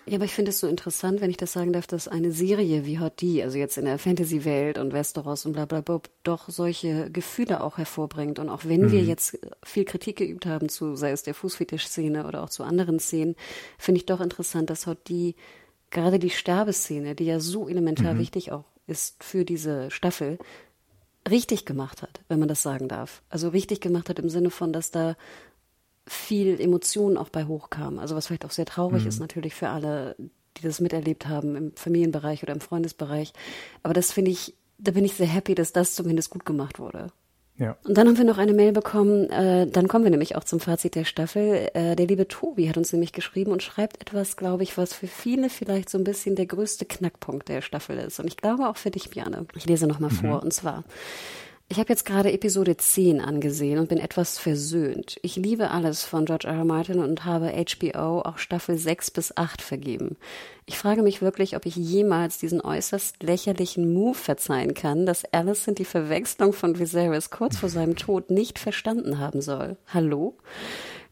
[0.07, 2.85] Ja, aber ich finde es so interessant, wenn ich das sagen darf, dass eine Serie
[2.85, 6.49] wie Hot D, also jetzt in der Fantasy-Welt und Westeros und bla bla bla, doch
[6.49, 8.39] solche Gefühle auch hervorbringt.
[8.39, 8.93] Und auch wenn mhm.
[8.93, 12.99] wir jetzt viel Kritik geübt haben zu, sei es der Fußfetisch-Szene oder auch zu anderen
[12.99, 13.35] Szenen,
[13.79, 15.35] finde ich doch interessant, dass Hot D
[15.91, 18.19] gerade die Sterbeszene, die ja so elementar mhm.
[18.19, 20.39] wichtig auch ist für diese Staffel,
[21.29, 23.23] richtig gemacht hat, wenn man das sagen darf.
[23.31, 25.17] Also richtig gemacht hat im Sinne von, dass da
[26.07, 27.99] viel Emotionen auch bei hochkam.
[27.99, 29.09] Also was vielleicht auch sehr traurig mhm.
[29.09, 33.33] ist natürlich für alle, die das miterlebt haben im Familienbereich oder im Freundesbereich.
[33.83, 37.11] Aber das finde ich, da bin ich sehr happy, dass das zumindest gut gemacht wurde.
[37.57, 37.77] Ja.
[37.85, 40.59] Und dann haben wir noch eine Mail bekommen, äh, dann kommen wir nämlich auch zum
[40.59, 41.71] Fazit der Staffel.
[41.75, 45.07] Äh, der liebe Tobi hat uns nämlich geschrieben und schreibt etwas, glaube ich, was für
[45.07, 48.19] viele vielleicht so ein bisschen der größte Knackpunkt der Staffel ist.
[48.19, 49.47] Und ich glaube auch für dich, Björn.
[49.55, 50.17] Ich lese nochmal mhm.
[50.17, 50.43] vor.
[50.43, 50.83] Und zwar,
[51.69, 55.17] ich habe jetzt gerade Episode 10 angesehen und bin etwas versöhnt.
[55.23, 56.57] Ich liebe alles von George R.
[56.57, 56.65] R.
[56.65, 60.17] Martin und habe HBO auch Staffel 6 bis 8 vergeben.
[60.67, 65.79] Ich frage mich wirklich, ob ich jemals diesen äußerst lächerlichen Move verzeihen kann, dass Alicent
[65.79, 69.77] die Verwechslung von Viserys kurz vor seinem Tod nicht verstanden haben soll.
[69.93, 70.37] Hallo?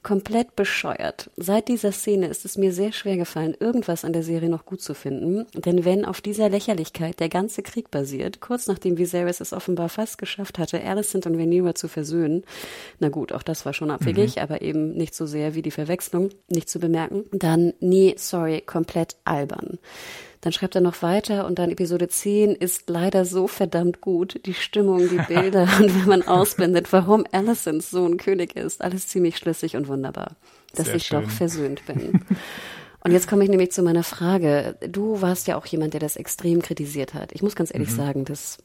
[0.03, 1.31] Komplett bescheuert.
[1.37, 4.81] Seit dieser Szene ist es mir sehr schwer gefallen, irgendwas an der Serie noch gut
[4.81, 9.53] zu finden, denn wenn auf dieser Lächerlichkeit der ganze Krieg basiert, kurz nachdem Viserys es
[9.53, 12.45] offenbar fast geschafft hatte, Alicent und Rhaenyra zu versöhnen,
[12.99, 14.43] na gut, auch das war schon abwegig, mhm.
[14.43, 19.17] aber eben nicht so sehr wie die Verwechslung, nicht zu bemerken, dann nee, sorry, komplett
[19.25, 19.79] albern.
[20.43, 24.41] Dann schreibt er noch weiter und dann Episode 10 ist leider so verdammt gut.
[24.45, 29.37] Die Stimmung, die Bilder und wenn man ausblendet, warum Alicents Sohn König ist, alles ziemlich
[29.39, 30.37] schlüssig und wunderbar,
[30.75, 31.23] dass Sehr ich schön.
[31.23, 32.25] doch versöhnt bin.
[33.05, 34.77] Und jetzt komme ich nämlich zu meiner Frage.
[34.89, 37.31] Du warst ja auch jemand, der das extrem kritisiert hat.
[37.33, 37.97] Ich muss ganz ehrlich mhm.
[37.97, 38.59] sagen, dass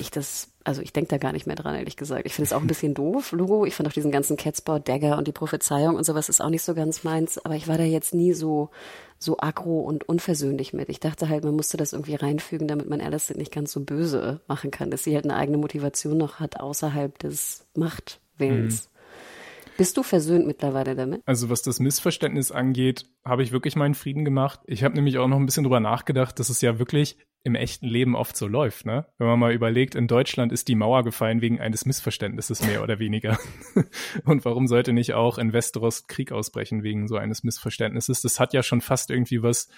[0.00, 2.26] ich das, also ich denke da gar nicht mehr dran, ehrlich gesagt.
[2.26, 3.66] Ich finde es auch ein bisschen doof, Logo.
[3.66, 6.62] Ich fand auch diesen ganzen Catspaw, Dagger und die Prophezeiung und sowas ist auch nicht
[6.62, 7.38] so ganz meins.
[7.44, 8.70] Aber ich war da jetzt nie so,
[9.18, 10.88] so aggro und unversöhnlich mit.
[10.88, 14.40] Ich dachte halt, man musste das irgendwie reinfügen, damit man Alice nicht ganz so böse
[14.48, 18.88] machen kann, dass sie halt eine eigene Motivation noch hat außerhalb des Machtwillens.
[18.88, 18.94] Mhm.
[19.76, 21.22] Bist du versöhnt mittlerweile damit?
[21.26, 24.60] Also was das Missverständnis angeht, habe ich wirklich meinen Frieden gemacht.
[24.66, 27.86] Ich habe nämlich auch noch ein bisschen drüber nachgedacht, dass es ja wirklich im echten
[27.86, 29.06] Leben oft so läuft, ne?
[29.18, 32.98] Wenn man mal überlegt, in Deutschland ist die Mauer gefallen wegen eines Missverständnisses mehr oder
[32.98, 33.38] weniger.
[34.24, 38.22] Und warum sollte nicht auch in Westeros Krieg ausbrechen wegen so eines Missverständnisses?
[38.22, 39.68] Das hat ja schon fast irgendwie was,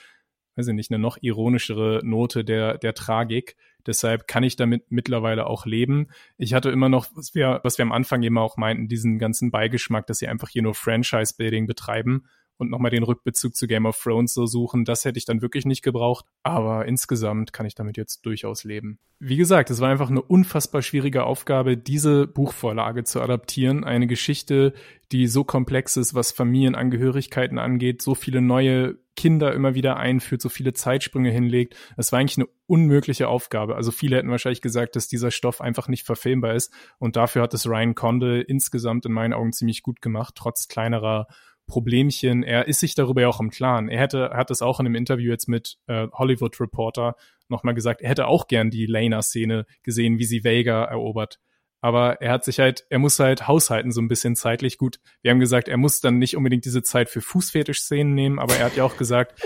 [0.55, 3.57] weiß ich nicht, eine noch ironischere Note der, der Tragik.
[3.85, 6.07] Deshalb kann ich damit mittlerweile auch leben.
[6.39, 9.51] Ich hatte immer noch, was wir, was wir am Anfang immer auch meinten, diesen ganzen
[9.51, 12.27] Beigeschmack, dass sie einfach hier nur Franchise-Building betreiben
[12.59, 14.85] und nochmal den Rückbezug zu Game of Thrones so suchen.
[14.85, 16.27] Das hätte ich dann wirklich nicht gebraucht.
[16.43, 18.99] Aber insgesamt kann ich damit jetzt durchaus leben.
[19.19, 23.85] Wie gesagt, es war einfach eine unfassbar schwierige Aufgabe, diese Buchvorlage zu adaptieren.
[23.85, 24.75] Eine Geschichte,
[25.13, 30.49] die so komplex ist, was Familienangehörigkeiten angeht, so viele neue Kinder immer wieder einführt, so
[30.49, 31.75] viele Zeitsprünge hinlegt.
[31.97, 33.75] Es war eigentlich eine unmögliche Aufgabe.
[33.75, 36.73] Also viele hätten wahrscheinlich gesagt, dass dieser Stoff einfach nicht verfilmbar ist.
[36.99, 41.27] Und dafür hat es Ryan Condal insgesamt in meinen Augen ziemlich gut gemacht, trotz kleinerer
[41.67, 42.43] Problemchen.
[42.43, 43.89] Er ist sich darüber ja auch im Klaren.
[43.89, 47.17] Er hätte, hat es auch in einem Interview jetzt mit äh, Hollywood Reporter
[47.49, 51.39] nochmal gesagt, er hätte auch gern die Lena-Szene gesehen, wie sie Vega erobert.
[51.81, 54.79] Aber er hat sich halt, er muss halt haushalten so ein bisschen zeitlich.
[54.79, 58.57] Gut, wir haben gesagt, er muss dann nicht unbedingt diese Zeit für Fußfetisch-Szenen nehmen, aber
[58.57, 59.41] er hat ja auch gesagt,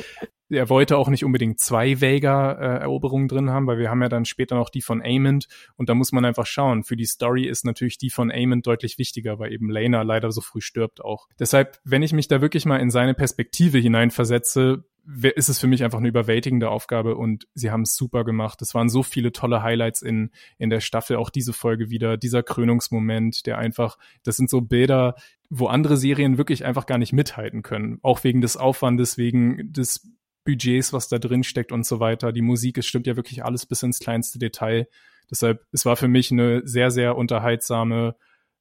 [0.51, 4.57] er wollte auch nicht unbedingt zwei Vega-Eroberungen drin haben, weil wir haben ja dann später
[4.57, 5.47] noch die von Amond
[5.77, 6.85] und da muss man einfach schauen.
[6.85, 10.41] Für die Story ist natürlich die von Amond deutlich wichtiger, weil eben Lena leider so
[10.41, 11.29] früh stirbt auch.
[11.39, 14.85] Deshalb, wenn ich mich da wirklich mal in seine Perspektive hineinversetze,
[15.23, 18.61] ist es für mich einfach eine überwältigende Aufgabe und sie haben es super gemacht.
[18.63, 22.43] Es waren so viele tolle Highlights in, in der Staffel, auch diese Folge wieder, dieser
[22.43, 25.15] Krönungsmoment, der einfach, das sind so Bilder,
[25.49, 27.99] wo andere Serien wirklich einfach gar nicht mithalten können.
[28.03, 30.09] Auch wegen des Aufwandes, wegen des
[30.51, 32.33] Budgets, was da drin steckt und so weiter.
[32.33, 34.89] Die Musik, es stimmt ja wirklich alles bis ins kleinste Detail.
[35.31, 38.17] Deshalb, es war für mich eine sehr, sehr unterhaltsame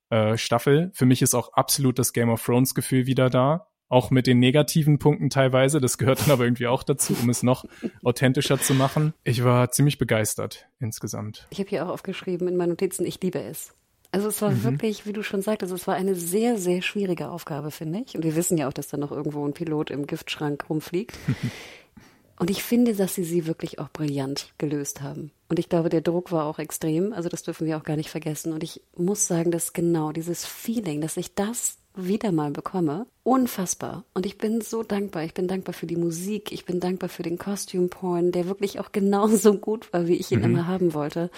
[0.09, 0.91] äh, Staffel.
[0.93, 3.67] Für mich ist auch absolut das Game of Thrones Gefühl wieder da.
[3.87, 5.81] Auch mit den negativen Punkten teilweise.
[5.81, 7.65] Das gehört dann aber irgendwie auch dazu, um es noch
[8.03, 9.13] authentischer zu machen.
[9.23, 11.47] Ich war ziemlich begeistert insgesamt.
[11.49, 13.73] Ich habe hier auch aufgeschrieben in meinen Notizen, ich liebe es.
[14.11, 14.63] Also es war mhm.
[14.63, 18.15] wirklich, wie du schon sagtest, es war eine sehr, sehr schwierige Aufgabe, finde ich.
[18.15, 21.17] Und wir wissen ja auch, dass da noch irgendwo ein Pilot im Giftschrank rumfliegt.
[22.39, 25.31] Und ich finde, dass sie sie wirklich auch brillant gelöst haben.
[25.49, 27.11] Und ich glaube, der Druck war auch extrem.
[27.11, 28.53] Also das dürfen wir auch gar nicht vergessen.
[28.53, 34.05] Und ich muss sagen, dass genau dieses Feeling, dass ich das wieder mal bekomme, unfassbar.
[34.13, 35.25] Und ich bin so dankbar.
[35.25, 36.53] Ich bin dankbar für die Musik.
[36.53, 40.31] Ich bin dankbar für den Costume Porn, der wirklich auch genauso gut war, wie ich
[40.31, 40.45] ihn mhm.
[40.45, 41.29] immer haben wollte.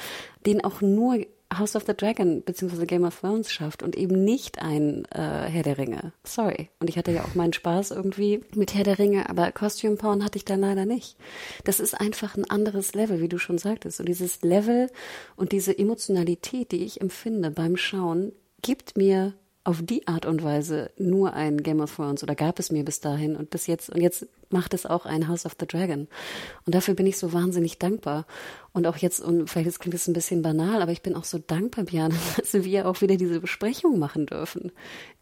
[0.46, 1.18] Den auch nur
[1.58, 2.86] House of the Dragon bzw.
[2.86, 6.14] Game of Thrones schafft und eben nicht ein äh, Herr der Ringe.
[6.24, 6.70] Sorry.
[6.80, 10.24] Und ich hatte ja auch meinen Spaß irgendwie mit Herr der Ringe, aber Costume Porn
[10.24, 11.18] hatte ich dann leider nicht.
[11.64, 14.00] Das ist einfach ein anderes Level, wie du schon sagtest.
[14.00, 14.90] Und dieses Level
[15.36, 20.92] und diese Emotionalität, die ich empfinde beim Schauen, gibt mir auf die Art und Weise
[20.98, 24.02] nur ein Game of Thrones oder gab es mir bis dahin und bis jetzt und
[24.02, 26.08] jetzt macht es auch ein House of the Dragon
[26.66, 28.26] und dafür bin ich so wahnsinnig dankbar
[28.74, 31.38] und auch jetzt und vielleicht klingt es ein bisschen banal, aber ich bin auch so
[31.38, 34.72] dankbar, Björn, dass wir auch wieder diese Besprechung machen dürfen,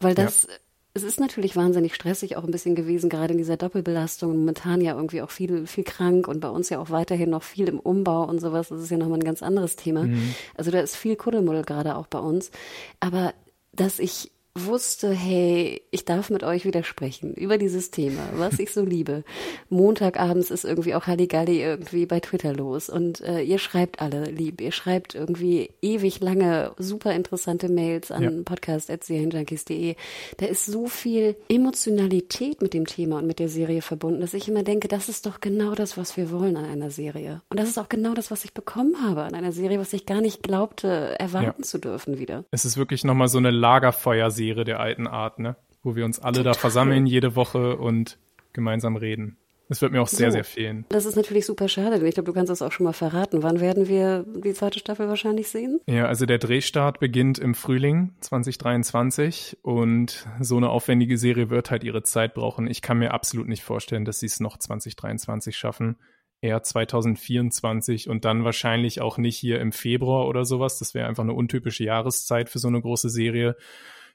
[0.00, 0.54] weil das ja.
[0.92, 4.36] Es ist natürlich wahnsinnig stressig auch ein bisschen gewesen, gerade in dieser Doppelbelastung.
[4.36, 7.68] Momentan ja irgendwie auch viel, viel krank und bei uns ja auch weiterhin noch viel
[7.68, 8.70] im Umbau und sowas.
[8.70, 10.02] Das ist ja nochmal ein ganz anderes Thema.
[10.02, 10.34] Mhm.
[10.56, 12.50] Also da ist viel Kuddelmuddel gerade auch bei uns.
[12.98, 13.34] Aber
[13.80, 18.72] dass ich wusste, hey, ich darf mit euch wieder sprechen über dieses Thema, was ich
[18.72, 19.22] so liebe.
[19.68, 24.60] Montagabends ist irgendwie auch Halligalli irgendwie bei Twitter los und äh, ihr schreibt alle lieb,
[24.60, 28.30] ihr schreibt irgendwie ewig lange super interessante Mails an ja.
[28.44, 29.94] podcast.serienjunkies.de.
[30.38, 34.48] Da ist so viel Emotionalität mit dem Thema und mit der Serie verbunden, dass ich
[34.48, 37.40] immer denke, das ist doch genau das, was wir wollen an einer Serie.
[37.50, 40.06] Und das ist auch genau das, was ich bekommen habe an einer Serie, was ich
[40.06, 41.64] gar nicht glaubte, erwarten ja.
[41.64, 42.44] zu dürfen wieder.
[42.50, 45.56] Es ist wirklich nochmal so eine Lagerfeuerserie Serie der alten Art, ne?
[45.82, 46.52] Wo wir uns alle Total.
[46.52, 48.18] da versammeln jede Woche und
[48.52, 49.36] gemeinsam reden.
[49.68, 50.34] Es wird mir auch sehr, so.
[50.34, 50.84] sehr fehlen.
[50.88, 53.44] Das ist natürlich super schade, denn ich glaube, du kannst das auch schon mal verraten.
[53.44, 55.78] Wann werden wir die zweite Staffel wahrscheinlich sehen?
[55.86, 61.84] Ja, also der Drehstart beginnt im Frühling 2023 und so eine aufwendige Serie wird halt
[61.84, 62.66] ihre Zeit brauchen.
[62.66, 65.98] Ich kann mir absolut nicht vorstellen, dass sie es noch 2023 schaffen.
[66.40, 70.80] Eher 2024 und dann wahrscheinlich auch nicht hier im Februar oder sowas.
[70.80, 73.54] Das wäre einfach eine untypische Jahreszeit für so eine große Serie.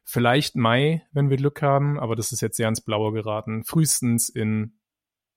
[0.05, 3.63] Vielleicht Mai, wenn wir Glück haben, aber das ist jetzt sehr ins Blaue geraten.
[3.63, 4.77] Frühestens in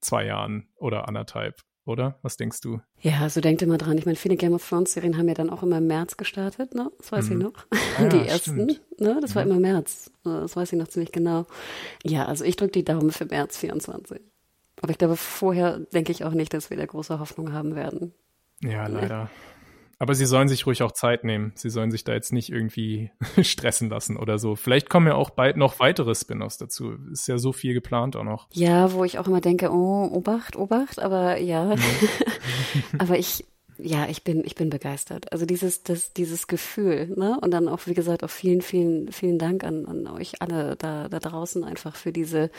[0.00, 2.18] zwei Jahren oder anderthalb, oder?
[2.20, 2.80] Was denkst du?
[3.00, 3.96] Ja, also denkt immer dran.
[3.96, 6.74] Ich meine, viele Game of Thrones Serien haben ja dann auch immer im März gestartet,
[6.74, 6.90] ne?
[6.98, 7.32] Das weiß mhm.
[7.32, 7.66] ich noch.
[7.98, 8.66] Ah, die ersten,
[8.98, 9.18] ne?
[9.22, 9.52] Das war mhm.
[9.52, 10.10] immer März.
[10.22, 11.46] Das weiß ich noch ziemlich genau.
[12.04, 14.20] Ja, also ich drücke die Daumen für März 24.
[14.82, 18.12] Aber ich glaube, vorher denke ich auch nicht, dass wir da große Hoffnung haben werden.
[18.60, 19.30] Ja, leider.
[19.98, 21.52] Aber sie sollen sich ruhig auch Zeit nehmen.
[21.56, 23.10] Sie sollen sich da jetzt nicht irgendwie
[23.42, 24.54] stressen lassen oder so.
[24.54, 26.92] Vielleicht kommen ja auch bald noch weitere Spin-offs dazu.
[27.10, 28.48] Ist ja so viel geplant auch noch.
[28.52, 31.74] Ja, wo ich auch immer denke, oh, Obacht, Obacht, aber ja.
[32.98, 33.44] Aber ich,
[33.80, 35.32] ja, ich bin, ich bin begeistert.
[35.32, 37.38] Also dieses, das, dieses Gefühl, ne?
[37.40, 41.08] Und dann auch, wie gesagt, auch vielen, vielen, vielen Dank an, an euch alle da,
[41.08, 42.50] da draußen einfach für diese,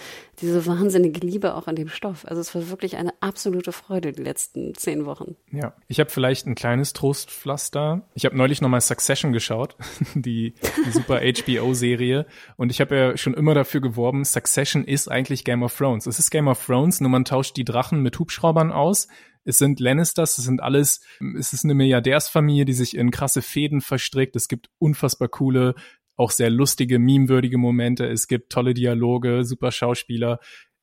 [0.42, 2.26] diese wahnsinnige Liebe auch an dem Stoff.
[2.26, 5.36] Also es war wirklich eine absolute Freude die letzten zehn Wochen.
[5.52, 8.08] Ja, ich habe vielleicht ein kleines Trostpflaster.
[8.14, 9.76] Ich habe neulich nochmal Succession geschaut,
[10.16, 10.54] die,
[10.86, 12.26] die super HBO-Serie.
[12.56, 16.08] Und ich habe ja schon immer dafür geworben, Succession ist eigentlich Game of Thrones.
[16.08, 19.10] Es ist Game of Thrones, nur man tauscht die Drachen mit Hubschraubern aus
[19.46, 21.02] es sind Lannisters, es sind alles,
[21.38, 24.36] es ist eine Milliardärsfamilie, die sich in krasse Fäden verstrickt.
[24.36, 25.76] Es gibt unfassbar coole,
[26.16, 28.06] auch sehr lustige, memewürdige Momente.
[28.06, 30.40] Es gibt tolle Dialoge, super Schauspieler.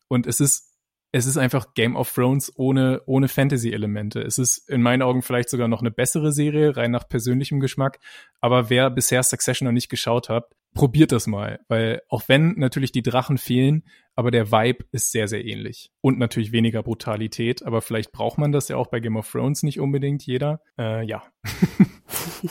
[0.08, 0.75] Und es ist
[1.12, 4.20] es ist einfach Game of Thrones ohne, ohne Fantasy-Elemente.
[4.20, 7.98] Es ist in meinen Augen vielleicht sogar noch eine bessere Serie, rein nach persönlichem Geschmack.
[8.40, 11.60] Aber wer bisher Succession noch nicht geschaut hat, probiert das mal.
[11.68, 13.84] Weil auch wenn natürlich die Drachen fehlen,
[14.14, 15.90] aber der Vibe ist sehr, sehr ähnlich.
[16.00, 19.62] Und natürlich weniger Brutalität, aber vielleicht braucht man das ja auch bei Game of Thrones
[19.62, 20.60] nicht unbedingt jeder.
[20.78, 21.22] Äh, ja.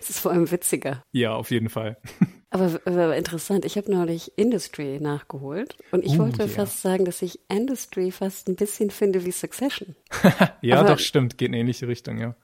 [0.00, 1.02] es ist vor allem witziger.
[1.12, 1.98] Ja, auf jeden Fall.
[2.50, 6.48] Aber, aber interessant, ich habe neulich Industry nachgeholt und ich uh, wollte yeah.
[6.48, 9.94] fast sagen, dass ich Industry fast ein bisschen finde wie Succession.
[10.62, 12.34] ja, aber, doch, stimmt, geht in ähnliche Richtung, ja.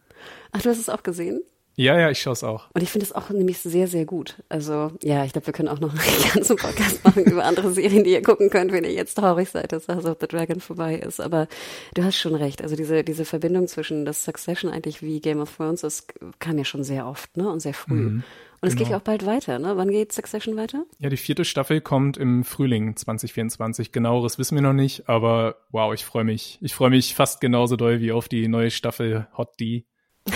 [0.52, 1.40] Ach, du hast es auch gesehen?
[1.76, 2.68] Ja, ja, ich schaue es auch.
[2.72, 4.36] Und ich finde es auch nämlich sehr, sehr gut.
[4.48, 8.04] Also ja, ich glaube, wir können auch noch einen ganzen Podcast machen über andere Serien,
[8.04, 10.96] die ihr gucken könnt, wenn ihr jetzt traurig seid, dass House of the Dragon vorbei
[10.96, 11.20] ist.
[11.20, 11.48] Aber
[11.94, 12.62] du hast schon recht.
[12.62, 16.06] Also diese, diese Verbindung zwischen das Succession eigentlich wie Game of Thrones, das
[16.38, 17.48] kam ja schon sehr oft ne?
[17.50, 17.94] und sehr früh.
[17.94, 18.24] Mhm.
[18.64, 18.84] Und es genau.
[18.86, 19.76] geht ja auch bald weiter, ne?
[19.76, 20.86] Wann geht Succession weiter?
[20.98, 23.92] Ja, die vierte Staffel kommt im Frühling 2024.
[23.92, 26.56] Genaueres wissen wir noch nicht, aber wow, ich freue mich.
[26.62, 29.84] Ich freue mich fast genauso doll wie auf die neue Staffel Hot D.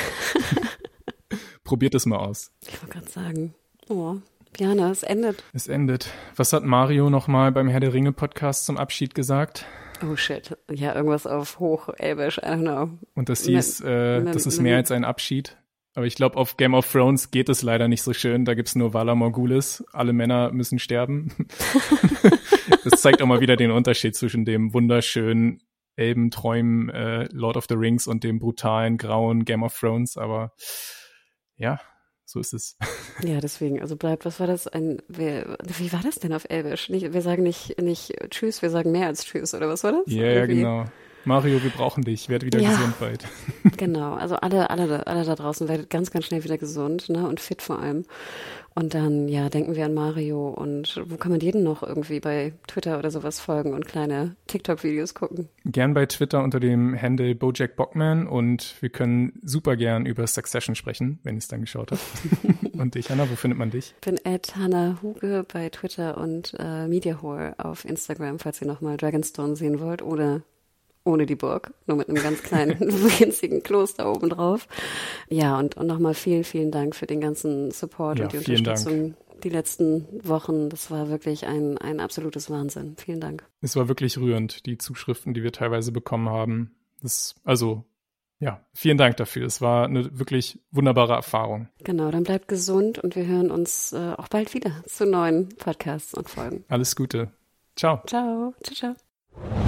[1.65, 2.53] Probiert es mal aus.
[2.67, 3.55] Ich wollte gerade sagen,
[3.89, 4.17] oh,
[4.59, 5.43] Jana, es endet.
[5.55, 6.11] Es endet.
[6.37, 9.65] Was hat Mario nochmal beim Herr der Ringe Podcast zum Abschied gesagt?
[10.07, 10.55] Oh shit.
[10.71, 12.91] Ja, irgendwas auf Hochelbisch, I don't know.
[13.15, 15.57] Und das hieß, äh, das ist mehr als ein Abschied.
[15.99, 18.45] Aber ich glaube, auf Game of Thrones geht es leider nicht so schön.
[18.45, 19.85] Da gibt's nur Valar Morgulis.
[19.93, 21.35] Alle Männer müssen sterben.
[22.85, 25.61] das zeigt auch mal wieder den Unterschied zwischen dem wunderschönen
[25.97, 30.17] Elbenträumen äh, Lord of the Rings und dem brutalen, grauen Game of Thrones.
[30.17, 30.53] Aber
[31.57, 31.81] ja,
[32.25, 32.77] so ist es.
[33.25, 34.69] Ja, deswegen, also bleibt, was war das?
[34.69, 36.91] Ein, wer, wie war das denn auf Elbisch?
[36.91, 40.03] Nicht, wir sagen nicht, nicht Tschüss, wir sagen mehr als Tschüss, oder was war das?
[40.07, 40.85] Ja, ja, genau.
[41.29, 42.31] Mario, wir brauchen dich.
[42.31, 42.71] Werd wieder ja.
[42.71, 43.25] gesund bald.
[43.77, 44.15] genau.
[44.15, 47.29] Also alle, alle, alle da draußen werdet ganz, ganz schnell wieder gesund, ne?
[47.29, 48.07] Und fit vor allem.
[48.75, 52.55] Und dann, ja, denken wir an Mario und wo kann man jeden noch irgendwie bei
[52.67, 55.49] Twitter oder sowas folgen und kleine TikTok-Videos gucken?
[55.65, 60.77] Gern bei Twitter unter dem Handle Bojack Bockman und wir können super gern über Succession
[60.77, 62.03] sprechen, wenn ihr es dann geschaut habt.
[62.73, 63.95] und dich, Hanna, wo findet man dich?
[63.97, 68.97] Ich bin at Hanna Huge bei Twitter und äh, Mediahore auf Instagram, falls ihr nochmal
[68.97, 70.43] Dragonstone sehen wollt oder
[71.09, 72.79] ohne die Burg, nur mit einem ganz kleinen,
[73.19, 74.69] winzigen Kloster oben drauf.
[75.29, 79.15] Ja, und, und nochmal vielen, vielen Dank für den ganzen Support ja, und die Unterstützung.
[79.15, 79.17] Dank.
[79.43, 82.97] Die letzten Wochen, das war wirklich ein, ein absolutes Wahnsinn.
[82.99, 83.45] Vielen Dank.
[83.61, 86.75] Es war wirklich rührend, die Zuschriften, die wir teilweise bekommen haben.
[87.01, 87.85] Das, also,
[88.41, 89.47] ja, vielen Dank dafür.
[89.47, 91.69] Es war eine wirklich wunderbare Erfahrung.
[91.85, 96.15] Genau, dann bleibt gesund und wir hören uns äh, auch bald wieder zu neuen Podcasts
[96.15, 96.65] und Folgen.
[96.69, 97.31] Alles Gute.
[97.77, 98.03] Ciao.
[98.07, 98.55] Ciao.
[98.65, 99.68] Ciao, ciao.